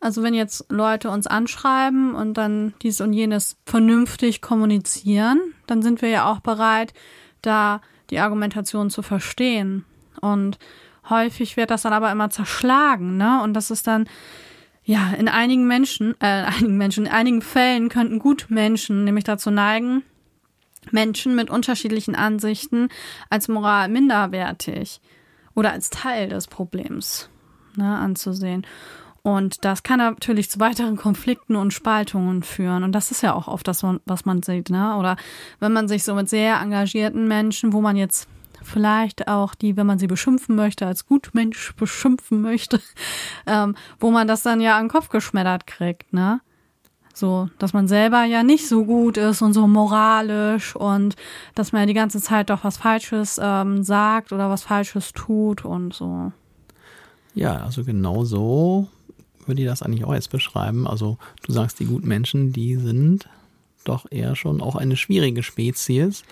also 0.00 0.22
wenn 0.22 0.34
jetzt 0.34 0.66
Leute 0.70 1.10
uns 1.10 1.26
anschreiben 1.26 2.14
und 2.14 2.34
dann 2.34 2.72
dies 2.82 3.00
und 3.00 3.12
jenes 3.12 3.56
vernünftig 3.66 4.40
kommunizieren, 4.40 5.40
dann 5.66 5.82
sind 5.82 6.02
wir 6.02 6.10
ja 6.10 6.30
auch 6.30 6.38
bereit, 6.40 6.94
da 7.42 7.80
die 8.10 8.20
Argumentation 8.20 8.90
zu 8.90 9.02
verstehen. 9.02 9.84
Und 10.20 10.58
häufig 11.10 11.56
wird 11.56 11.70
das 11.70 11.82
dann 11.82 11.92
aber 11.92 12.12
immer 12.12 12.30
zerschlagen, 12.30 13.16
ne? 13.16 13.42
Und 13.42 13.54
das 13.54 13.70
ist 13.70 13.86
dann, 13.86 14.08
ja, 14.84 15.12
in 15.18 15.28
einigen 15.28 15.66
Menschen, 15.66 16.14
äh, 16.20 16.26
einigen 16.46 16.76
Menschen, 16.76 17.06
in 17.06 17.12
einigen 17.12 17.42
Fällen 17.42 17.88
könnten 17.88 18.18
gut 18.18 18.46
Menschen 18.48 19.04
nämlich 19.04 19.24
dazu 19.24 19.50
neigen, 19.50 20.02
Menschen 20.90 21.34
mit 21.34 21.50
unterschiedlichen 21.50 22.14
Ansichten 22.14 22.88
als 23.30 23.48
moral 23.48 23.88
minderwertig 23.88 25.00
oder 25.54 25.72
als 25.72 25.90
Teil 25.90 26.28
des 26.28 26.46
Problems 26.46 27.30
ne, 27.76 27.96
anzusehen. 27.98 28.66
Und 29.22 29.64
das 29.64 29.82
kann 29.82 30.00
natürlich 30.00 30.50
zu 30.50 30.60
weiteren 30.60 30.96
Konflikten 30.96 31.56
und 31.56 31.72
Spaltungen 31.72 32.42
führen. 32.42 32.84
Und 32.84 32.92
das 32.92 33.10
ist 33.10 33.22
ja 33.22 33.32
auch 33.32 33.48
oft 33.48 33.66
das, 33.66 33.82
was 34.04 34.26
man 34.26 34.42
sieht. 34.42 34.68
Ne? 34.68 34.96
Oder 34.96 35.16
wenn 35.60 35.72
man 35.72 35.88
sich 35.88 36.04
so 36.04 36.14
mit 36.14 36.28
sehr 36.28 36.60
engagierten 36.60 37.26
Menschen, 37.26 37.72
wo 37.72 37.80
man 37.80 37.96
jetzt 37.96 38.28
vielleicht 38.64 39.28
auch 39.28 39.54
die, 39.54 39.76
wenn 39.76 39.86
man 39.86 39.98
sie 39.98 40.06
beschimpfen 40.06 40.56
möchte, 40.56 40.86
als 40.86 41.06
Gutmensch 41.06 41.74
beschimpfen 41.76 42.40
möchte, 42.40 42.80
ähm, 43.46 43.76
wo 44.00 44.10
man 44.10 44.26
das 44.26 44.42
dann 44.42 44.60
ja 44.60 44.76
an 44.76 44.84
den 44.84 44.90
Kopf 44.90 45.08
geschmettert 45.08 45.66
kriegt, 45.66 46.12
ne? 46.12 46.40
So, 47.16 47.48
dass 47.60 47.72
man 47.72 47.86
selber 47.86 48.24
ja 48.24 48.42
nicht 48.42 48.68
so 48.68 48.84
gut 48.84 49.16
ist 49.16 49.40
und 49.40 49.52
so 49.52 49.68
moralisch 49.68 50.74
und 50.74 51.14
dass 51.54 51.70
man 51.70 51.82
ja 51.82 51.86
die 51.86 51.94
ganze 51.94 52.20
Zeit 52.20 52.50
doch 52.50 52.64
was 52.64 52.76
Falsches 52.76 53.38
ähm, 53.40 53.84
sagt 53.84 54.32
oder 54.32 54.50
was 54.50 54.64
Falsches 54.64 55.12
tut 55.12 55.64
und 55.64 55.94
so. 55.94 56.32
Ja, 57.34 57.58
also 57.58 57.84
genau 57.84 58.24
so 58.24 58.88
würde 59.46 59.62
ich 59.62 59.68
das 59.68 59.82
eigentlich 59.82 60.04
auch 60.04 60.14
jetzt 60.14 60.30
beschreiben. 60.30 60.88
Also 60.88 61.18
du 61.46 61.52
sagst, 61.52 61.78
die 61.78 61.84
guten 61.84 62.08
Menschen, 62.08 62.52
die 62.52 62.76
sind 62.76 63.28
doch 63.84 64.06
eher 64.10 64.34
schon 64.34 64.60
auch 64.60 64.74
eine 64.76 64.96
schwierige 64.96 65.42
Spezies, 65.42 66.24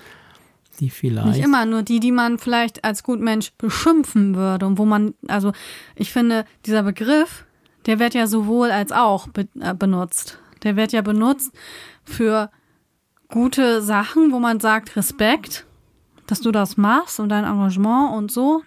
die 0.81 0.91
vielleicht. 0.91 1.27
Nicht 1.27 1.45
immer, 1.45 1.65
nur 1.65 1.83
die, 1.83 2.01
die 2.01 2.13
man 2.13 2.39
vielleicht 2.39 2.85
als 2.85 3.03
Gutmensch 3.03 3.53
beschimpfen 3.59 4.35
würde 4.35 4.67
und 4.67 4.79
wo 4.79 4.85
man, 4.85 5.15
also 5.29 5.53
ich 5.95 6.13
finde, 6.13 6.45
dieser 6.67 6.83
Begriff, 6.83 7.45
der 7.87 7.99
wird 7.99 8.15
ja 8.15 8.27
sowohl 8.27 8.71
als 8.71 8.93
auch 8.93 9.29
be 9.29 9.49
äh, 9.61 9.75
benutzt. 9.75 10.39
Der 10.63 10.77
wird 10.77 10.93
ja 10.93 11.03
benutzt 11.03 11.53
für 12.05 12.51
gute 13.29 13.83
Sachen, 13.83 14.33
wo 14.33 14.39
man 14.39 14.61
sagt 14.61 14.97
Respekt, 14.97 15.67
dass 16.27 16.41
du 16.41 16.53
das 16.53 16.77
machst 16.77 17.19
und 17.19 17.29
dein 17.29 17.45
Engagement 17.45 18.15
und 18.15 18.31
so. 18.31 18.63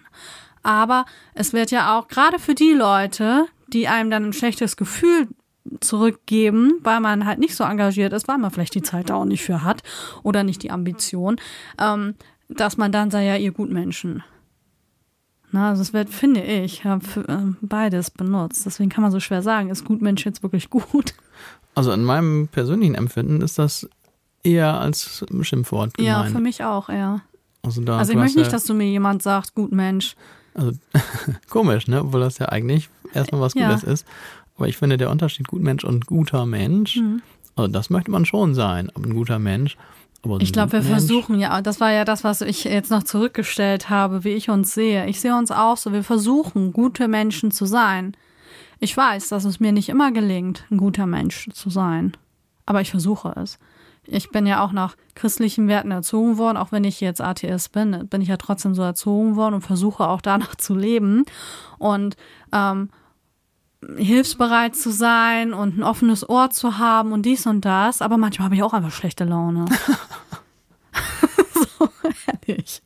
Aber 0.62 1.06
es 1.34 1.52
wird 1.52 1.70
ja 1.70 1.96
auch 1.96 2.08
gerade 2.08 2.38
für 2.38 2.54
die 2.54 2.72
Leute, 2.72 3.46
die 3.68 3.88
einem 3.88 4.10
dann 4.10 4.24
ein 4.26 4.32
schlechtes 4.32 4.76
Gefühl 4.76 5.28
zurückgeben, 5.80 6.74
weil 6.82 7.00
man 7.00 7.26
halt 7.26 7.38
nicht 7.38 7.54
so 7.56 7.64
engagiert 7.64 8.12
ist, 8.12 8.28
weil 8.28 8.38
man 8.38 8.50
vielleicht 8.50 8.74
die 8.74 8.82
Zeit 8.82 9.10
da 9.10 9.14
auch 9.16 9.24
nicht 9.24 9.42
für 9.44 9.62
hat 9.62 9.82
oder 10.22 10.42
nicht 10.44 10.62
die 10.62 10.70
Ambition, 10.70 11.36
ähm, 11.80 12.14
dass 12.48 12.76
man 12.76 12.92
dann 12.92 13.10
sei 13.10 13.24
ja 13.24 13.36
ihr 13.36 13.52
Gutmenschen. 13.52 14.22
Na, 15.52 15.70
also 15.70 15.82
es 15.82 15.92
wird, 15.92 16.10
finde 16.10 16.42
ich, 16.42 16.84
ja, 16.84 16.98
für, 17.00 17.28
äh, 17.28 17.38
beides 17.60 18.10
benutzt. 18.10 18.66
Deswegen 18.66 18.90
kann 18.90 19.02
man 19.02 19.12
so 19.12 19.20
schwer 19.20 19.42
sagen, 19.42 19.70
ist 19.70 19.84
Gutmensch 19.84 20.24
jetzt 20.26 20.42
wirklich 20.42 20.70
gut? 20.70 21.14
Also 21.74 21.92
in 21.92 22.04
meinem 22.04 22.48
persönlichen 22.48 22.94
Empfinden 22.94 23.40
ist 23.42 23.58
das 23.58 23.88
eher 24.42 24.74
als 24.80 25.24
Schimpfwort 25.42 25.92
Ja, 26.00 26.18
gemeint. 26.18 26.34
für 26.36 26.40
mich 26.42 26.64
auch, 26.64 26.88
ja. 26.88 27.20
also 27.62 27.82
da, 27.82 27.98
Also 27.98 28.12
ich 28.12 28.18
möchte 28.18 28.38
nicht, 28.38 28.46
ja, 28.46 28.52
dass 28.52 28.64
du 28.64 28.74
mir 28.74 28.86
jemand 28.88 29.22
sagt, 29.22 29.54
Gutmensch. 29.54 30.16
also 30.54 30.72
komisch, 31.50 31.86
ne? 31.86 32.00
Obwohl 32.02 32.20
das 32.20 32.38
ja 32.38 32.46
eigentlich 32.48 32.88
erstmal 33.12 33.40
was 33.40 33.54
Ja. 33.54 33.68
Gutes 33.68 33.84
ist. 33.84 34.06
Aber 34.56 34.68
ich 34.68 34.76
finde 34.76 34.96
der 34.96 35.10
Unterschied 35.10 35.48
Gutmensch 35.48 35.84
und 35.84 36.06
guter 36.06 36.46
Mensch, 36.46 36.96
Mhm. 36.96 37.22
also 37.56 37.70
das 37.70 37.90
möchte 37.90 38.10
man 38.10 38.24
schon 38.24 38.54
sein, 38.54 38.90
ein 38.96 39.14
guter 39.14 39.38
Mensch. 39.38 39.76
Aber 40.22 40.40
Ich 40.40 40.52
glaube, 40.52 40.72
wir 40.72 40.80
Gutmensch- 40.80 40.88
versuchen 40.88 41.38
ja, 41.38 41.60
das 41.62 41.78
war 41.80 41.92
ja 41.92 42.04
das, 42.04 42.24
was 42.24 42.40
ich 42.40 42.64
jetzt 42.64 42.90
noch 42.90 43.02
zurückgestellt 43.04 43.90
habe, 43.90 44.24
wie 44.24 44.30
ich 44.30 44.48
uns 44.50 44.72
sehe. 44.74 45.06
Ich 45.06 45.20
sehe 45.20 45.36
uns 45.36 45.50
auch 45.50 45.76
so, 45.76 45.92
wir 45.92 46.02
versuchen, 46.02 46.72
gute 46.72 47.06
Menschen 47.06 47.50
zu 47.50 47.66
sein. 47.66 48.16
Ich 48.80 48.96
weiß, 48.96 49.28
dass 49.28 49.44
es 49.44 49.60
mir 49.60 49.72
nicht 49.72 49.88
immer 49.88 50.10
gelingt, 50.12 50.64
ein 50.70 50.78
guter 50.78 51.06
Mensch 51.06 51.48
zu 51.52 51.70
sein. 51.70 52.12
Aber 52.66 52.80
ich 52.80 52.90
versuche 52.90 53.32
es. 53.36 53.58
Ich 54.08 54.30
bin 54.30 54.46
ja 54.46 54.64
auch 54.64 54.72
nach 54.72 54.96
christlichen 55.14 55.66
Werten 55.68 55.90
erzogen 55.90 56.38
worden, 56.38 56.56
auch 56.56 56.72
wenn 56.72 56.84
ich 56.84 57.00
jetzt 57.00 57.20
ATS 57.20 57.68
bin, 57.70 58.06
bin 58.08 58.20
ich 58.22 58.28
ja 58.28 58.36
trotzdem 58.36 58.74
so 58.74 58.82
erzogen 58.82 59.34
worden 59.36 59.54
und 59.56 59.62
versuche 59.62 60.08
auch 60.08 60.20
danach 60.20 60.54
zu 60.56 60.74
leben. 60.74 61.24
Und 61.78 62.16
ähm, 62.52 62.90
hilfsbereit 63.96 64.74
zu 64.74 64.90
sein 64.90 65.52
und 65.52 65.78
ein 65.78 65.82
offenes 65.82 66.28
Ohr 66.28 66.50
zu 66.50 66.78
haben 66.78 67.12
und 67.12 67.22
dies 67.26 67.46
und 67.46 67.64
das, 67.64 68.02
aber 68.02 68.16
manchmal 68.16 68.46
habe 68.46 68.54
ich 68.54 68.62
auch 68.62 68.72
einfach 68.72 68.92
schlechte 68.92 69.24
Laune. 69.24 69.66
so 71.54 71.88
ehrlich. 72.26 72.82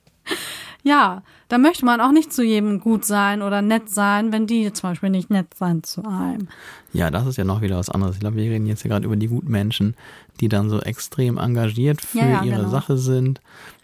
Ja, 0.83 1.23
da 1.49 1.59
möchte 1.59 1.85
man 1.85 2.01
auch 2.01 2.13
nicht 2.13 2.33
zu 2.33 2.43
jedem 2.43 2.81
gut 2.81 3.05
sein 3.05 3.43
oder 3.43 3.61
nett 3.61 3.91
sein, 3.91 4.33
wenn 4.33 4.47
die 4.47 4.73
zum 4.73 4.91
Beispiel 4.91 5.11
nicht 5.11 5.31
nett 5.31 5.53
sein 5.55 5.83
zu 5.83 6.05
einem. 6.05 6.49
Ja, 6.93 7.11
das 7.11 7.27
ist 7.27 7.37
ja 7.37 7.45
noch 7.45 7.61
wieder 7.61 7.77
was 7.77 7.91
anderes. 7.91 8.17
Ich 8.17 8.21
glaube, 8.21 8.37
wir 8.37 8.51
reden 8.51 8.67
jetzt 8.67 8.85
ja 8.85 8.89
gerade 8.89 9.05
über 9.05 9.17
die 9.17 9.29
guten 9.29 9.51
Menschen, 9.51 9.95
die 10.41 10.49
dann 10.49 10.71
so 10.71 10.81
extrem 10.81 11.39
engagiert 11.39 12.01
für 12.01 12.19
Ja, 12.19 12.29
ja, 12.29 12.45
ihre 12.45 12.59
genau. 12.59 12.71
Sache 12.71 12.97
sind. 12.97 13.41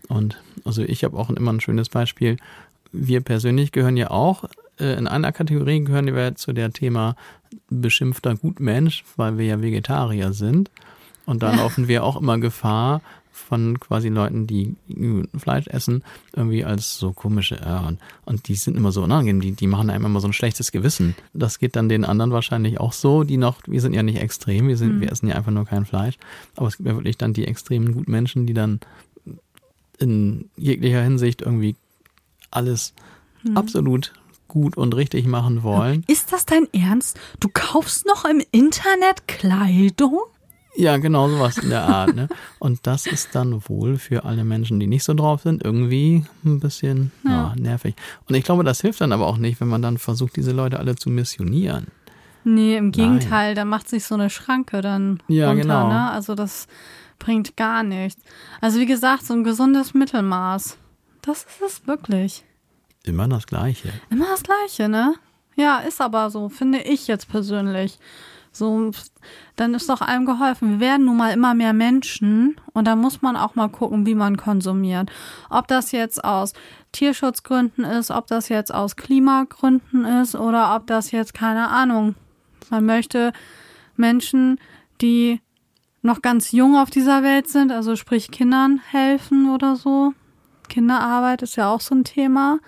Und 0.08 0.40
also 0.64 0.82
ich 0.82 1.04
habe 1.04 1.18
auch 1.18 1.28
immer 1.30 1.52
ein 1.52 1.60
schönes 1.60 1.88
Beispiel. 1.88 2.36
Wir 2.92 3.20
persönlich 3.20 3.72
gehören 3.72 3.96
ja 3.96 4.10
auch, 4.10 4.44
in 4.78 5.06
einer 5.06 5.32
Kategorie 5.32 5.82
gehören 5.84 6.06
wir 6.14 6.34
zu 6.34 6.52
der 6.52 6.72
Thema 6.72 7.16
beschimpfter 7.70 8.36
Gutmensch, 8.36 9.04
weil 9.16 9.38
wir 9.38 9.46
ja 9.46 9.62
Vegetarier 9.62 10.32
sind. 10.32 10.70
Und 11.24 11.42
da 11.42 11.54
laufen 11.54 11.88
wir 11.88 12.04
auch 12.04 12.20
immer 12.20 12.38
Gefahr, 12.38 13.00
von 13.36 13.78
quasi 13.78 14.08
Leuten, 14.08 14.46
die 14.46 14.74
Fleisch 15.36 15.66
essen, 15.68 16.02
irgendwie 16.34 16.64
als 16.64 16.98
so 16.98 17.12
komische, 17.12 17.56
ja, 17.56 17.80
und, 17.80 18.00
und 18.24 18.48
die 18.48 18.54
sind 18.54 18.76
immer 18.76 18.92
so 18.92 19.02
unangenehm, 19.02 19.40
die, 19.40 19.52
die 19.52 19.66
machen 19.66 19.90
einem 19.90 20.06
immer 20.06 20.20
so 20.20 20.28
ein 20.28 20.32
schlechtes 20.32 20.72
Gewissen. 20.72 21.14
Das 21.34 21.58
geht 21.58 21.76
dann 21.76 21.90
den 21.90 22.04
anderen 22.04 22.32
wahrscheinlich 22.32 22.80
auch 22.80 22.94
so, 22.94 23.24
die 23.24 23.36
noch, 23.36 23.60
wir 23.66 23.80
sind 23.82 23.92
ja 23.92 24.02
nicht 24.02 24.20
extrem, 24.20 24.68
wir 24.68 24.78
sind, 24.78 25.00
wir 25.00 25.12
essen 25.12 25.28
ja 25.28 25.34
einfach 25.34 25.52
nur 25.52 25.66
kein 25.66 25.84
Fleisch, 25.84 26.16
aber 26.56 26.68
es 26.68 26.78
gibt 26.78 26.88
ja 26.88 26.96
wirklich 26.96 27.18
dann 27.18 27.34
die 27.34 27.46
extremen 27.46 27.92
Gutmenschen, 27.92 28.46
die 28.46 28.54
dann 28.54 28.80
in 29.98 30.48
jeglicher 30.56 31.02
Hinsicht 31.02 31.42
irgendwie 31.42 31.76
alles 32.50 32.94
absolut 33.54 34.12
gut 34.48 34.76
und 34.76 34.94
richtig 34.94 35.26
machen 35.26 35.62
wollen. 35.62 36.04
Ist 36.06 36.32
das 36.32 36.46
dein 36.46 36.66
Ernst? 36.72 37.18
Du 37.40 37.48
kaufst 37.52 38.06
noch 38.06 38.24
im 38.24 38.42
Internet 38.52 39.26
Kleidung? 39.28 40.20
Ja, 40.76 40.98
genau 40.98 41.28
sowas 41.28 41.56
in 41.56 41.70
der 41.70 41.84
Art. 41.84 42.14
Ne? 42.14 42.28
Und 42.58 42.86
das 42.86 43.06
ist 43.06 43.34
dann 43.34 43.66
wohl 43.68 43.96
für 43.96 44.24
alle 44.24 44.44
Menschen, 44.44 44.78
die 44.78 44.86
nicht 44.86 45.04
so 45.04 45.14
drauf 45.14 45.42
sind, 45.42 45.64
irgendwie 45.64 46.24
ein 46.44 46.60
bisschen 46.60 47.12
ja. 47.24 47.54
nervig. 47.56 47.94
Und 48.28 48.34
ich 48.34 48.44
glaube, 48.44 48.62
das 48.62 48.82
hilft 48.82 49.00
dann 49.00 49.12
aber 49.12 49.26
auch 49.26 49.38
nicht, 49.38 49.60
wenn 49.60 49.68
man 49.68 49.80
dann 49.80 49.96
versucht, 49.96 50.36
diese 50.36 50.52
Leute 50.52 50.78
alle 50.78 50.94
zu 50.96 51.08
missionieren. 51.08 51.86
Nee, 52.44 52.76
im 52.76 52.92
Gegenteil, 52.92 53.54
da 53.56 53.64
macht 53.64 53.88
sich 53.88 54.04
so 54.04 54.14
eine 54.14 54.30
Schranke 54.30 54.80
dann 54.80 55.20
Ja, 55.26 55.48
runter, 55.48 55.62
genau. 55.62 55.88
ne? 55.88 56.10
Also 56.10 56.34
das 56.36 56.68
bringt 57.18 57.56
gar 57.56 57.82
nichts. 57.82 58.22
Also 58.60 58.78
wie 58.78 58.86
gesagt, 58.86 59.26
so 59.26 59.34
ein 59.34 59.42
gesundes 59.42 59.94
Mittelmaß. 59.94 60.78
Das 61.22 61.38
ist 61.42 61.62
es 61.66 61.86
wirklich. 61.88 62.44
Immer 63.06 63.28
das 63.28 63.46
Gleiche. 63.46 63.92
Immer 64.10 64.26
das 64.26 64.42
Gleiche, 64.42 64.88
ne? 64.88 65.14
Ja, 65.54 65.78
ist 65.78 66.02
aber 66.02 66.28
so, 66.28 66.50
finde 66.50 66.80
ich 66.80 67.06
jetzt 67.06 67.28
persönlich. 67.28 67.98
So, 68.52 68.90
dann 69.56 69.74
ist 69.74 69.88
doch 69.88 70.00
allem 70.00 70.26
geholfen. 70.26 70.72
Wir 70.72 70.80
werden 70.80 71.06
nun 71.06 71.16
mal 71.16 71.32
immer 71.32 71.54
mehr 71.54 71.72
Menschen 71.72 72.58
und 72.72 72.86
da 72.86 72.96
muss 72.96 73.22
man 73.22 73.36
auch 73.36 73.54
mal 73.54 73.68
gucken, 73.68 74.06
wie 74.06 74.14
man 74.14 74.36
konsumiert. 74.36 75.10
Ob 75.50 75.68
das 75.68 75.92
jetzt 75.92 76.24
aus 76.24 76.52
Tierschutzgründen 76.92 77.84
ist, 77.84 78.10
ob 78.10 78.26
das 78.26 78.48
jetzt 78.48 78.72
aus 78.74 78.96
Klimagründen 78.96 80.04
ist 80.04 80.34
oder 80.34 80.74
ob 80.74 80.86
das 80.86 81.10
jetzt, 81.10 81.32
keine 81.34 81.68
Ahnung, 81.68 82.14
man 82.70 82.86
möchte 82.86 83.32
Menschen, 83.96 84.58
die 85.00 85.40
noch 86.02 86.22
ganz 86.22 86.52
jung 86.52 86.76
auf 86.76 86.90
dieser 86.90 87.22
Welt 87.22 87.48
sind, 87.48 87.70
also 87.70 87.94
sprich 87.94 88.30
Kindern 88.30 88.80
helfen 88.90 89.52
oder 89.52 89.76
so. 89.76 90.14
Kinderarbeit 90.68 91.42
ist 91.42 91.56
ja 91.56 91.70
auch 91.70 91.80
so 91.80 91.94
ein 91.94 92.04
Thema. 92.04 92.58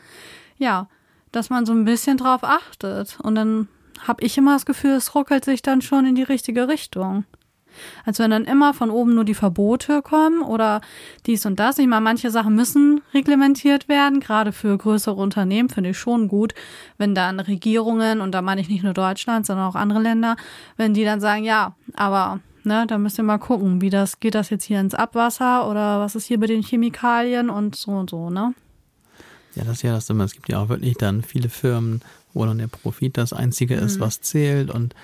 Ja, 0.57 0.89
dass 1.33 1.51
man 1.51 1.67
so 1.67 1.73
ein 1.73 1.85
bisschen 1.85 2.17
drauf 2.17 2.43
achtet. 2.43 3.19
Und 3.23 3.35
dann 3.35 3.69
habe 4.07 4.25
ich 4.25 4.39
immer 4.39 4.55
das 4.55 4.67
Gefühl, 4.67 4.93
es 4.93 5.15
ruckelt 5.15 5.45
sich 5.45 5.63
dann 5.63 5.83
schon 5.83 6.07
in 6.07 6.15
die 6.15 6.23
richtige 6.23 6.69
Richtung. 6.69 7.25
Als 8.05 8.19
wenn 8.19 8.31
dann 8.31 8.45
immer 8.45 8.75
von 8.75 8.91
oben 8.91 9.15
nur 9.15 9.25
die 9.25 9.35
Verbote 9.35 10.03
kommen 10.03 10.43
oder 10.43 10.81
dies 11.27 11.47
und 11.47 11.61
das. 11.61 11.79
Ich 11.79 11.87
meine, 11.87 12.01
manche 12.01 12.31
Sachen 12.31 12.55
müssen 12.55 13.03
reglementiert 13.15 13.89
werden, 13.89 14.21
gerade 14.21 14.53
für 14.53 14.77
größere 14.77 15.15
Unternehmen 15.15 15.69
finde 15.69 15.91
ich 15.91 15.99
schon 15.99 16.29
gut, 16.29 16.55
wenn 16.97 17.15
dann 17.15 17.39
Regierungen, 17.41 18.21
und 18.21 18.33
da 18.33 18.43
meine 18.43 18.61
ich 18.61 18.69
nicht 18.69 18.83
nur 18.83 18.95
Deutschland, 18.95 19.47
sondern 19.47 19.67
auch 19.67 19.77
andere 19.77 20.01
Länder, 20.01 20.37
wenn 20.77 20.95
die 20.95 21.05
dann 21.05 21.21
sagen, 21.21 21.45
ja, 21.45 21.75
aber 21.95 22.41
ne, 22.65 22.87
da 22.87 22.99
müsst 22.99 23.19
ihr 23.19 23.25
mal 23.25 23.39
gucken, 23.39 23.81
wie 23.81 23.91
das, 23.91 24.21
geht 24.21 24.35
das 24.35 24.51
jetzt 24.51 24.65
hier 24.65 24.81
ins 24.81 24.95
Abwasser 24.95 25.69
oder 25.69 26.01
was 26.01 26.15
ist 26.15 26.27
hier 26.27 26.39
mit 26.39 26.51
den 26.51 26.63
Chemikalien 26.63 27.51
und 27.51 27.77
so 27.77 27.93
und 27.93 28.11
so, 28.11 28.31
ne? 28.31 28.55
Ja, 29.55 29.65
das 29.65 29.77
ist 29.79 29.83
ja 29.83 29.93
das 29.93 30.07
Dumme. 30.07 30.25
Es 30.25 30.35
gibt 30.35 30.49
ja 30.49 30.59
auch 30.61 30.69
wirklich 30.69 30.97
dann 30.97 31.23
viele 31.23 31.49
Firmen, 31.49 32.01
wo 32.35 32.45
dann 32.45 32.59
der 32.59 32.69
Profit 32.69 33.17
das 33.17 33.33
Einzige 33.33 33.75
ist, 33.75 33.97
Mhm. 33.97 34.01
was 34.01 34.21
zählt 34.21 34.71
und 34.71 34.95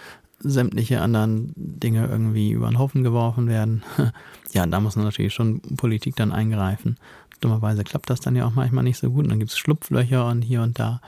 sämtliche 0.41 1.01
anderen 1.01 1.53
Dinge 1.57 2.07
irgendwie 2.07 2.51
über 2.53 2.69
den 2.69 2.79
Haufen 2.79 3.03
geworfen 3.03 3.49
werden. 3.49 3.83
Ja, 4.53 4.65
da 4.67 4.79
muss 4.79 4.95
natürlich 4.95 5.35
schon 5.35 5.61
Politik 5.77 6.15
dann 6.15 6.31
eingreifen. 6.31 6.97
Dummerweise 7.41 7.83
klappt 7.83 8.09
das 8.09 8.21
dann 8.21 8.37
ja 8.37 8.47
auch 8.47 8.55
manchmal 8.55 8.85
nicht 8.85 8.99
so 8.99 9.11
gut. 9.11 9.25
Und 9.25 9.31
dann 9.31 9.41
gibt 9.41 9.51
es 9.51 9.59
Schlupflöcher 9.59 10.29
und 10.29 10.43
hier 10.43 10.63
und 10.63 10.79
da. 10.79 11.01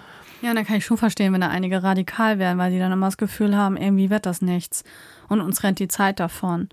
Ja, 0.47 0.55
dann 0.55 0.65
kann 0.65 0.77
ich 0.77 0.85
schon 0.87 0.97
verstehen, 0.97 1.33
wenn 1.33 1.41
da 1.41 1.49
einige 1.49 1.83
radikal 1.83 2.39
werden, 2.39 2.57
weil 2.59 2.71
die 2.71 2.79
dann 2.79 2.93
immer 2.93 3.09
das 3.09 3.17
Gefühl 3.17 3.57
haben, 3.57 3.77
irgendwie 3.77 4.11
wird 4.11 4.27
das 4.27 4.43
nichts 4.43 4.85
und 5.29 5.41
uns 5.41 5.65
rennt 5.65 5.81
die 5.81 5.89
Zeit 5.89 6.21
davon. 6.21 6.69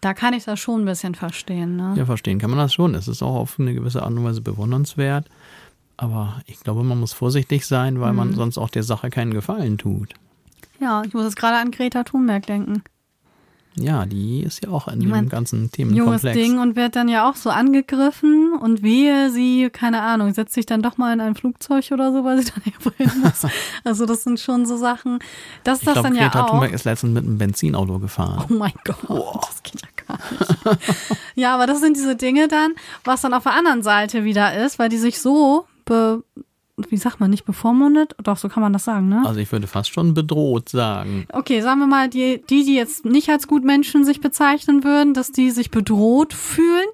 Da 0.00 0.12
kann 0.12 0.34
ich 0.34 0.44
das 0.44 0.58
schon 0.58 0.82
ein 0.82 0.86
bisschen 0.86 1.14
verstehen, 1.14 1.76
ne? 1.76 1.94
Ja, 1.96 2.04
verstehen 2.04 2.38
kann 2.40 2.50
man 2.50 2.58
das 2.58 2.74
schon. 2.74 2.94
Es 2.96 3.06
ist 3.06 3.22
auch 3.22 3.36
auf 3.36 3.60
eine 3.60 3.74
gewisse 3.74 4.02
Art 4.02 4.10
und 4.10 4.24
Weise 4.24 4.40
bewundernswert. 4.40 5.28
Aber 5.98 6.40
ich 6.46 6.58
glaube, 6.60 6.82
man 6.82 6.98
muss 6.98 7.12
vorsichtig 7.12 7.64
sein, 7.66 8.00
weil 8.00 8.10
Mhm. 8.10 8.16
man 8.16 8.34
sonst 8.34 8.58
auch 8.58 8.70
der 8.70 8.82
Sache 8.82 9.08
keinen 9.10 9.34
Gefallen 9.34 9.78
tut. 9.78 10.14
Ja, 10.80 11.02
ich 11.04 11.12
muss 11.14 11.24
jetzt 11.24 11.36
gerade 11.36 11.58
an 11.58 11.70
Greta 11.70 12.02
Thunberg 12.02 12.46
denken. 12.46 12.82
Ja, 13.76 14.04
die 14.04 14.42
ist 14.42 14.64
ja 14.64 14.70
auch 14.70 14.88
in 14.88 15.00
dem 15.00 15.28
ganzen 15.28 15.58
Junges 15.60 15.72
Themenkomplex. 15.72 16.36
Ding 16.36 16.58
und 16.58 16.74
wird 16.74 16.96
dann 16.96 17.08
ja 17.08 17.28
auch 17.28 17.36
so 17.36 17.50
angegriffen 17.50 18.52
und 18.60 18.82
wehe, 18.82 19.30
sie, 19.30 19.70
keine 19.70 20.02
Ahnung, 20.02 20.34
setzt 20.34 20.54
sich 20.54 20.66
dann 20.66 20.82
doch 20.82 20.98
mal 20.98 21.12
in 21.12 21.20
ein 21.20 21.36
Flugzeug 21.36 21.88
oder 21.92 22.12
so, 22.12 22.24
weil 22.24 22.38
sie 22.42 22.50
dann 22.54 22.62
irgendwo 22.64 22.90
hin 22.96 23.10
muss. 23.22 23.46
Also 23.84 24.06
das 24.06 24.24
sind 24.24 24.40
schon 24.40 24.66
so 24.66 24.76
Sachen, 24.76 25.20
das 25.62 25.78
ist 25.78 25.82
Ich 25.82 25.86
das 25.86 25.94
glaube, 25.94 26.08
dann 26.08 26.16
Greta 26.18 26.38
ja 26.38 26.44
auch. 26.44 26.50
Thunberg 26.50 26.72
ist 26.72 26.84
letztens 26.84 27.14
mit 27.14 27.24
einem 27.24 27.38
Benzinauto 27.38 28.00
gefahren. 28.00 28.44
Oh 28.50 28.54
mein 28.54 28.72
Gott, 28.84 29.42
das 29.42 29.62
geht 29.62 29.82
ja 29.82 29.88
gar 30.06 30.18
nicht. 30.32 30.80
ja, 31.36 31.54
aber 31.54 31.66
das 31.66 31.80
sind 31.80 31.96
diese 31.96 32.16
Dinge 32.16 32.48
dann, 32.48 32.72
was 33.04 33.20
dann 33.20 33.34
auf 33.34 33.44
der 33.44 33.52
anderen 33.54 33.82
Seite 33.82 34.24
wieder 34.24 34.64
ist, 34.64 34.80
weil 34.80 34.88
die 34.88 34.98
sich 34.98 35.20
so, 35.20 35.66
be, 35.84 36.24
wie 36.88 36.96
sagt 36.96 37.20
man, 37.20 37.30
nicht 37.30 37.44
bevormundet? 37.44 38.14
Doch, 38.22 38.36
so 38.36 38.48
kann 38.48 38.62
man 38.62 38.72
das 38.72 38.84
sagen, 38.84 39.08
ne? 39.08 39.22
Also 39.26 39.40
ich 39.40 39.50
würde 39.52 39.66
fast 39.66 39.90
schon 39.92 40.14
bedroht 40.14 40.68
sagen. 40.68 41.26
Okay, 41.32 41.60
sagen 41.60 41.80
wir 41.80 41.86
mal, 41.86 42.08
die, 42.08 42.42
die, 42.48 42.64
die 42.64 42.74
jetzt 42.74 43.04
nicht 43.04 43.28
als 43.28 43.46
Gutmenschen 43.46 44.04
sich 44.04 44.20
bezeichnen 44.20 44.84
würden, 44.84 45.14
dass 45.14 45.32
die 45.32 45.50
sich 45.50 45.70
bedroht 45.70 46.32
fühlen 46.34 46.86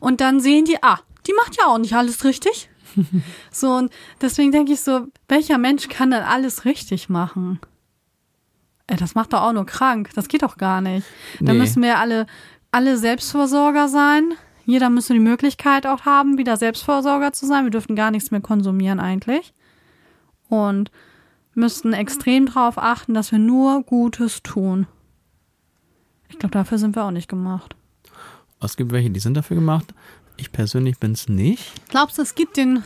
und 0.00 0.20
dann 0.20 0.40
sehen 0.40 0.64
die, 0.64 0.82
ah, 0.82 1.00
die 1.26 1.32
macht 1.34 1.56
ja 1.56 1.66
auch 1.66 1.78
nicht 1.78 1.94
alles 1.94 2.24
richtig. 2.24 2.68
so, 3.50 3.72
und 3.72 3.92
deswegen 4.20 4.52
denke 4.52 4.72
ich 4.72 4.80
so, 4.80 5.06
welcher 5.28 5.58
Mensch 5.58 5.88
kann 5.88 6.10
denn 6.12 6.22
alles 6.22 6.64
richtig 6.64 7.08
machen? 7.08 7.58
Ey, 8.86 8.96
das 8.96 9.14
macht 9.14 9.32
doch 9.32 9.40
auch 9.42 9.52
nur 9.52 9.66
krank. 9.66 10.10
Das 10.14 10.28
geht 10.28 10.42
doch 10.42 10.58
gar 10.58 10.80
nicht. 10.80 11.06
Da 11.40 11.52
Nee. 11.52 11.58
müssen 11.58 11.82
wir 11.82 11.98
alle, 11.98 12.26
alle 12.70 12.98
Selbstversorger 12.98 13.88
sein. 13.88 14.34
Jeder 14.64 14.90
müsste 14.90 15.12
die 15.12 15.20
Möglichkeit 15.20 15.86
auch 15.86 16.02
haben, 16.02 16.38
wieder 16.38 16.56
Selbstversorger 16.56 17.32
zu 17.32 17.46
sein. 17.46 17.64
Wir 17.64 17.70
dürften 17.70 17.96
gar 17.96 18.10
nichts 18.10 18.30
mehr 18.30 18.40
konsumieren 18.40 19.00
eigentlich. 19.00 19.52
Und 20.48 20.90
müssten 21.54 21.92
extrem 21.92 22.46
darauf 22.46 22.78
achten, 22.78 23.14
dass 23.14 23.32
wir 23.32 23.38
nur 23.38 23.82
Gutes 23.82 24.42
tun. 24.42 24.86
Ich 26.28 26.38
glaube, 26.38 26.52
dafür 26.52 26.78
sind 26.78 26.96
wir 26.96 27.04
auch 27.04 27.10
nicht 27.10 27.28
gemacht. 27.28 27.76
Es 28.60 28.76
gibt 28.76 28.92
welche, 28.92 29.10
die 29.10 29.20
sind 29.20 29.34
dafür 29.34 29.56
gemacht. 29.56 29.94
Ich 30.36 30.50
persönlich 30.50 30.98
bin 30.98 31.12
es 31.12 31.28
nicht. 31.28 31.72
Glaubst 31.88 32.18
du, 32.18 32.22
es 32.22 32.34
gibt 32.34 32.56
den 32.56 32.82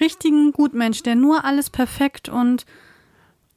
richtigen 0.00 0.52
Gutmensch, 0.52 1.02
der 1.02 1.16
nur 1.16 1.44
alles 1.44 1.70
perfekt 1.70 2.28
und 2.28 2.64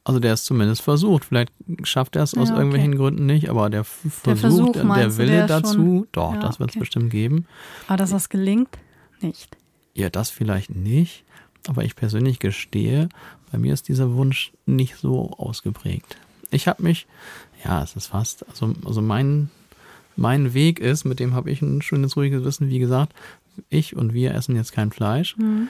Also 0.06 0.20
der 0.20 0.34
ist 0.36 0.45
zumindest 0.45 0.82
versucht. 0.84 1.26
Vielleicht 1.26 1.51
schafft 1.84 2.16
er 2.16 2.24
es 2.24 2.34
aus 2.38 2.47
Ja, 2.49 2.53
okay. 2.53 2.62
irgendwelchen 2.62 2.95
Gründen 2.95 3.26
nicht, 3.26 3.49
aber 3.49 3.70
der 3.70 3.82
f- 3.82 4.22
Der 4.26 4.38
Versuch, 4.38 4.72
der, 4.72 5.18
Wille 5.18 5.32
der 5.32 5.47
dazu, 5.47 5.74
schon- 5.74 6.08
doch, 6.14 6.34
Ja, 6.36 6.39
das 6.39 6.60
wird 6.60 6.70
es 6.70 6.76
okay. 6.76 6.80
bestimmt 6.80 7.10
geben. 7.10 7.45
aber 7.88 7.97
dass 7.97 8.12
das 8.12 8.30
gelingt, 8.30 8.70
nicht. 9.20 9.58
Ja, 9.95 10.10
das 10.10 10.30
vielleicht 10.30 10.74
nicht. 10.76 11.24
Aber 11.68 11.84
ich 11.84 11.95
persönlich 11.95 12.38
gestehe, 12.39 13.10
bei 13.51 13.58
mir 13.58 13.74
ist 13.74 13.88
dieser 13.88 14.14
Wunsch 14.14 14.51
nicht 14.68 14.95
so 14.97 15.32
ausgeprägt. 15.38 16.18
Ich 16.51 16.68
habe 16.68 16.84
mich, 16.84 17.08
ja, 17.64 17.82
es 17.82 17.95
ist 17.95 18.08
fast, 18.08 18.47
also, 18.47 18.76
also 18.86 19.01
mein, 19.01 19.49
mein 20.16 20.53
Weg 20.53 20.80
ist, 20.80 21.06
mit 21.06 21.20
dem 21.20 21.34
habe 21.34 21.49
ich 21.49 21.64
ein 21.64 21.82
schönes, 21.82 22.16
ruhiges 22.16 22.43
Wissen, 22.43 22.70
wie 22.70 22.78
gesagt, 22.80 23.14
ich 23.70 23.95
und 23.95 24.14
wir 24.14 24.36
essen 24.36 24.56
jetzt 24.56 24.72
kein 24.74 24.91
Fleisch. 24.91 25.36
Mhm. 25.38 25.70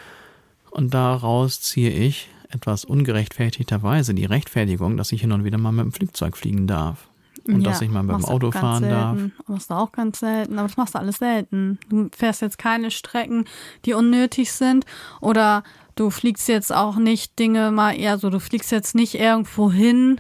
Und 0.72 0.94
daraus 0.94 1.62
ziehe 1.62 1.92
ich 1.92 2.28
etwas 2.50 2.86
ungerechtfertigterweise 2.86 4.14
die 4.14 4.26
Rechtfertigung, 4.26 4.98
dass 4.98 5.12
ich 5.12 5.22
hin 5.22 5.32
und 5.32 5.44
wieder 5.44 5.58
mal 5.58 5.72
mit 5.72 5.86
dem 5.86 5.92
Flugzeug 5.92 6.38
fliegen 6.38 6.68
darf. 6.68 7.08
Und 7.48 7.64
dass 7.64 7.82
ich 7.82 7.90
mal 7.90 8.02
mit 8.02 8.12
dem 8.12 8.22
machst 8.22 8.30
du 8.30 8.34
Auto 8.34 8.52
fahren 8.52 8.84
darf. 8.84 9.18
selten. 9.18 9.34
Machst 9.48 9.70
du 9.70 9.74
auch 9.76 9.92
ganz 9.92 10.20
selten, 10.20 10.58
aber 10.58 10.68
das 10.68 10.78
machst 10.78 10.96
du 10.96 11.00
alles 11.00 11.18
selten. 11.18 11.80
Du 11.90 12.10
fährst 12.16 12.42
jetzt 12.42 12.58
keine 12.58 12.90
Strecken, 12.90 13.46
die 13.86 13.94
unnötig 13.94 14.52
sind 14.52 14.86
oder 15.22 15.64
du 15.96 16.10
fliegst 16.10 16.48
jetzt 16.48 16.74
auch 16.74 16.96
nicht 16.96 17.38
Dinge 17.38 17.72
mal 17.72 17.92
eher 17.92 18.18
so, 18.18 18.30
du 18.30 18.40
fliegst 18.40 18.72
jetzt 18.72 18.96
nicht 18.96 19.16
irgendwo 19.16 19.72
hin, 19.72 20.20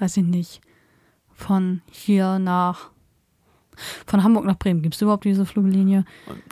weiß 0.00 0.16
ich 0.16 0.24
nicht, 0.24 0.60
von 1.32 1.82
hier 1.90 2.38
nach, 2.38 2.90
von 4.06 4.22
Hamburg 4.22 4.44
nach 4.44 4.58
Bremen. 4.58 4.82
Gibt 4.82 4.94
es 4.94 5.02
überhaupt 5.02 5.24
diese 5.24 5.46
Fluglinie? 5.46 6.04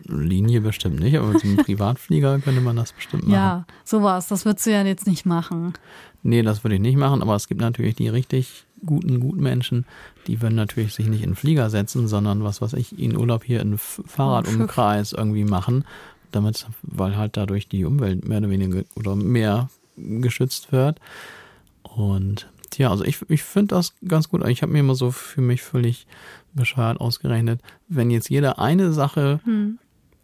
Linie 0.06 0.60
bestimmt 0.60 1.00
nicht, 1.00 1.16
aber 1.16 1.28
mit 1.28 1.44
einem 1.44 1.56
Privatflieger 1.64 2.38
könnte 2.40 2.60
man 2.60 2.76
das 2.76 2.92
bestimmt 2.92 3.24
machen. 3.24 3.34
Ja, 3.34 3.66
sowas. 3.84 4.28
Das 4.28 4.44
würdest 4.44 4.66
du 4.66 4.70
ja 4.70 4.82
jetzt 4.82 5.06
nicht 5.06 5.26
machen. 5.26 5.74
Nee, 6.22 6.42
das 6.42 6.64
würde 6.64 6.74
ich 6.76 6.80
nicht 6.80 6.96
machen, 6.96 7.22
aber 7.22 7.34
es 7.34 7.48
gibt 7.48 7.60
natürlich 7.60 7.94
die 7.94 8.08
richtig 8.08 8.66
guten 8.84 9.20
Gutmenschen, 9.20 9.84
die 10.26 10.40
würden 10.40 10.54
natürlich 10.54 10.94
sich 10.94 11.06
nicht 11.06 11.22
in 11.22 11.30
den 11.30 11.36
Flieger 11.36 11.70
setzen, 11.70 12.08
sondern 12.08 12.44
was 12.44 12.62
weiß 12.62 12.74
ich, 12.74 12.98
ihren 12.98 13.16
Urlaub 13.16 13.44
hier 13.44 13.60
in 13.60 13.78
Fahrradumkreis 13.78 15.12
irgendwie 15.12 15.44
machen, 15.44 15.84
damit, 16.30 16.66
weil 16.82 17.16
halt 17.16 17.36
dadurch 17.36 17.68
die 17.68 17.84
Umwelt 17.84 18.26
mehr 18.26 18.38
oder 18.38 18.50
weniger 18.50 18.82
oder 18.96 19.16
mehr 19.16 19.68
geschützt 19.96 20.72
wird. 20.72 20.98
Und 21.82 22.48
ja, 22.76 22.90
also 22.90 23.04
ich, 23.04 23.18
ich 23.28 23.42
finde 23.42 23.74
das 23.74 23.94
ganz 24.06 24.28
gut. 24.28 24.46
Ich 24.46 24.62
habe 24.62 24.72
mir 24.72 24.80
immer 24.80 24.94
so 24.94 25.10
für 25.10 25.40
mich 25.40 25.62
völlig 25.62 26.06
bescheuert 26.54 27.00
ausgerechnet, 27.00 27.60
wenn 27.88 28.10
jetzt 28.10 28.28
jeder 28.30 28.58
eine 28.58 28.92
Sache 28.92 29.40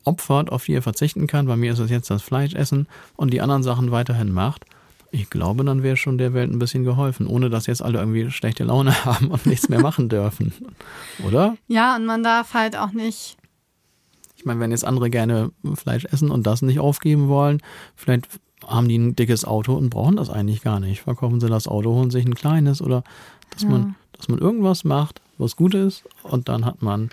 opfert, 0.04 0.50
auf 0.52 0.64
die 0.64 0.74
er 0.74 0.82
verzichten 0.82 1.26
kann, 1.26 1.46
bei 1.46 1.56
mir 1.56 1.72
ist 1.72 1.78
es 1.78 1.90
jetzt 1.90 2.10
das 2.10 2.22
Fleischessen 2.22 2.86
und 3.16 3.32
die 3.32 3.40
anderen 3.40 3.62
Sachen 3.62 3.90
weiterhin 3.90 4.32
macht, 4.32 4.64
ich 5.12 5.30
glaube, 5.30 5.64
dann 5.64 5.82
wäre 5.82 5.96
schon 5.96 6.18
der 6.18 6.34
Welt 6.34 6.50
ein 6.50 6.58
bisschen 6.58 6.84
geholfen, 6.84 7.26
ohne 7.26 7.48
dass 7.48 7.66
jetzt 7.66 7.80
alle 7.82 7.98
irgendwie 8.00 8.30
schlechte 8.30 8.64
Laune 8.64 9.04
haben 9.04 9.28
und 9.28 9.46
nichts 9.46 9.68
mehr 9.68 9.80
machen 9.80 10.08
dürfen. 10.08 10.52
Oder? 11.24 11.56
Ja, 11.68 11.96
und 11.96 12.06
man 12.06 12.22
darf 12.22 12.54
halt 12.54 12.76
auch 12.76 12.92
nicht. 12.92 13.36
Ich 14.36 14.44
meine, 14.44 14.60
wenn 14.60 14.70
jetzt 14.72 14.84
andere 14.84 15.08
gerne 15.08 15.50
Fleisch 15.74 16.04
essen 16.04 16.30
und 16.30 16.46
das 16.46 16.60
nicht 16.62 16.78
aufgeben 16.80 17.28
wollen, 17.28 17.62
vielleicht 17.94 18.28
haben 18.66 18.88
die 18.88 18.98
ein 18.98 19.16
dickes 19.16 19.44
Auto 19.44 19.74
und 19.74 19.90
brauchen 19.90 20.16
das 20.16 20.28
eigentlich 20.28 20.60
gar 20.62 20.80
nicht. 20.80 21.02
Verkaufen 21.02 21.40
sie 21.40 21.48
das 21.48 21.66
Auto, 21.68 21.94
holen 21.94 22.10
sich 22.10 22.24
ein 22.26 22.34
kleines 22.34 22.82
oder 22.82 23.02
dass 23.50 23.62
Ja. 23.62 23.70
man, 23.70 23.94
dass 24.12 24.28
man 24.28 24.38
irgendwas 24.38 24.84
macht, 24.84 25.20
was 25.38 25.56
gut 25.56 25.74
ist 25.74 26.04
und 26.22 26.48
dann 26.48 26.64
hat 26.64 26.82
man, 26.82 27.10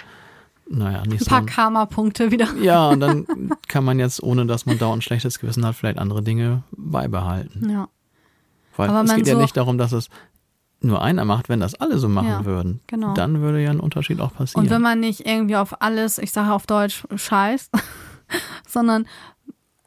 naja, 0.69 1.01
nicht 1.03 1.21
Ein 1.21 1.26
so. 1.26 1.30
paar 1.30 1.45
Karma-Punkte 1.45 2.32
wieder. 2.32 2.47
Ja, 2.61 2.89
und 2.89 2.99
dann 2.99 3.26
kann 3.67 3.84
man 3.84 3.99
jetzt, 3.99 4.21
ohne 4.24 4.45
dass 4.45 4.65
man 4.65 4.78
dauernd 4.78 5.03
schlechtes 5.03 5.39
Gewissen 5.39 5.65
hat, 5.65 5.76
vielleicht 5.76 5.97
andere 5.97 6.21
Dinge 6.24 6.63
beibehalten. 6.71 7.69
Ja. 7.69 7.88
Weil 8.76 8.89
Aber 8.89 9.03
es 9.03 9.13
geht 9.15 9.28
ja 9.28 9.34
so- 9.36 9.41
nicht 9.41 9.55
darum, 9.57 9.78
dass 9.78 9.91
es 9.91 10.09
nur 10.82 11.01
einer 11.01 11.24
macht, 11.26 11.47
wenn 11.47 11.59
das 11.61 11.76
alle 11.76 11.97
so 11.97 12.09
machen 12.09 12.28
Ja, 12.28 12.45
würden. 12.45 12.82
genau. 12.88 13.13
Dann 13.13 13.39
würde 13.41 13.61
ja 13.63 13.69
ein 13.69 13.80
Unterschied 13.80 14.19
auch 14.19 14.34
passieren. 14.34 14.65
Und 14.65 14.69
wenn 14.71 14.82
man 14.82 14.99
nicht 14.99 15.26
irgendwie 15.26 15.55
auf 15.55 15.82
alles, 15.82 16.17
ich 16.17 16.32
sage 16.32 16.51
auf 16.51 16.65
Deutsch, 16.67 17.03
scheißt, 17.15 17.71
sondern 18.67 19.05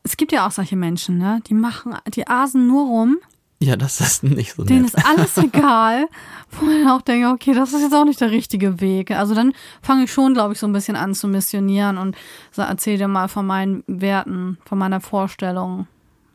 es 0.04 0.16
gibt 0.16 0.32
ja 0.32 0.46
auch 0.46 0.52
solche 0.52 0.76
Menschen, 0.76 1.18
ne? 1.18 1.40
Die 1.48 1.54
machen, 1.54 1.94
die 2.14 2.26
asen 2.28 2.66
nur 2.66 2.86
rum, 2.86 3.16
Ja, 3.58 3.76
das 3.76 4.00
ist 4.00 4.22
nicht 4.22 4.54
so 4.54 4.64
denen 4.64 4.82
nett. 4.82 4.94
ist 4.94 5.06
alles 5.06 5.36
egal, 5.38 6.08
wo 6.52 6.66
man 6.66 6.88
auch 6.88 7.00
denkt, 7.00 7.26
okay, 7.26 7.54
das 7.54 7.72
ist 7.72 7.82
jetzt 7.82 7.94
auch 7.94 8.04
nicht 8.04 8.20
der 8.20 8.30
richtige 8.30 8.80
Weg. 8.80 9.10
Also 9.10 9.34
dann 9.34 9.54
fange 9.80 10.04
ich 10.04 10.12
schon, 10.12 10.34
glaube 10.34 10.52
ich, 10.52 10.58
so 10.58 10.66
ein 10.66 10.72
bisschen 10.72 10.96
an 10.96 11.14
zu 11.14 11.26
missionieren 11.26 11.96
und 11.96 12.16
so, 12.52 12.62
erzähl 12.62 12.98
dir 12.98 13.08
mal 13.08 13.28
von 13.28 13.46
meinen 13.46 13.82
Werten, 13.86 14.58
von 14.64 14.78
meiner 14.78 15.00
Vorstellung, 15.00 15.86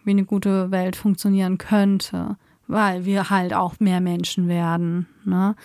wie 0.04 0.12
eine 0.12 0.26
gute 0.26 0.72
Welt 0.72 0.96
funktionieren 0.96 1.60
könnte, 1.60 2.38
weil 2.68 3.06
wir 3.06 3.30
halt 3.30 3.54
auch 3.54 3.80
mehr 3.80 4.02
Menschen 4.02 4.48
werden, 4.48 5.08
ne? 5.24 5.56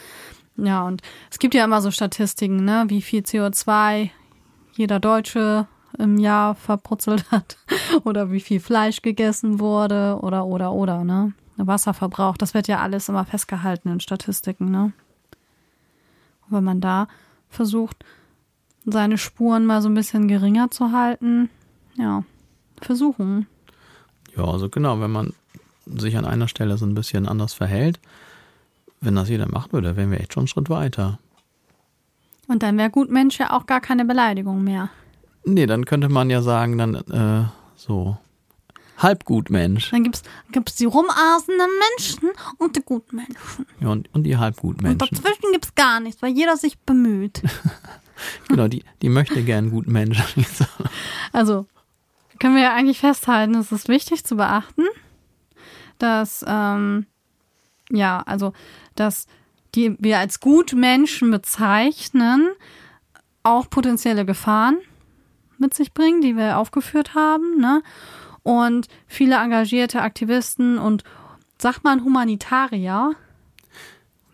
Ja, 0.58 0.86
und 0.86 1.02
es 1.30 1.38
gibt 1.38 1.54
ja 1.54 1.64
immer 1.64 1.82
so 1.82 1.90
Statistiken, 1.90 2.64
ne, 2.64 2.84
wie 2.88 3.02
viel 3.02 3.20
CO2 3.22 4.08
jeder 4.72 5.00
Deutsche 5.00 5.66
im 5.98 6.18
Jahr 6.18 6.54
verputzelt 6.54 7.30
hat 7.30 7.58
oder 8.04 8.30
wie 8.30 8.40
viel 8.40 8.60
Fleisch 8.60 9.02
gegessen 9.02 9.58
wurde 9.60 10.18
oder 10.22 10.46
oder 10.46 10.72
oder, 10.72 11.04
ne? 11.04 11.32
Wasserverbrauch, 11.58 12.36
das 12.36 12.54
wird 12.54 12.68
ja 12.68 12.80
alles 12.80 13.08
immer 13.08 13.24
festgehalten 13.24 13.90
in 13.90 14.00
Statistiken, 14.00 14.70
ne? 14.70 14.92
Und 16.42 16.56
wenn 16.56 16.64
man 16.64 16.80
da 16.80 17.08
versucht, 17.48 18.04
seine 18.84 19.18
Spuren 19.18 19.66
mal 19.66 19.82
so 19.82 19.88
ein 19.88 19.94
bisschen 19.94 20.28
geringer 20.28 20.70
zu 20.70 20.92
halten, 20.92 21.50
ja, 21.96 22.24
versuchen. 22.80 23.46
Ja, 24.36 24.44
also 24.44 24.68
genau, 24.68 25.00
wenn 25.00 25.10
man 25.10 25.32
sich 25.86 26.16
an 26.16 26.24
einer 26.24 26.48
Stelle 26.48 26.76
so 26.76 26.86
ein 26.86 26.94
bisschen 26.94 27.26
anders 27.26 27.54
verhält, 27.54 28.00
wenn 29.00 29.14
das 29.14 29.28
jeder 29.28 29.48
machen 29.48 29.72
würde, 29.72 29.96
wären 29.96 30.10
wir 30.10 30.20
echt 30.20 30.34
schon 30.34 30.42
einen 30.42 30.48
Schritt 30.48 30.70
weiter. 30.70 31.18
Und 32.48 32.62
dann 32.62 32.78
wäre 32.78 32.90
gut 32.90 33.10
Mensch 33.10 33.38
ja 33.38 33.52
auch 33.52 33.66
gar 33.66 33.80
keine 33.80 34.04
Beleidigung 34.04 34.62
mehr. 34.62 34.90
Nee, 35.44 35.66
dann 35.66 35.84
könnte 35.84 36.08
man 36.08 36.30
ja 36.30 36.42
sagen, 36.42 36.78
dann 36.78 36.94
äh, 36.94 37.48
so 37.76 38.16
Halbgutmensch. 38.98 39.90
Dann 39.90 40.04
gibt's 40.04 40.22
gibt's 40.52 40.76
die 40.76 40.86
rumasenden 40.86 41.70
Menschen 41.90 42.30
und 42.58 42.76
die 42.76 42.82
guten 42.82 43.16
Menschen. 43.16 43.66
Ja, 43.80 43.88
und, 43.88 44.08
und 44.14 44.24
die 44.24 44.34
Und 44.34 44.40
Halbgutmenschen. 44.40 44.98
dazwischen 44.98 45.52
gibt's 45.52 45.74
gar 45.74 46.00
nichts, 46.00 46.22
weil 46.22 46.32
jeder 46.32 46.56
sich 46.56 46.78
bemüht. 46.80 47.42
Genau, 48.48 48.66
die, 48.66 48.82
die 49.02 49.10
möchte 49.10 49.42
gern 49.42 49.70
guten 49.70 49.92
Menschen. 49.92 50.46
Also 51.32 51.66
können 52.38 52.54
wir 52.54 52.62
ja 52.62 52.72
eigentlich 52.74 52.98
festhalten, 52.98 53.54
es 53.56 53.72
ist 53.72 53.88
wichtig 53.88 54.24
zu 54.24 54.36
beachten, 54.36 54.84
dass 55.98 56.42
ähm, 56.48 57.04
ja, 57.90 58.22
also 58.24 58.54
dass 58.94 59.26
die 59.74 59.96
wir 59.98 60.18
als 60.18 60.40
Gutmenschen 60.40 61.30
bezeichnen, 61.30 62.48
auch 63.42 63.68
potenzielle 63.68 64.24
Gefahren 64.24 64.78
mit 65.58 65.74
sich 65.74 65.92
bringen, 65.92 66.22
die 66.22 66.36
wir 66.36 66.56
aufgeführt 66.58 67.14
haben, 67.14 67.60
ne? 67.60 67.82
Und 68.46 68.86
viele 69.08 69.34
engagierte 69.36 70.02
Aktivisten 70.02 70.78
und 70.78 71.02
sagt 71.58 71.82
man 71.82 72.04
Humanitarier, 72.04 73.12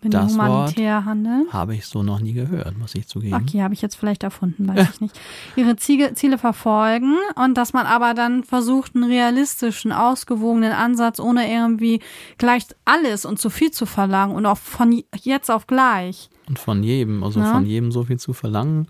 wenn 0.02 0.10
die 0.10 0.16
Das 0.16 0.36
Wort 0.36 0.48
humanitär 0.50 1.04
handeln. 1.06 1.46
Habe 1.50 1.74
ich 1.76 1.86
so 1.86 2.02
noch 2.02 2.20
nie 2.20 2.34
gehört, 2.34 2.76
muss 2.76 2.94
ich 2.94 3.06
zugeben. 3.06 3.34
Okay, 3.34 3.62
habe 3.62 3.72
ich 3.72 3.80
jetzt 3.80 3.94
vielleicht 3.94 4.22
erfunden, 4.22 4.68
weiß 4.68 4.90
ich 4.94 5.00
nicht. 5.00 5.18
Ihre 5.56 5.76
Ziele, 5.76 6.12
Ziele 6.12 6.36
verfolgen 6.36 7.14
und 7.36 7.54
dass 7.56 7.72
man 7.72 7.86
aber 7.86 8.12
dann 8.12 8.44
versucht, 8.44 8.94
einen 8.96 9.04
realistischen, 9.04 9.92
ausgewogenen 9.92 10.72
Ansatz, 10.72 11.18
ohne 11.18 11.50
irgendwie 11.50 12.00
gleich 12.36 12.66
alles 12.84 13.24
und 13.24 13.38
zu 13.38 13.48
viel 13.48 13.70
zu 13.70 13.86
verlangen 13.86 14.34
und 14.36 14.44
auch 14.44 14.58
von 14.58 15.02
jetzt 15.22 15.50
auf 15.50 15.66
gleich. 15.66 16.28
Und 16.48 16.58
von 16.58 16.82
jedem, 16.82 17.22
also 17.24 17.40
Ja. 17.40 17.52
von 17.52 17.64
jedem 17.64 17.92
so 17.92 18.02
viel 18.04 18.18
zu 18.18 18.34
verlangen, 18.34 18.88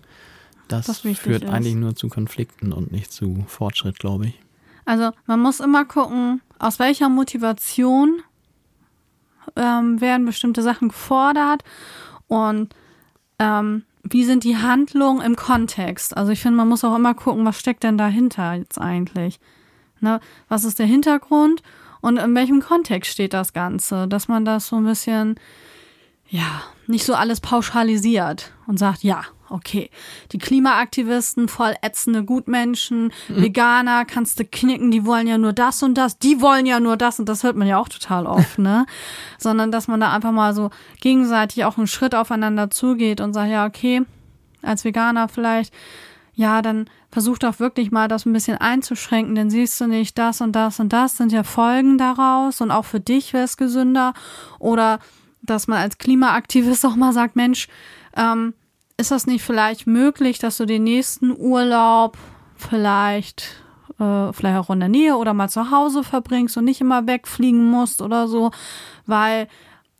das, 0.67 0.87
Das 0.87 0.99
führt 0.99 1.43
ist. 1.43 1.49
eigentlich 1.49 1.75
nur 1.75 1.95
zu 1.95 2.09
Konflikten 2.09 2.73
und 2.73 2.91
nicht 2.91 3.13
zu 3.13 3.45
Fortschritt, 3.47 3.99
glaube 3.99 4.25
ich. 4.27 4.39
Also 4.85 5.11
man 5.25 5.39
muss 5.39 5.59
immer 5.59 5.85
gucken, 5.85 6.41
aus 6.59 6.79
welcher 6.79 7.09
Motivation 7.09 8.21
ähm, 9.55 10.01
werden 10.01 10.25
bestimmte 10.25 10.61
Sachen 10.61 10.89
gefordert 10.89 11.63
und 12.27 12.73
ähm, 13.39 13.83
wie 14.03 14.25
sind 14.25 14.43
die 14.43 14.57
Handlungen 14.57 15.21
im 15.21 15.35
Kontext. 15.35 16.15
Also 16.15 16.31
ich 16.31 16.41
finde, 16.41 16.57
man 16.57 16.67
muss 16.67 16.83
auch 16.83 16.95
immer 16.95 17.13
gucken, 17.13 17.45
was 17.45 17.59
steckt 17.59 17.83
denn 17.83 17.97
dahinter 17.97 18.53
jetzt 18.53 18.79
eigentlich. 18.79 19.39
Ne? 20.01 20.19
Was 20.49 20.65
ist 20.65 20.79
der 20.79 20.85
Hintergrund 20.85 21.63
und 22.01 22.17
in 22.17 22.35
welchem 22.35 22.61
Kontext 22.61 23.11
steht 23.11 23.33
das 23.33 23.53
Ganze, 23.53 24.07
dass 24.07 24.27
man 24.27 24.43
das 24.43 24.67
so 24.67 24.75
ein 24.75 24.85
bisschen 24.85 25.39
ja, 26.27 26.63
nicht 26.87 27.05
so 27.05 27.13
alles 27.13 27.39
pauschalisiert 27.39 28.51
und 28.67 28.77
sagt, 28.77 29.03
ja, 29.03 29.23
okay, 29.53 29.89
die 30.31 30.39
Klimaaktivisten, 30.39 31.47
voll 31.47 31.75
ätzende 31.81 32.23
Gutmenschen, 32.23 33.13
Veganer 33.29 34.03
kannst 34.05 34.39
du 34.39 34.45
knicken, 34.45 34.91
die 34.91 35.05
wollen 35.05 35.27
ja 35.27 35.37
nur 35.37 35.53
das 35.53 35.83
und 35.83 35.95
das, 35.95 36.17
die 36.17 36.41
wollen 36.41 36.65
ja 36.65 36.79
nur 36.79 36.97
das 36.97 37.19
und 37.19 37.29
das 37.29 37.43
hört 37.43 37.55
man 37.55 37.67
ja 37.67 37.77
auch 37.77 37.89
total 37.89 38.25
oft, 38.25 38.57
ne? 38.57 38.85
Sondern 39.37 39.71
dass 39.71 39.87
man 39.87 39.99
da 39.99 40.11
einfach 40.11 40.31
mal 40.31 40.53
so 40.53 40.71
gegenseitig 41.01 41.65
auch 41.65 41.77
einen 41.77 41.87
Schritt 41.87 42.15
aufeinander 42.15 42.69
zugeht 42.69 43.21
und 43.21 43.33
sagt, 43.33 43.51
ja, 43.51 43.65
okay, 43.65 44.01
als 44.63 44.83
Veganer 44.83 45.27
vielleicht, 45.27 45.73
ja, 46.33 46.61
dann 46.63 46.89
versuch 47.11 47.37
doch 47.37 47.59
wirklich 47.59 47.91
mal 47.91 48.07
das 48.07 48.25
ein 48.25 48.33
bisschen 48.33 48.57
einzuschränken, 48.57 49.35
denn 49.35 49.51
siehst 49.51 49.79
du 49.79 49.85
nicht, 49.85 50.17
das 50.17 50.41
und 50.41 50.53
das 50.53 50.79
und 50.79 50.91
das 50.91 51.17
sind 51.17 51.31
ja 51.31 51.43
Folgen 51.43 51.99
daraus 51.99 52.59
und 52.59 52.71
auch 52.71 52.85
für 52.85 52.99
dich 52.99 53.33
wäre 53.33 53.43
es 53.43 53.55
gesünder. 53.55 54.13
Oder 54.57 54.99
dass 55.43 55.67
man 55.67 55.77
als 55.77 55.99
Klimaaktivist 55.99 56.83
auch 56.85 56.95
mal 56.95 57.13
sagt, 57.13 57.35
Mensch, 57.35 57.67
ähm, 58.15 58.55
ist 58.97 59.11
das 59.11 59.27
nicht 59.27 59.43
vielleicht 59.43 59.87
möglich, 59.87 60.39
dass 60.39 60.57
du 60.57 60.65
den 60.65 60.83
nächsten 60.83 61.35
Urlaub 61.35 62.17
vielleicht 62.55 63.63
äh, 63.99 64.33
vielleicht 64.33 64.57
auch 64.57 64.69
in 64.69 64.79
der 64.79 64.89
Nähe 64.89 65.15
oder 65.15 65.33
mal 65.33 65.49
zu 65.49 65.71
Hause 65.71 66.03
verbringst 66.03 66.57
und 66.57 66.65
nicht 66.65 66.81
immer 66.81 67.07
wegfliegen 67.07 67.69
musst 67.69 68.01
oder 68.01 68.27
so, 68.27 68.51
weil 69.05 69.47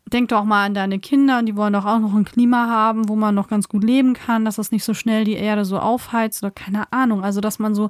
denk 0.06 0.30
doch 0.30 0.44
mal 0.44 0.66
an 0.66 0.74
deine 0.74 1.00
Kinder, 1.00 1.42
die 1.42 1.56
wollen 1.56 1.74
doch 1.74 1.86
auch 1.86 2.00
noch 2.00 2.14
ein 2.14 2.26
Klima 2.26 2.68
haben, 2.68 3.10
wo 3.10 3.16
man 3.16 3.36
noch 3.36 3.48
ganz 3.48 3.68
gut 3.68 3.84
leben 3.84 4.14
kann, 4.14 4.46
dass 4.46 4.58
es 4.58 4.72
nicht 4.72 4.84
so 4.84 4.94
schnell 4.94 5.24
die 5.24 5.34
Erde 5.34 5.66
so 5.66 5.80
aufheizt 5.80 6.44
oder 6.44 6.52
keine 6.52 6.92
Ahnung, 6.92 7.24
also 7.24 7.42
dass 7.42 7.60
man 7.60 7.74
so 7.74 7.90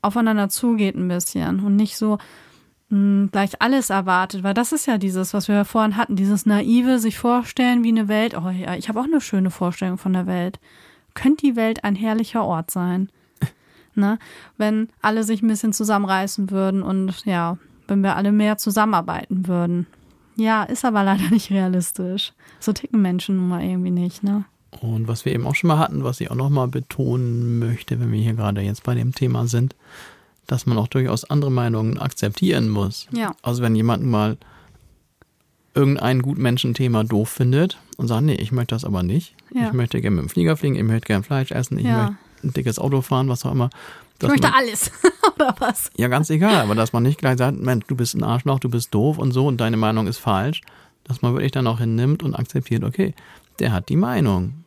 aufeinander 0.00 0.48
zugeht 0.48 0.94
ein 0.94 1.08
bisschen 1.08 1.60
und 1.60 1.76
nicht 1.76 1.96
so 1.96 2.18
mh, 2.90 3.28
gleich 3.32 3.60
alles 3.60 3.90
erwartet, 3.90 4.42
weil 4.42 4.54
das 4.54 4.72
ist 4.72 4.86
ja 4.86 4.98
dieses, 4.98 5.34
was 5.34 5.48
wir 5.48 5.54
ja 5.54 5.64
vorhin 5.64 5.96
hatten, 5.96 6.16
dieses 6.16 6.46
naive 6.46 6.98
sich 6.98 7.18
vorstellen 7.18 7.84
wie 7.84 7.88
eine 7.88 8.08
Welt. 8.08 8.36
Oh 8.36 8.48
ja, 8.50 8.74
ich 8.74 8.88
habe 8.88 9.00
auch 9.00 9.04
eine 9.04 9.20
schöne 9.20 9.50
Vorstellung 9.50 9.98
von 9.98 10.12
der 10.12 10.26
Welt. 10.26 10.58
Könnte 11.14 11.46
die 11.46 11.56
Welt 11.56 11.84
ein 11.84 11.94
herrlicher 11.94 12.44
Ort 12.44 12.70
sein? 12.70 13.10
ne? 13.94 14.18
Wenn 14.56 14.88
alle 15.02 15.24
sich 15.24 15.42
ein 15.42 15.48
bisschen 15.48 15.72
zusammenreißen 15.72 16.50
würden 16.50 16.82
und 16.82 17.24
ja, 17.24 17.58
wenn 17.86 18.02
wir 18.02 18.16
alle 18.16 18.32
mehr 18.32 18.58
zusammenarbeiten 18.58 19.46
würden. 19.46 19.86
Ja, 20.36 20.62
ist 20.62 20.84
aber 20.84 21.02
leider 21.02 21.28
nicht 21.30 21.50
realistisch. 21.50 22.32
So 22.60 22.72
ticken 22.72 23.02
Menschen 23.02 23.36
nun 23.36 23.48
mal 23.48 23.62
irgendwie 23.62 23.90
nicht, 23.90 24.22
ne? 24.22 24.44
Und 24.80 25.08
was 25.08 25.24
wir 25.24 25.32
eben 25.32 25.46
auch 25.46 25.54
schon 25.54 25.68
mal 25.68 25.78
hatten, 25.78 26.04
was 26.04 26.20
ich 26.20 26.30
auch 26.30 26.36
noch 26.36 26.50
mal 26.50 26.68
betonen 26.68 27.58
möchte, 27.58 27.98
wenn 27.98 28.12
wir 28.12 28.20
hier 28.20 28.34
gerade 28.34 28.60
jetzt 28.60 28.84
bei 28.84 28.94
dem 28.94 29.14
Thema 29.14 29.46
sind, 29.46 29.74
dass 30.48 30.66
man 30.66 30.76
auch 30.78 30.88
durchaus 30.88 31.24
andere 31.24 31.52
Meinungen 31.52 31.98
akzeptieren 31.98 32.68
muss. 32.68 33.06
Ja. 33.12 33.36
Also 33.42 33.62
wenn 33.62 33.76
jemand 33.76 34.02
mal 34.04 34.36
irgendein 35.74 36.22
Gutmenschenthema 36.22 37.04
doof 37.04 37.28
findet 37.28 37.78
und 37.96 38.08
sagt, 38.08 38.24
nee, 38.24 38.34
ich 38.34 38.50
möchte 38.50 38.74
das 38.74 38.84
aber 38.84 39.02
nicht. 39.02 39.34
Ja. 39.54 39.68
Ich 39.68 39.72
möchte 39.72 40.00
gerne 40.00 40.16
mit 40.16 40.24
dem 40.24 40.28
Flieger 40.28 40.56
fliegen, 40.56 40.74
ich 40.76 40.82
möchte 40.82 41.06
gerne 41.06 41.22
Fleisch 41.22 41.52
essen, 41.52 41.78
ich 41.78 41.84
Ja. 41.86 41.96
möchte 42.08 42.16
ein 42.44 42.52
dickes 42.54 42.78
Auto 42.78 43.00
fahren, 43.02 43.28
was 43.28 43.44
auch 43.44 43.52
immer. 43.52 43.70
Ich 44.20 44.26
möchte 44.26 44.48
man, 44.48 44.54
alles, 44.56 44.90
oder 45.36 45.54
was? 45.60 45.90
ja, 45.96 46.08
ganz 46.08 46.28
egal, 46.30 46.56
aber 46.62 46.74
dass 46.74 46.92
man 46.92 47.04
nicht 47.04 47.18
gleich 47.18 47.38
sagt, 47.38 47.58
Mensch, 47.60 47.84
du 47.86 47.94
bist 47.94 48.14
ein 48.16 48.24
Arschloch, 48.24 48.58
du 48.58 48.68
bist 48.68 48.92
doof 48.92 49.18
und 49.18 49.30
so 49.32 49.46
und 49.46 49.58
deine 49.60 49.76
Meinung 49.76 50.08
ist 50.08 50.18
falsch, 50.18 50.62
dass 51.04 51.22
man 51.22 51.34
wirklich 51.34 51.52
dann 51.52 51.66
auch 51.68 51.78
hinnimmt 51.78 52.22
und 52.24 52.34
akzeptiert, 52.34 52.82
okay, 52.82 53.14
der 53.60 53.72
hat 53.72 53.88
die 53.88 53.96
Meinung. 53.96 54.64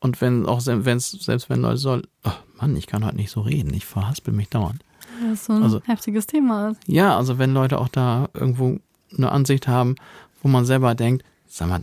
Und 0.00 0.20
wenn 0.20 0.44
auch 0.44 0.60
se- 0.60 0.84
wenn's, 0.84 1.12
selbst 1.12 1.48
wenn 1.48 1.62
Leute 1.62 1.78
soll, 1.78 2.02
oh 2.24 2.30
Mann, 2.60 2.76
ich 2.76 2.86
kann 2.86 3.04
heute 3.06 3.16
nicht 3.16 3.30
so 3.30 3.40
reden, 3.40 3.72
ich 3.72 3.86
verhaspel 3.86 4.34
mich 4.34 4.50
dauernd. 4.50 4.83
Das 5.22 5.32
ist 5.32 5.44
so 5.46 5.52
ein 5.54 5.62
Also- 5.62 5.80
heftiges 5.86 6.26
Thema 6.26 6.70
ist. 6.70 6.80
Ja, 6.86 7.16
also 7.16 7.38
wenn 7.38 7.52
Leute 7.54 7.78
auch 7.78 7.88
da 7.88 8.28
irgendwo 8.34 8.78
eine 9.16 9.30
Ansicht 9.32 9.68
haben, 9.68 9.94
wo 10.42 10.48
man 10.48 10.64
selber 10.64 10.94
denkt, 10.94 11.24
sag 11.46 11.68
mal, 11.68 11.82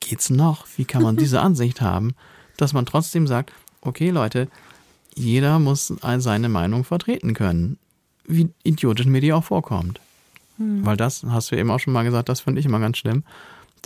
geht's 0.00 0.30
noch? 0.30 0.66
Wie 0.76 0.84
kann 0.84 1.02
man 1.02 1.16
diese 1.16 1.40
Ansicht 1.42 1.80
haben? 1.80 2.14
Dass 2.56 2.72
man 2.72 2.86
trotzdem 2.86 3.26
sagt, 3.26 3.52
okay 3.82 4.10
Leute, 4.10 4.48
jeder 5.14 5.58
muss 5.58 5.92
all 6.02 6.20
seine 6.20 6.48
Meinung 6.48 6.84
vertreten 6.84 7.32
können. 7.34 7.78
Wie 8.26 8.50
idiotisch 8.64 9.06
mir 9.06 9.20
die 9.20 9.32
auch 9.32 9.44
vorkommt. 9.44 10.00
Weil 10.58 10.96
das, 10.96 11.22
hast 11.28 11.50
du 11.52 11.56
eben 11.56 11.70
auch 11.70 11.78
schon 11.80 11.92
mal 11.92 12.02
gesagt, 12.04 12.30
das 12.30 12.40
finde 12.40 12.60
ich 12.60 12.66
immer 12.66 12.80
ganz 12.80 12.96
schlimm, 12.96 13.24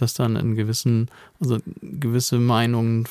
dass 0.02 0.14
dann 0.14 0.36
in 0.36 0.54
gewissen, 0.56 1.08
also 1.40 1.58
gewisse 1.82 2.38
Meinungen, 2.38 3.06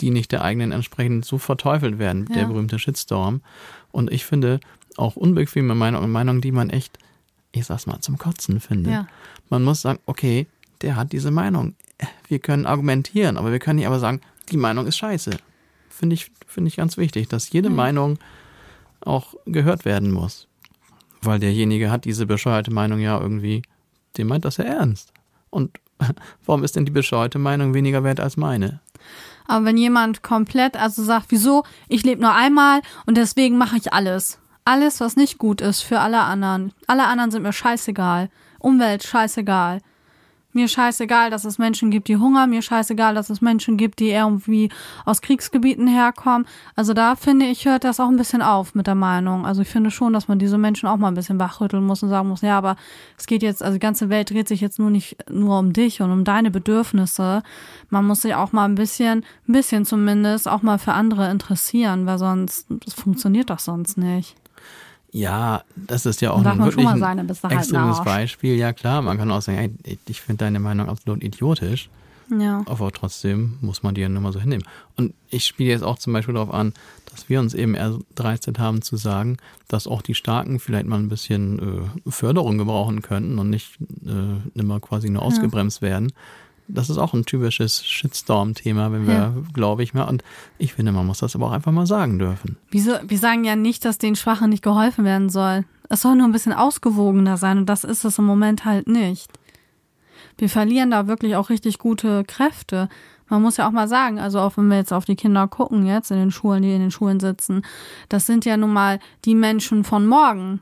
die 0.00 0.10
nicht 0.10 0.32
der 0.32 0.42
eigenen 0.42 0.72
entsprechen, 0.72 1.22
so 1.22 1.38
verteufelt 1.38 1.98
werden, 1.98 2.26
der 2.26 2.42
Ja. 2.42 2.48
berühmte 2.48 2.78
Shitstorm. 2.78 3.40
Und 3.90 4.12
ich 4.12 4.24
finde 4.24 4.60
auch 4.96 5.16
unbequeme 5.16 5.74
Meinungen, 5.74 6.10
Meinungen, 6.10 6.40
die 6.40 6.52
man 6.52 6.70
echt, 6.70 6.98
ich 7.52 7.66
sag's 7.66 7.86
mal, 7.86 8.00
zum 8.00 8.18
Kotzen 8.18 8.60
findet. 8.60 8.92
Ja. 8.92 9.08
Man 9.48 9.64
muss 9.64 9.82
sagen, 9.82 9.98
okay, 10.06 10.46
der 10.82 10.96
hat 10.96 11.12
diese 11.12 11.30
Meinung. 11.30 11.74
Wir 12.28 12.38
können 12.38 12.66
argumentieren, 12.66 13.36
aber 13.36 13.50
wir 13.50 13.58
können 13.58 13.76
nicht 13.76 13.86
aber 13.86 13.98
sagen, 13.98 14.20
die 14.50 14.56
Meinung 14.56 14.86
ist 14.86 14.96
scheiße. 14.98 15.36
Finde 15.88 16.14
ich, 16.14 16.30
finde 16.46 16.68
ich 16.68 16.76
ganz 16.76 16.96
wichtig, 16.96 17.28
dass 17.28 17.50
jede 17.50 17.70
Meinung 17.70 18.18
auch 19.00 19.34
gehört 19.46 19.84
werden 19.84 20.12
muss. 20.12 20.46
Weil 21.22 21.40
derjenige 21.40 21.90
hat 21.90 22.04
diese 22.04 22.26
bescheuerte 22.26 22.70
Meinung 22.70 23.00
ja 23.00 23.20
irgendwie, 23.20 23.62
dem 24.16 24.28
meint 24.28 24.44
das 24.44 24.58
ja 24.58 24.64
ernst. 24.64 25.12
Und 25.50 25.78
warum 26.46 26.64
ist 26.64 26.76
denn 26.76 26.84
die 26.84 26.92
bescheuerte 26.92 27.38
Meinung 27.38 27.74
weniger 27.74 28.04
wert 28.04 28.20
als 28.20 28.36
meine? 28.36 28.80
Aber 29.46 29.64
wenn 29.64 29.76
jemand 29.76 30.22
komplett, 30.22 30.76
also 30.76 31.02
sagt, 31.02 31.26
wieso, 31.30 31.64
ich 31.88 32.04
lebe 32.04 32.20
nur 32.20 32.34
einmal 32.34 32.82
und 33.06 33.16
deswegen 33.16 33.56
mache 33.56 33.76
ich 33.76 33.92
alles. 33.92 34.38
Alles, 34.64 35.00
was 35.00 35.16
nicht 35.16 35.38
gut 35.38 35.62
ist 35.62 35.80
für 35.80 36.00
alle 36.00 36.20
anderen. 36.20 36.72
Alle 36.86 37.06
anderen 37.06 37.30
sind 37.30 37.42
mir 37.42 37.54
scheißegal. 37.54 38.28
Umwelt 38.58 39.02
scheißegal. 39.02 39.80
Mir 40.58 40.66
scheißegal, 40.66 41.30
dass 41.30 41.44
es 41.44 41.58
Menschen 41.58 41.92
gibt, 41.92 42.08
die 42.08 42.16
hungern. 42.16 42.50
Mir 42.50 42.62
scheißegal, 42.62 43.14
dass 43.14 43.30
es 43.30 43.40
Menschen 43.40 43.76
gibt, 43.76 44.00
die 44.00 44.10
irgendwie 44.10 44.70
aus 45.04 45.22
Kriegsgebieten 45.22 45.86
herkommen. 45.86 46.48
Also 46.74 46.94
da 46.94 47.14
finde 47.14 47.46
ich, 47.46 47.64
hört 47.64 47.84
das 47.84 48.00
auch 48.00 48.08
ein 48.08 48.16
bisschen 48.16 48.42
auf 48.42 48.74
mit 48.74 48.88
der 48.88 48.96
Meinung. 48.96 49.46
Also 49.46 49.62
ich 49.62 49.68
finde 49.68 49.92
schon, 49.92 50.12
dass 50.12 50.26
man 50.26 50.40
diese 50.40 50.58
Menschen 50.58 50.88
auch 50.88 50.96
mal 50.96 51.06
ein 51.06 51.14
bisschen 51.14 51.38
wachrütteln 51.38 51.86
muss 51.86 52.02
und 52.02 52.08
sagen 52.08 52.28
muss, 52.28 52.40
ja, 52.40 52.58
aber 52.58 52.74
es 53.16 53.28
geht 53.28 53.44
jetzt, 53.44 53.62
also 53.62 53.74
die 53.74 53.78
ganze 53.78 54.08
Welt 54.08 54.30
dreht 54.30 54.48
sich 54.48 54.60
jetzt 54.60 54.80
nur 54.80 54.90
nicht 54.90 55.16
nur 55.30 55.60
um 55.60 55.72
dich 55.72 56.02
und 56.02 56.10
um 56.10 56.24
deine 56.24 56.50
Bedürfnisse. 56.50 57.44
Man 57.88 58.04
muss 58.04 58.22
sich 58.22 58.34
auch 58.34 58.50
mal 58.50 58.64
ein 58.64 58.74
bisschen, 58.74 59.24
ein 59.46 59.52
bisschen 59.52 59.84
zumindest 59.84 60.48
auch 60.48 60.62
mal 60.62 60.78
für 60.78 60.92
andere 60.92 61.30
interessieren, 61.30 62.04
weil 62.04 62.18
sonst, 62.18 62.66
das 62.68 62.94
funktioniert 62.94 63.50
doch 63.50 63.60
sonst 63.60 63.96
nicht. 63.96 64.34
Ja, 65.10 65.62
das 65.74 66.06
ist 66.06 66.20
ja 66.20 66.32
auch 66.32 66.44
ein 66.44 66.58
wirklich 66.58 66.86
ein 66.86 67.02
halt 67.02 67.30
extremes. 67.50 68.02
Beispiel. 68.04 68.56
Ja 68.56 68.72
klar, 68.72 69.02
man 69.02 69.16
kann 69.16 69.30
auch 69.30 69.40
sagen, 69.40 69.58
ey, 69.84 69.98
ich 70.06 70.20
finde 70.20 70.44
deine 70.44 70.60
Meinung 70.60 70.88
absolut 70.88 71.22
idiotisch. 71.22 71.88
Ja. 72.30 72.62
Aber 72.66 72.92
trotzdem 72.92 73.56
muss 73.62 73.82
man 73.82 73.94
die 73.94 74.02
ja 74.02 74.08
nur 74.08 74.20
mal 74.20 74.32
so 74.32 74.40
hinnehmen. 74.40 74.64
Und 74.96 75.14
ich 75.30 75.46
spiele 75.46 75.70
jetzt 75.70 75.82
auch 75.82 75.98
zum 75.98 76.12
Beispiel 76.12 76.34
darauf 76.34 76.52
an, 76.52 76.74
dass 77.10 77.28
wir 77.28 77.40
uns 77.40 77.54
eben 77.54 77.74
erdreistet 77.74 78.58
haben 78.58 78.82
zu 78.82 78.96
sagen, 78.96 79.38
dass 79.66 79.86
auch 79.86 80.02
die 80.02 80.14
Starken 80.14 80.60
vielleicht 80.60 80.86
mal 80.86 80.98
ein 80.98 81.08
bisschen 81.08 81.90
äh, 82.06 82.10
Förderung 82.10 82.58
gebrauchen 82.58 83.02
könnten 83.02 83.38
und 83.38 83.48
nicht 83.48 83.78
äh, 84.06 84.58
immer 84.58 84.78
quasi 84.80 85.08
nur 85.08 85.22
ausgebremst 85.22 85.80
werden. 85.80 86.12
Das 86.70 86.90
ist 86.90 86.98
auch 86.98 87.14
ein 87.14 87.24
typisches 87.24 87.84
Shitstorm-Thema, 87.86 88.92
wenn 88.92 89.06
wir, 89.06 89.14
Ja. 89.14 89.32
glaube 89.54 89.82
ich 89.82 89.94
mal. 89.94 90.04
Und 90.04 90.22
ich 90.58 90.74
finde, 90.74 90.92
man 90.92 91.06
muss 91.06 91.18
das 91.18 91.34
aber 91.34 91.46
auch 91.46 91.52
einfach 91.52 91.72
mal 91.72 91.86
sagen 91.86 92.18
dürfen. 92.18 92.56
Wieso, 92.70 92.92
wir 93.06 93.18
sagen 93.18 93.44
ja 93.44 93.56
nicht, 93.56 93.84
dass 93.84 93.96
den 93.98 94.16
Schwachen 94.16 94.50
nicht 94.50 94.62
geholfen 94.62 95.04
werden 95.04 95.30
soll. 95.30 95.64
Es 95.88 96.02
soll 96.02 96.14
nur 96.16 96.26
ein 96.26 96.32
bisschen 96.32 96.52
ausgewogener 96.52 97.38
sein 97.38 97.56
und 97.58 97.66
das 97.66 97.84
ist 97.84 98.04
es 98.04 98.18
im 98.18 98.26
Moment 98.26 98.66
halt 98.66 98.86
nicht. 98.86 99.30
Wir 100.36 100.48
verlieren 100.50 100.90
da 100.90 101.06
wirklich 101.06 101.36
auch 101.36 101.48
richtig 101.50 101.78
gute 101.78 102.22
Kräfte. 102.24 102.88
Man 103.28 103.42
muss 103.42 103.56
ja 103.56 103.66
auch 103.66 103.72
mal 103.72 103.88
sagen, 103.88 104.18
also 104.18 104.38
auch 104.40 104.56
wenn 104.56 104.68
wir 104.68 104.76
jetzt 104.76 104.92
auf 104.92 105.04
die 105.04 105.16
Kinder 105.16 105.48
gucken, 105.48 105.86
jetzt 105.86 106.10
in 106.10 106.18
den 106.18 106.30
Schulen, 106.30 106.62
die 106.62 106.72
in 106.74 106.80
den 106.80 106.90
Schulen 106.90 107.18
sitzen, 107.20 107.62
das 108.08 108.26
sind 108.26 108.44
ja 108.44 108.56
nun 108.56 108.72
mal 108.72 109.00
die 109.24 109.34
Menschen 109.34 109.84
von 109.84 110.06
morgen, 110.06 110.60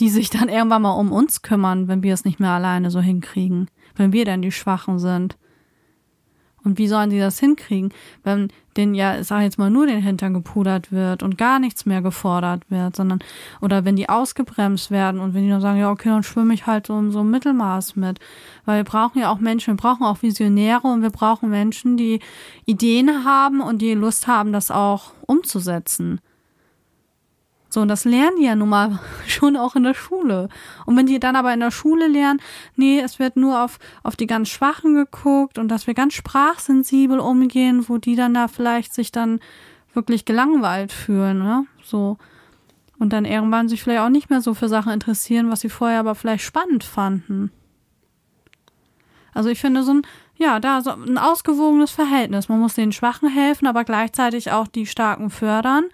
die 0.00 0.08
sich 0.08 0.30
dann 0.30 0.48
irgendwann 0.48 0.82
mal 0.82 0.92
um 0.92 1.12
uns 1.12 1.42
kümmern, 1.42 1.86
wenn 1.86 2.02
wir 2.02 2.14
es 2.14 2.24
nicht 2.24 2.40
mehr 2.40 2.50
alleine 2.50 2.90
so 2.90 3.00
hinkriegen, 3.00 3.68
wenn 3.94 4.12
wir 4.12 4.24
dann 4.24 4.42
die 4.42 4.52
Schwachen 4.52 4.98
sind. 4.98 5.36
Und 6.62 6.76
wie 6.76 6.88
sollen 6.88 7.08
die 7.08 7.18
das 7.18 7.40
hinkriegen, 7.40 7.90
wenn 8.22 8.48
denen 8.76 8.94
ja, 8.94 9.18
ich 9.18 9.26
sag 9.26 9.42
jetzt 9.42 9.58
mal, 9.58 9.70
nur 9.70 9.86
den 9.86 10.02
Hintern 10.02 10.34
gepudert 10.34 10.92
wird 10.92 11.22
und 11.22 11.38
gar 11.38 11.58
nichts 11.58 11.86
mehr 11.86 12.02
gefordert 12.02 12.70
wird, 12.70 12.96
sondern, 12.96 13.20
oder 13.62 13.86
wenn 13.86 13.96
die 13.96 14.10
ausgebremst 14.10 14.90
werden 14.90 15.20
und 15.20 15.32
wenn 15.32 15.44
die 15.44 15.48
dann 15.48 15.62
sagen, 15.62 15.78
ja, 15.78 15.90
okay, 15.90 16.10
dann 16.10 16.22
schwimme 16.22 16.52
ich 16.52 16.66
halt 16.66 16.86
so 16.86 16.98
in 16.98 17.12
so 17.12 17.20
einem 17.20 17.30
Mittelmaß 17.30 17.96
mit. 17.96 18.18
Weil 18.66 18.84
wir 18.84 18.90
brauchen 18.90 19.20
ja 19.20 19.32
auch 19.32 19.38
Menschen, 19.38 19.74
wir 19.74 19.82
brauchen 19.82 20.04
auch 20.04 20.22
Visionäre 20.22 20.86
und 20.86 21.00
wir 21.00 21.10
brauchen 21.10 21.48
Menschen, 21.48 21.96
die 21.96 22.20
Ideen 22.66 23.24
haben 23.24 23.62
und 23.62 23.80
die 23.80 23.94
Lust 23.94 24.26
haben, 24.26 24.52
das 24.52 24.70
auch 24.70 25.12
umzusetzen. 25.26 26.20
So, 27.72 27.80
und 27.80 27.88
das 27.88 28.04
lernen 28.04 28.36
die 28.36 28.44
ja 28.44 28.56
nun 28.56 28.68
mal 28.68 28.98
schon 29.26 29.56
auch 29.56 29.76
in 29.76 29.84
der 29.84 29.94
Schule. 29.94 30.48
Und 30.86 30.96
wenn 30.96 31.06
die 31.06 31.20
dann 31.20 31.36
aber 31.36 31.54
in 31.54 31.60
der 31.60 31.70
Schule 31.70 32.08
lernen, 32.08 32.40
nee, 32.76 33.00
es 33.00 33.18
wird 33.18 33.36
nur 33.36 33.62
auf, 33.62 33.78
auf 34.02 34.16
die 34.16 34.26
ganz 34.26 34.48
Schwachen 34.48 34.94
geguckt 34.94 35.56
und 35.56 35.68
dass 35.68 35.86
wir 35.86 35.94
ganz 35.94 36.14
sprachsensibel 36.14 37.20
umgehen, 37.20 37.88
wo 37.88 37.98
die 37.98 38.16
dann 38.16 38.34
da 38.34 38.48
vielleicht 38.48 38.92
sich 38.92 39.12
dann 39.12 39.40
wirklich 39.94 40.24
gelangweilt 40.24 40.92
fühlen, 40.92 41.38
ne? 41.38 41.66
So. 41.82 42.18
Und 42.98 43.12
dann 43.12 43.24
irgendwann 43.24 43.68
sich 43.68 43.82
vielleicht 43.82 44.02
auch 44.02 44.10
nicht 44.10 44.28
mehr 44.28 44.42
so 44.42 44.52
für 44.52 44.68
Sachen 44.68 44.92
interessieren, 44.92 45.50
was 45.50 45.60
sie 45.60 45.70
vorher 45.70 46.00
aber 46.00 46.14
vielleicht 46.14 46.44
spannend 46.44 46.84
fanden. 46.84 47.50
Also 49.32 49.48
ich 49.48 49.60
finde 49.60 49.84
so 49.84 49.94
ein, 49.94 50.02
ja, 50.36 50.60
da 50.60 50.82
so 50.82 50.90
ein 50.90 51.16
ausgewogenes 51.16 51.92
Verhältnis. 51.92 52.48
Man 52.48 52.60
muss 52.60 52.74
den 52.74 52.92
Schwachen 52.92 53.28
helfen, 53.28 53.66
aber 53.66 53.84
gleichzeitig 53.84 54.50
auch 54.50 54.66
die 54.66 54.86
Starken 54.86 55.30
fördern. 55.30 55.84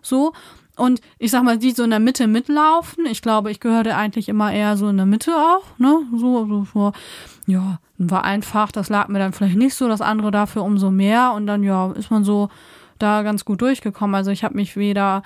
So. 0.00 0.32
Und 0.76 1.00
ich 1.18 1.30
sag 1.30 1.44
mal, 1.44 1.58
die 1.58 1.70
so 1.70 1.84
in 1.84 1.90
der 1.90 2.00
Mitte 2.00 2.26
mitlaufen. 2.26 3.06
Ich 3.06 3.22
glaube, 3.22 3.50
ich 3.50 3.60
gehörte 3.60 3.96
eigentlich 3.96 4.28
immer 4.28 4.52
eher 4.52 4.76
so 4.76 4.88
in 4.88 4.96
der 4.96 5.06
Mitte 5.06 5.32
auch, 5.32 5.78
ne? 5.78 6.00
So, 6.16 6.46
so, 6.46 6.66
so. 6.72 6.92
Ja, 7.46 7.78
war 7.98 8.24
einfach, 8.24 8.72
das 8.72 8.88
lag 8.88 9.08
mir 9.08 9.20
dann 9.20 9.32
vielleicht 9.32 9.56
nicht 9.56 9.74
so, 9.74 9.88
das 9.88 10.00
andere 10.00 10.30
dafür 10.30 10.64
umso 10.64 10.90
mehr. 10.90 11.32
Und 11.32 11.46
dann, 11.46 11.62
ja, 11.62 11.92
ist 11.92 12.10
man 12.10 12.24
so 12.24 12.48
da 12.98 13.22
ganz 13.22 13.44
gut 13.44 13.60
durchgekommen. 13.60 14.14
Also 14.14 14.30
ich 14.30 14.42
habe 14.42 14.54
mich 14.56 14.76
weder 14.76 15.22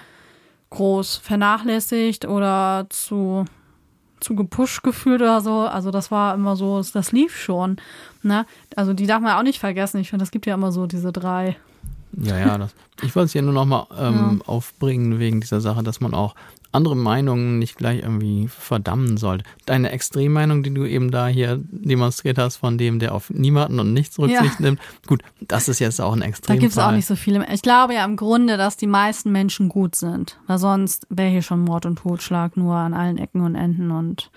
groß 0.70 1.16
vernachlässigt 1.16 2.26
oder 2.26 2.86
zu 2.90 3.46
zu 4.20 4.34
gepusht 4.34 4.82
gefühlt 4.82 5.22
oder 5.22 5.40
so. 5.40 5.60
Also 5.60 5.90
das 5.90 6.10
war 6.10 6.34
immer 6.34 6.56
so, 6.56 6.82
das 6.82 7.12
lief 7.12 7.36
schon. 7.36 7.76
Ne? 8.22 8.46
Also 8.76 8.92
die 8.92 9.06
darf 9.06 9.20
man 9.20 9.36
auch 9.36 9.42
nicht 9.42 9.60
vergessen. 9.60 10.00
Ich 10.00 10.10
finde, 10.10 10.24
es 10.24 10.30
gibt 10.30 10.46
ja 10.46 10.54
immer 10.54 10.72
so 10.72 10.86
diese 10.86 11.12
drei. 11.12 11.56
Ja, 12.16 12.38
ja, 12.38 12.58
das. 12.58 12.74
Ich 13.02 13.14
wollte 13.14 13.26
es 13.26 13.32
hier 13.32 13.42
nur 13.42 13.52
nochmal 13.52 13.86
ähm, 13.98 14.42
aufbringen 14.46 15.18
wegen 15.18 15.40
dieser 15.40 15.60
Sache, 15.60 15.82
dass 15.82 16.00
man 16.00 16.14
auch 16.14 16.34
andere 16.72 16.96
Meinungen 16.96 17.58
nicht 17.58 17.76
gleich 17.76 18.00
irgendwie 18.02 18.46
verdammen 18.48 19.16
sollte. 19.16 19.44
Deine 19.66 19.90
Extremmeinung, 19.90 20.62
die 20.62 20.72
du 20.74 20.84
eben 20.84 21.10
da 21.10 21.26
hier 21.26 21.60
demonstriert 21.70 22.36
hast, 22.38 22.56
von 22.56 22.76
dem, 22.76 22.98
der 22.98 23.14
auf 23.14 23.30
niemanden 23.30 23.80
und 23.80 23.92
nichts 23.94 24.18
Rücksicht 24.18 24.58
Ja. 24.58 24.66
nimmt, 24.66 24.80
gut, 25.06 25.22
das 25.40 25.68
ist 25.68 25.78
jetzt 25.78 26.00
auch 26.00 26.12
ein 26.12 26.20
Da 26.20 26.26
Extremfall. 26.26 26.58
gibt 26.60 26.72
es 26.72 26.78
auch 26.78 26.90
nicht 26.92 27.06
so 27.06 27.16
viele. 27.16 27.46
Ich 27.52 27.62
glaube 27.62 27.94
ja 27.94 28.04
im 28.04 28.16
Grunde, 28.16 28.56
dass 28.58 28.76
die 28.76 28.86
meisten 28.86 29.32
Menschen 29.32 29.68
gut 29.68 29.94
sind. 29.94 30.38
Weil 30.46 30.58
sonst 30.58 31.06
wäre 31.08 31.30
hier 31.30 31.42
schon 31.42 31.60
Mord 31.60 31.86
und 31.86 31.96
Totschlag 32.00 32.56
nur 32.56 32.74
an 32.74 32.92
allen 32.94 33.16
Ecken 33.16 33.40
und 33.42 33.54
Enden 33.54 33.90
und 33.90 34.30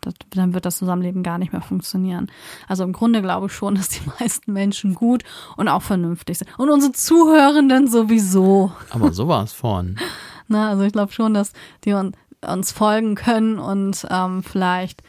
das, 0.00 0.14
dann 0.30 0.54
wird 0.54 0.64
das 0.66 0.78
Zusammenleben 0.78 1.22
gar 1.22 1.38
nicht 1.38 1.52
mehr 1.52 1.62
funktionieren. 1.62 2.30
Also 2.68 2.84
im 2.84 2.92
Grunde 2.92 3.22
glaube 3.22 3.46
ich 3.46 3.52
schon, 3.52 3.74
dass 3.74 3.88
die 3.88 4.00
meisten 4.20 4.52
Menschen 4.52 4.94
gut 4.94 5.22
und 5.56 5.68
auch 5.68 5.82
vernünftig 5.82 6.38
sind. 6.38 6.48
Und 6.58 6.70
unsere 6.70 6.92
Zuhörenden 6.92 7.86
sowieso. 7.88 8.72
Aber 8.90 9.12
sowas 9.12 9.52
von. 9.52 9.96
Ne? 10.48 10.66
Also 10.66 10.82
ich 10.82 10.92
glaube 10.92 11.12
schon, 11.12 11.32
dass 11.32 11.52
die 11.84 11.92
un 11.92 12.12
uns 12.44 12.72
folgen 12.72 13.14
können 13.14 13.60
und 13.60 14.04
ähm, 14.10 14.42
vielleicht 14.42 15.04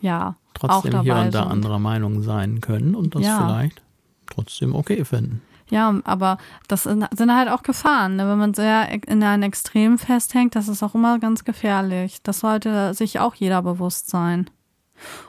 ja 0.00 0.28
auch 0.30 0.54
Trotzdem 0.54 0.92
dabei 0.92 1.02
hier 1.04 1.16
und 1.16 1.34
da 1.34 1.42
sind. 1.42 1.52
anderer 1.52 1.78
Meinung 1.78 2.22
sein 2.22 2.62
können 2.62 2.94
und 2.94 3.14
das 3.14 3.22
Ja. 3.22 3.36
vielleicht 3.38 3.82
trotzdem 4.30 4.74
okay 4.74 5.04
finden. 5.04 5.42
Ja, 5.70 6.00
aber 6.04 6.38
das 6.66 6.84
sind 6.84 7.34
halt 7.34 7.48
auch 7.48 7.62
Gefahren. 7.62 8.16
Ne? 8.16 8.28
Wenn 8.28 8.38
man 8.38 8.54
sehr 8.54 8.88
in 9.06 9.22
einem 9.22 9.42
Extrem 9.42 9.98
festhängt, 9.98 10.54
das 10.54 10.68
ist 10.68 10.82
auch 10.82 10.94
immer 10.94 11.18
ganz 11.18 11.44
gefährlich. 11.44 12.22
Das 12.22 12.40
sollte 12.40 12.94
sich 12.94 13.20
auch 13.20 13.34
jeder 13.34 13.62
bewusst 13.62 14.08
sein. 14.08 14.50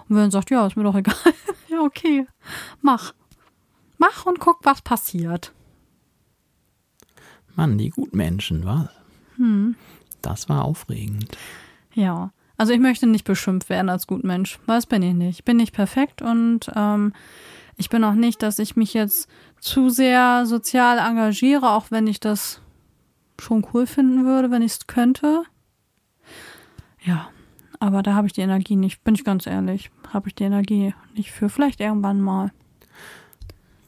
Und 0.08 0.16
wenn 0.16 0.24
man 0.24 0.32
sagt, 0.32 0.50
ja, 0.50 0.66
ist 0.66 0.78
mir 0.78 0.84
doch 0.84 0.96
egal, 0.96 1.16
ja, 1.68 1.82
okay, 1.82 2.26
mach. 2.82 3.14
Mach 3.98 4.26
und 4.26 4.40
guck, 4.40 4.60
was 4.64 4.82
passiert. 4.82 5.54
Mann, 7.56 7.78
die 7.78 7.90
Gutmenschen, 7.90 8.66
was? 8.66 8.88
Hm. 9.36 9.76
Das 10.22 10.48
war 10.48 10.64
aufregend. 10.64 11.38
Ja. 11.94 12.32
Also 12.56 12.74
ich 12.74 12.80
möchte 12.80 13.08
nicht 13.08 13.24
beschimpft 13.24 13.70
werden 13.70 13.90
als 13.90 14.08
Gutmensch, 14.08 14.60
weil 14.66 14.78
das 14.78 14.86
bin 14.86 15.02
ich 15.02 15.14
nicht. 15.14 15.40
Ich 15.40 15.46
bin 15.46 15.58
nicht 15.58 15.74
perfekt 15.74 16.22
und 16.22 16.70
ähm, 16.76 17.14
ich 17.78 17.90
bin 17.90 18.04
auch 18.04 18.14
nicht, 18.14 18.44
dass 18.44 18.60
ich 18.60 18.76
mich 18.76 18.94
jetzt 18.94 19.30
zu 19.60 19.90
sehr 19.90 20.46
sozial 20.46 20.98
engagiere, 20.98 21.72
auch 21.72 21.92
wenn 21.92 22.08
ich 22.08 22.20
das 22.20 22.62
schon 23.40 23.66
cool 23.74 23.88
finden 23.88 24.26
würde, 24.26 24.52
wenn 24.52 24.62
ich 24.62 24.74
es 24.74 24.88
könnte. 24.88 25.44
Ja, 27.02 27.30
aber 27.80 28.04
da 28.04 28.14
habe 28.14 28.28
ich 28.28 28.34
die 28.34 28.42
Energie 28.42 28.76
nicht, 28.76 29.04
bin 29.04 29.16
ich 29.16 29.24
ganz 29.24 29.48
ehrlich, 29.48 29.90
habe 30.14 30.28
ich 30.28 30.36
die 30.36 30.44
Energie 30.44 30.94
nicht 31.16 31.32
für. 31.32 31.50
Vielleicht 31.50 31.80
irgendwann 31.80 32.22
mal. 32.22 32.52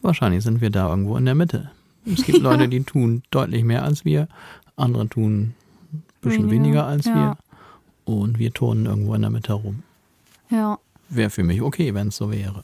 Wahrscheinlich 0.02 0.44
sind 0.44 0.62
wir 0.62 0.70
da 0.70 0.90
irgendwo 0.90 1.18
in 1.18 1.26
der 1.26 1.36
Mitte. 1.36 1.72
Es 2.06 2.24
gibt 2.24 2.40
Leute, 2.42 2.68
die 2.68 2.84
tun 2.84 3.24
deutlich 3.32 3.64
mehr 3.64 3.84
als 3.84 4.06
wir, 4.06 4.28
andere 4.76 5.08
tun 5.08 5.54
ein 5.94 6.04
bisschen 6.22 6.50
Weniger, 6.50 6.64
weniger, 6.64 6.86
als 6.86 7.06
ja. 7.06 7.16
wir 7.16 7.38
und 8.06 8.40
wir 8.40 8.54
turnen 8.54 8.86
irgendwo 8.86 9.14
in 9.14 9.22
der 9.22 9.30
Mitte 9.30 9.54
rum. 9.54 9.84
Ja, 10.50 10.80
Wäre 11.14 11.30
für 11.30 11.44
mich 11.44 11.62
okay, 11.62 11.94
wenn 11.94 12.08
es 12.08 12.16
so 12.16 12.32
wäre. 12.32 12.64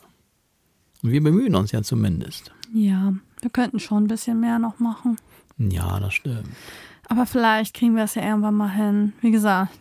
Und 1.04 1.12
wir 1.12 1.22
bemühen 1.22 1.54
uns 1.54 1.74
ja 1.74 1.84
zumindest. 1.84 2.54
Ja, 2.74 3.14
wir 3.42 3.50
könnten 3.50 3.80
schon 3.80 4.04
ein 4.04 4.08
bisschen 4.08 4.40
mehr 4.40 4.60
noch 4.60 4.80
machen. 4.80 5.18
Ja, 5.58 6.00
das 6.00 6.14
stimmt. 6.14 6.50
Aber 7.10 7.26
vielleicht 7.26 7.74
kriegen 7.74 7.96
wir 7.96 8.04
es 8.04 8.16
ja 8.16 8.24
irgendwann 8.24 8.56
mal 8.56 8.72
hin. 8.72 9.14
Wie 9.22 9.32
gesagt, 9.32 9.72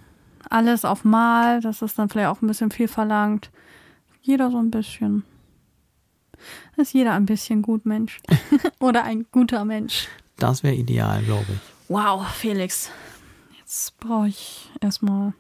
alles 0.48 0.84
auf 0.84 1.04
Mal, 1.04 1.60
das 1.60 1.82
ist 1.82 1.98
dann 1.98 2.08
vielleicht 2.08 2.28
auch 2.28 2.40
ein 2.40 2.46
bisschen 2.46 2.70
viel 2.70 2.88
verlangt. 2.88 3.50
Jeder 4.22 4.50
so 4.50 4.58
ein 4.58 4.70
bisschen. 4.70 5.24
Ist 6.76 6.92
jeder 6.92 7.14
ein 7.14 7.26
bisschen 7.26 7.62
gut 7.62 7.86
Mensch. 7.86 8.20
Oder 8.78 9.04
ein 9.04 9.26
guter 9.32 9.64
Mensch. 9.64 10.08
Das 10.36 10.62
wäre 10.62 10.74
ideal, 10.74 11.22
glaube 11.22 11.46
ich. 11.48 11.88
Wow, 11.88 12.26
Felix. 12.28 12.90
Jetzt 13.58 13.98
brauche 13.98 14.28
ich 14.28 14.70
erstmal. 14.80 15.32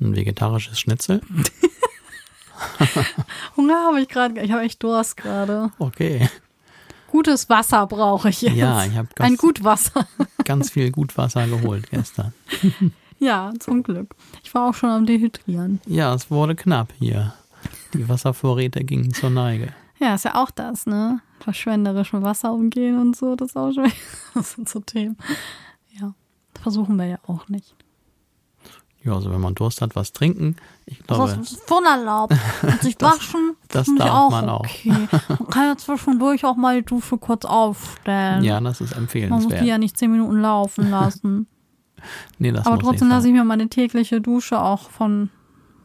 Ein 0.00 0.14
vegetarisches 0.14 0.78
Schnitzel. 0.78 1.20
Hunger 3.56 3.84
habe 3.86 4.00
ich 4.00 4.08
gerade. 4.08 4.40
Ich 4.40 4.52
habe 4.52 4.62
echt 4.62 4.82
Durst 4.82 5.16
gerade. 5.16 5.70
Okay. 5.78 6.28
Gutes 7.10 7.48
Wasser 7.48 7.86
brauche 7.86 8.30
ich 8.30 8.40
jetzt. 8.40 8.56
Ja, 8.56 8.84
ich 8.84 8.96
habe 8.96 9.08
Ein 9.18 9.30
ganz, 9.30 9.40
Gutwasser. 9.40 10.06
ganz 10.44 10.70
viel 10.70 10.90
Gutwasser 10.90 11.46
geholt 11.46 11.90
gestern. 11.90 12.32
Ja, 13.18 13.52
zum 13.60 13.84
Glück. 13.84 14.16
Ich 14.42 14.52
war 14.52 14.68
auch 14.68 14.74
schon 14.74 14.90
am 14.90 15.06
Dehydrieren. 15.06 15.80
Ja, 15.86 16.12
es 16.12 16.28
wurde 16.28 16.56
knapp 16.56 16.92
hier. 16.98 17.34
Die 17.94 18.08
Wasservorräte 18.08 18.82
gingen 18.82 19.14
zur 19.14 19.30
Neige. 19.30 19.72
Ja, 20.00 20.16
ist 20.16 20.24
ja 20.24 20.42
auch 20.42 20.50
das, 20.50 20.86
ne? 20.86 21.20
Verschwenderisch 21.38 22.12
mit 22.12 22.24
Wasser 22.24 22.52
umgehen 22.52 23.00
und 23.00 23.14
so, 23.16 23.36
das 23.36 23.50
ist 23.50 23.56
auch 23.56 23.70
schon. 23.70 23.92
Das 24.34 24.54
sind 24.54 24.68
so 24.68 24.80
Themen. 24.80 25.16
Ja, 25.92 26.14
versuchen 26.60 26.96
wir 26.96 27.06
ja 27.06 27.18
auch 27.28 27.48
nicht. 27.48 27.76
Ja, 29.04 29.14
also 29.14 29.30
wenn 29.32 29.40
man 29.40 29.54
Durst 29.54 29.80
hat, 29.82 29.96
was 29.96 30.12
trinken. 30.12 30.56
Ich 30.86 31.02
glaube, 31.02 31.36
Das 31.36 31.52
ist 31.52 31.70
unerlaubt. 31.70 32.34
Und 32.62 32.82
sich 32.82 32.96
waschen, 33.00 33.56
das 33.68 33.86
finde 33.86 34.02
ich 34.02 34.08
darf 34.08 34.16
auch 34.18 34.30
man 34.30 34.48
auch. 34.48 34.60
okay. 34.60 35.08
Man 35.28 35.48
kann 35.50 35.66
ja 35.66 35.76
zwischendurch 35.76 36.44
auch 36.44 36.56
mal 36.56 36.76
die 36.80 36.86
Dusche 36.86 37.18
kurz 37.18 37.44
aufstellen. 37.44 38.44
ja, 38.44 38.60
das 38.60 38.80
ist 38.80 38.94
Man 38.94 39.02
muss 39.02 39.10
die 39.12 39.18
empfehlenswert. 39.18 39.64
ja 39.64 39.78
nicht 39.78 39.98
zehn 39.98 40.10
Minuten 40.12 40.40
laufen 40.40 40.90
lassen. 40.90 41.46
Nee, 42.38 42.50
das 42.50 42.66
Aber 42.66 42.80
trotzdem 42.80 43.08
lasse 43.08 43.28
ich 43.28 43.32
mir 43.32 43.44
meine 43.44 43.68
tägliche 43.68 44.20
Dusche 44.20 44.60
auch 44.60 44.90
von 44.90 45.30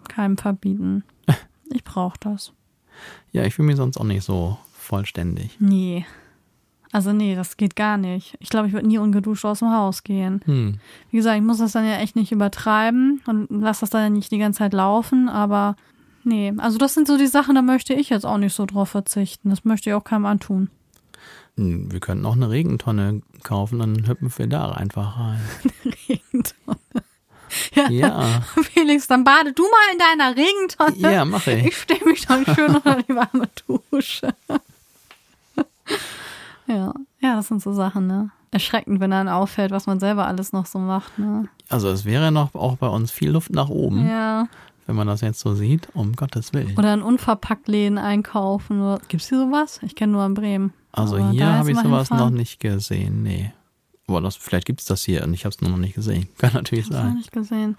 keinem 0.07 0.37
verbieten. 0.37 1.03
Ich 1.69 1.83
brauche 1.83 2.17
das. 2.21 2.53
Ja, 3.33 3.43
ich 3.43 3.53
fühle 3.53 3.67
mich 3.67 3.75
sonst 3.75 3.97
auch 3.97 4.03
nicht 4.05 4.23
so 4.23 4.57
vollständig. 4.73 5.57
Nee. 5.59 6.05
Also 6.97 7.13
nee, 7.13 7.35
das 7.35 7.57
geht 7.57 7.75
gar 7.75 7.97
nicht. 7.97 8.35
Ich 8.39 8.49
glaube, 8.49 8.65
ich 8.67 8.73
würde 8.73 8.87
nie 8.87 8.97
ungeduscht 8.97 9.45
aus 9.45 9.59
dem 9.59 9.69
Haus 9.71 10.01
gehen. 10.01 10.41
Hm. 10.45 10.79
Wie 11.11 11.17
gesagt, 11.17 11.37
ich 11.37 11.43
muss 11.43 11.59
das 11.59 11.73
dann 11.73 11.85
ja 11.85 11.97
echt 11.99 12.15
nicht 12.15 12.31
übertreiben 12.31 13.21
und 13.27 13.51
lasse 13.51 13.81
das 13.81 13.91
dann 13.91 14.01
ja 14.01 14.09
nicht 14.09 14.31
die 14.31 14.39
ganze 14.39 14.57
Zeit 14.57 14.73
laufen, 14.73 15.29
aber 15.29 15.75
nee. 16.23 16.51
Also 16.57 16.79
das 16.79 16.95
sind 16.95 17.07
so 17.07 17.15
die 17.19 17.27
Sachen, 17.27 17.53
da 17.53 17.61
möchte 17.61 17.93
ich 17.93 18.09
jetzt 18.09 18.25
auch 18.25 18.39
nicht 18.39 18.55
so 18.55 18.65
drauf 18.65 18.89
verzichten. 18.89 19.51
Das 19.51 19.63
möchte 19.63 19.91
ich 19.91 19.93
auch 19.93 20.03
keinem 20.03 20.25
antun. 20.25 20.71
Hm, 21.55 21.91
Wir 21.91 21.99
könnten 21.99 22.25
auch 22.25 22.33
eine 22.35 22.49
Regentonne 22.49 23.21
kaufen, 23.43 23.77
dann 23.77 24.07
hüpfen 24.07 24.31
wir 24.35 24.47
da 24.47 24.71
einfach 24.71 25.19
rein. 25.19 25.39
Regentonne. 26.09 27.03
Ja, 27.75 27.89
Ja, 27.91 28.41
Felix, 28.73 29.05
dann 29.05 29.23
bade 29.23 29.53
du 29.53 29.61
mal 29.61 29.93
in 29.93 29.99
deiner 29.99 30.35
Regentonne. 30.35 31.13
ja, 31.13 31.25
mache 31.25 31.51
ich. 31.53 31.65
Ich 31.67 31.77
stehe 31.77 32.03
mich 32.05 32.25
dann 32.25 32.43
schön 32.43 32.75
unter 32.75 33.03
die 33.03 33.13
warme 33.15 33.47
Dusche. 33.91 34.33
Ja, 36.67 36.93
ja, 37.19 37.35
das 37.35 37.47
sind 37.47 37.61
so 37.61 37.73
Sachen, 37.73 38.07
ne? 38.07 38.29
Erschreckend, 38.51 38.99
wenn 38.99 39.11
dann 39.11 39.27
auffällt, 39.27 39.71
was 39.71 39.87
man 39.87 39.99
selber 39.99 40.25
alles 40.27 40.53
noch 40.53 40.65
so 40.65 40.79
macht, 40.79 41.17
ne? 41.19 41.47
Also 41.69 41.89
es 41.89 42.05
wäre 42.05 42.31
noch 42.31 42.55
auch 42.55 42.77
bei 42.77 42.87
uns 42.87 43.11
viel 43.11 43.29
Luft 43.31 43.51
nach 43.51 43.69
oben, 43.69 44.07
Ja. 44.07 44.47
wenn 44.85 44.95
man 44.95 45.07
das 45.07 45.21
jetzt 45.21 45.39
so 45.41 45.53
sieht, 45.53 45.89
um 45.93 46.13
Gottes 46.13 46.53
Willen. 46.53 46.77
Oder 46.77 46.93
in 46.93 47.01
Unverpacktläden 47.01 47.97
einkaufen. 47.97 48.81
Oder, 48.81 48.99
gibt's 49.09 49.27
hier 49.29 49.39
sowas? 49.39 49.79
Ich 49.83 49.95
kenne 49.95 50.13
nur 50.13 50.25
in 50.25 50.33
Bremen. 50.33 50.73
Also 50.93 51.17
Aber 51.17 51.29
hier 51.31 51.51
habe 51.53 51.71
ich 51.71 51.77
sowas 51.77 52.09
noch 52.09 52.17
hinfahren. 52.17 52.33
nicht 52.35 52.59
gesehen, 52.59 53.21
nee. 53.23 53.51
Aber 54.07 54.21
das, 54.21 54.37
vielleicht 54.37 54.65
gibt 54.65 54.79
es 54.79 54.85
das 54.85 55.03
hier 55.03 55.23
und 55.25 55.33
ich 55.33 55.43
habe 55.43 55.53
es 55.53 55.59
nur 55.61 55.69
noch 55.69 55.77
nicht 55.77 55.95
gesehen. 55.95 56.29
Kann 56.37 56.53
natürlich 56.53 56.87
Das 56.87 56.97
habe 56.99 57.07
ich 57.07 57.11
sein. 57.13 57.17
nicht 57.17 57.31
gesehen. 57.33 57.77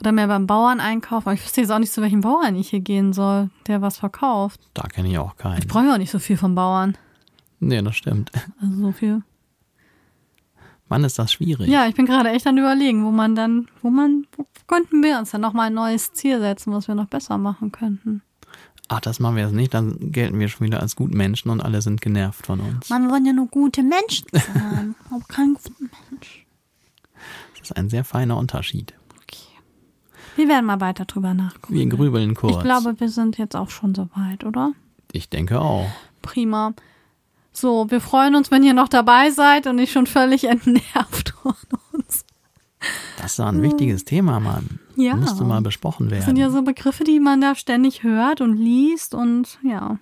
Oder 0.00 0.12
mehr 0.12 0.28
beim 0.28 0.46
Bauern 0.46 0.78
einkaufen. 0.80 1.26
Aber 1.28 1.34
ich 1.34 1.42
wüsste 1.44 1.60
jetzt 1.60 1.70
auch 1.70 1.78
nicht, 1.80 1.92
zu 1.92 2.00
welchem 2.02 2.20
Bauern 2.20 2.54
ich 2.56 2.70
hier 2.70 2.80
gehen 2.80 3.12
soll, 3.12 3.50
der 3.66 3.82
was 3.82 3.96
verkauft. 3.98 4.60
Da 4.74 4.82
kenne 4.84 5.08
ich 5.08 5.18
auch 5.18 5.36
keinen. 5.36 5.58
Ich 5.58 5.66
brauche 5.68 5.84
ja 5.86 5.94
auch 5.94 5.98
nicht 5.98 6.10
so 6.12 6.18
viel 6.20 6.36
vom 6.36 6.54
Bauern. 6.54 6.96
Nee, 7.64 7.82
das 7.82 7.96
stimmt. 7.96 8.30
Also 8.60 8.76
so 8.76 8.92
viel. 8.92 9.22
Mann, 10.88 11.02
ist 11.02 11.18
das 11.18 11.32
schwierig. 11.32 11.68
Ja, 11.68 11.86
ich 11.86 11.94
bin 11.94 12.04
gerade 12.04 12.28
echt 12.28 12.46
an 12.46 12.58
überlegen, 12.58 13.04
wo 13.04 13.10
man 13.10 13.34
dann, 13.34 13.68
wo 13.80 13.90
man, 13.90 14.26
wo 14.36 14.46
könnten 14.66 15.02
wir 15.02 15.18
uns 15.18 15.30
dann 15.30 15.40
nochmal 15.40 15.68
ein 15.68 15.74
neues 15.74 16.12
Ziel 16.12 16.40
setzen, 16.40 16.72
was 16.72 16.88
wir 16.88 16.94
noch 16.94 17.06
besser 17.08 17.38
machen 17.38 17.72
könnten. 17.72 18.22
Ach, 18.88 19.00
das 19.00 19.18
machen 19.18 19.36
wir 19.36 19.44
jetzt 19.44 19.54
nicht, 19.54 19.72
dann 19.72 20.12
gelten 20.12 20.38
wir 20.38 20.48
schon 20.48 20.66
wieder 20.66 20.80
als 20.80 20.94
Gutmenschen 20.94 21.50
und 21.50 21.62
alle 21.62 21.80
sind 21.80 22.02
genervt 22.02 22.44
von 22.44 22.60
uns. 22.60 22.90
Man 22.90 23.10
wollen 23.10 23.24
ja 23.24 23.32
nur 23.32 23.48
gute 23.48 23.82
Menschen 23.82 24.26
sein. 24.30 24.94
Aber 25.10 25.24
kein 25.26 25.54
guter 25.54 25.72
Mensch. 26.10 26.46
Das 27.58 27.70
ist 27.70 27.76
ein 27.76 27.88
sehr 27.88 28.04
feiner 28.04 28.36
Unterschied. 28.36 28.92
Okay. 29.22 29.38
Wir 30.36 30.48
werden 30.48 30.66
mal 30.66 30.82
weiter 30.82 31.06
drüber 31.06 31.32
nachgucken. 31.32 31.74
Wir 31.74 31.86
grübeln 31.86 32.34
kurz. 32.34 32.56
Ich 32.56 32.62
glaube, 32.62 33.00
wir 33.00 33.08
sind 33.08 33.38
jetzt 33.38 33.56
auch 33.56 33.70
schon 33.70 33.94
soweit, 33.94 34.44
oder? 34.44 34.72
Ich 35.12 35.30
denke 35.30 35.62
auch. 35.62 35.88
Prima. 36.20 36.74
So, 37.56 37.90
wir 37.90 38.00
freuen 38.00 38.34
uns, 38.34 38.50
wenn 38.50 38.64
ihr 38.64 38.74
noch 38.74 38.88
dabei 38.88 39.30
seid 39.30 39.66
und 39.66 39.76
nicht 39.76 39.92
schon 39.92 40.06
völlig 40.06 40.44
entnervt 40.48 41.30
von 41.40 41.54
uns. 41.92 42.24
Das 43.16 43.30
ist 43.30 43.38
doch 43.38 43.46
ein 43.46 43.62
wichtiges 43.62 44.04
Thema, 44.04 44.40
Mann. 44.40 44.80
Ja. 44.96 45.16
Müsste 45.16 45.44
mal 45.44 45.62
besprochen 45.62 46.08
Das 46.08 46.26
sind 46.26 46.36
werden. 46.36 46.36
ja 46.36 46.50
so 46.50 46.62
Begriffe, 46.62 47.04
die 47.04 47.20
man 47.20 47.40
da 47.40 47.54
ständig 47.54 48.02
hört 48.02 48.40
und 48.40 48.56
liest 48.56 49.14
und 49.14 49.58
ja. 49.62 49.98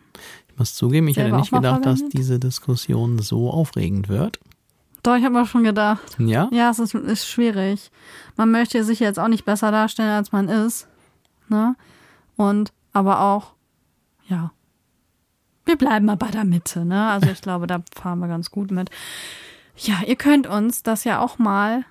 ich 0.49 0.59
muss 0.59 0.75
zugeben, 0.75 1.09
ich 1.09 1.17
hätte 1.17 1.37
nicht 1.37 1.53
gedacht, 1.53 1.87
dass 1.87 2.09
diese 2.09 2.39
Diskussion 2.41 3.19
so 3.21 3.51
aufregend 3.51 4.09
wird. 4.09 4.41
Doch, 5.03 5.17
ich 5.17 5.25
habe 5.25 5.35
mir 5.35 5.47
schon 5.47 5.65
gedacht. 5.65 6.17
Ja? 6.19 6.49
Ja, 6.53 6.71
es 6.71 6.79
ist, 6.79 6.95
ist 6.95 7.27
schwierig. 7.29 7.91
Man 8.37 8.51
möchte 8.51 8.83
sich 8.85 9.01
jetzt 9.01 9.19
auch 9.19 9.29
nicht 9.29 9.45
besser 9.45 9.71
darstellen, 9.71 10.11
als 10.11 10.33
man 10.33 10.49
ist. 10.49 10.89
Ne? 11.49 11.77
Und 12.37 12.73
aber 12.93 13.21
auch, 13.21 13.53
ja. 14.29 14.53
Wir 15.65 15.77
bleiben 15.77 16.07
mal 16.07 16.17
bei 16.17 16.29
der 16.29 16.45
Mitte, 16.45 16.85
ne? 16.85 17.11
Also 17.11 17.31
ich 17.31 17.41
glaube, 17.41 17.67
da 17.67 17.83
fahren 17.95 18.19
wir 18.19 18.29
ganz 18.29 18.51
gut 18.51 18.71
mit. 18.71 18.91
Ja, 19.77 20.01
ihr 20.07 20.17
könnt 20.17 20.47
uns 20.47 20.83
das 20.83 21.05
ja 21.05 21.21
auch 21.21 21.39
mal 21.39 21.85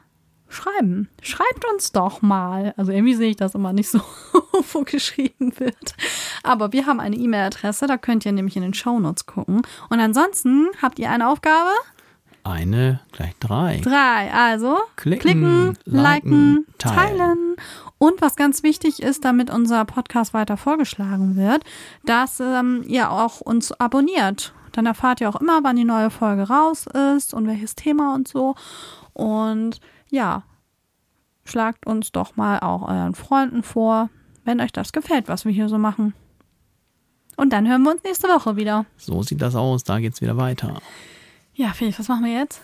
schreiben. 0.50 1.10
Schreibt 1.22 1.66
uns 1.72 1.92
doch 1.92 2.22
mal. 2.22 2.74
Also 2.78 2.92
irgendwie 2.92 3.16
sehe 3.16 3.32
ich 3.32 3.38
das 3.38 3.56
immer 3.56 3.74
nicht 3.74 3.90
so, 3.90 4.02
wo 4.74 4.84
geschrieben 4.84 5.58
wird. 5.58 5.96
Aber 6.44 6.74
wir 6.74 6.86
haben 6.86 7.00
eine 7.00 7.16
E-Mail-Adresse, 7.16 7.88
da 7.88 7.98
könnt 7.98 8.26
ihr 8.26 8.32
nämlich 8.34 8.56
in 8.56 8.62
den 8.62 8.74
Shownotes 8.74 9.26
gucken. 9.26 9.62
Und 9.90 10.00
ansonsten 10.00 10.68
habt 10.82 11.00
ihr 11.00 11.10
eine 11.10 11.30
Aufgabe? 11.30 11.72
Eine, 12.44 13.02
gleich 13.12 13.36
drei. 13.40 13.82
Drei. 13.84 14.32
Also 14.34 14.78
Klicken, 14.96 15.22
klicken, 15.22 15.78
liken, 15.86 16.56
liken, 16.56 16.66
teilen. 16.78 17.18
teilen. 17.18 17.56
Und 17.98 18.22
was 18.22 18.36
ganz 18.36 18.64
wichtig 18.64 19.02
ist, 19.02 19.26
damit 19.26 19.52
unser 19.52 19.86
Podcast 19.86 20.34
weiter 20.34 20.58
vorgeschlagen 20.58 21.36
wird, 21.36 21.64
dass 22.04 22.40
ähm, 22.40 22.84
ihr 22.88 23.12
auch 23.12 23.42
uns 23.42 23.72
abonniert. 23.74 24.54
Dann 24.72 24.86
erfahrt 24.86 25.22
ihr 25.22 25.30
auch 25.30 25.40
immer, 25.40 25.64
wann 25.64 25.76
die 25.76 25.84
neue 25.84 26.10
Folge 26.10 26.48
raus 26.48 26.88
ist 27.18 27.34
und 27.34 27.48
welches 27.48 27.76
Thema 27.76 28.16
und 28.16 28.28
so. 28.28 28.56
Und 29.14 29.80
ja, 30.10 30.44
schlagt 31.44 31.86
uns 31.86 32.12
doch 32.12 32.36
mal 32.38 32.60
auch 32.60 32.82
euren 32.82 33.14
Freunden 33.14 33.62
vor, 33.64 34.10
wenn 34.46 34.62
euch 34.62 34.72
das 34.72 34.94
gefällt, 34.94 35.28
was 35.28 35.46
wir 35.46 35.52
hier 35.52 35.70
so 35.70 35.78
machen. 35.78 36.14
Und 37.38 37.54
dann 37.54 37.68
hören 37.68 37.84
wir 37.84 37.92
uns 37.92 38.04
nächste 38.04 38.28
Woche 38.28 38.56
wieder. 38.56 38.86
So 38.98 39.24
sieht 39.24 39.42
das 39.42 39.56
aus, 39.56 39.84
da 39.84 40.00
geht's 40.00 40.22
wieder 40.22 40.38
weiter. 40.38 40.82
Ja, 41.62 41.74
Felix, 41.74 42.00
was 42.00 42.08
machen 42.08 42.26
wir 42.26 42.34
jetzt? 42.34 42.60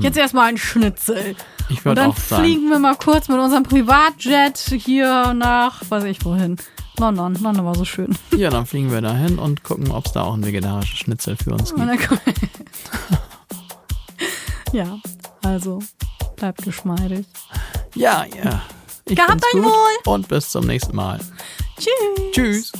Jetzt 0.00 0.16
erstmal 0.18 0.48
ein 0.48 0.58
Schnitzel. 0.58 1.36
Ich 1.68 1.84
würde 1.84 2.00
dann 2.00 2.10
auch 2.10 2.16
sagen, 2.16 2.42
fliegen 2.42 2.68
wir 2.68 2.80
mal 2.80 2.96
kurz 2.96 3.28
mit 3.28 3.38
unserem 3.38 3.62
Privatjet 3.62 4.58
hier 4.58 5.32
nach, 5.32 5.80
weiß 5.88 6.02
ich 6.04 6.24
wohin. 6.24 6.56
London. 6.98 7.36
London 7.40 7.64
war 7.64 7.76
so 7.76 7.84
schön. 7.84 8.16
ja, 8.36 8.50
dann 8.50 8.66
fliegen 8.66 8.90
wir 8.90 9.00
dahin 9.00 9.38
und 9.38 9.62
gucken, 9.62 9.92
ob 9.92 10.06
es 10.06 10.12
da 10.12 10.22
auch 10.22 10.34
ein 10.34 10.44
vegetarisches 10.44 10.98
Schnitzel 10.98 11.36
für 11.36 11.52
uns 11.52 11.72
gibt. 11.72 11.88
dann 11.88 11.98
ja, 14.72 14.98
also 15.44 15.78
bleibt 16.34 16.64
geschmeidig. 16.64 17.26
Ja, 17.94 18.24
ja. 18.42 18.62
Ich 19.04 19.14
Gehabt 19.14 19.44
euch 19.54 19.62
wohl. 19.62 20.12
Und 20.12 20.26
bis 20.26 20.50
zum 20.50 20.66
nächsten 20.66 20.96
Mal. 20.96 21.20
Tschüss. 21.78 22.32
Tschüss. 22.32 22.72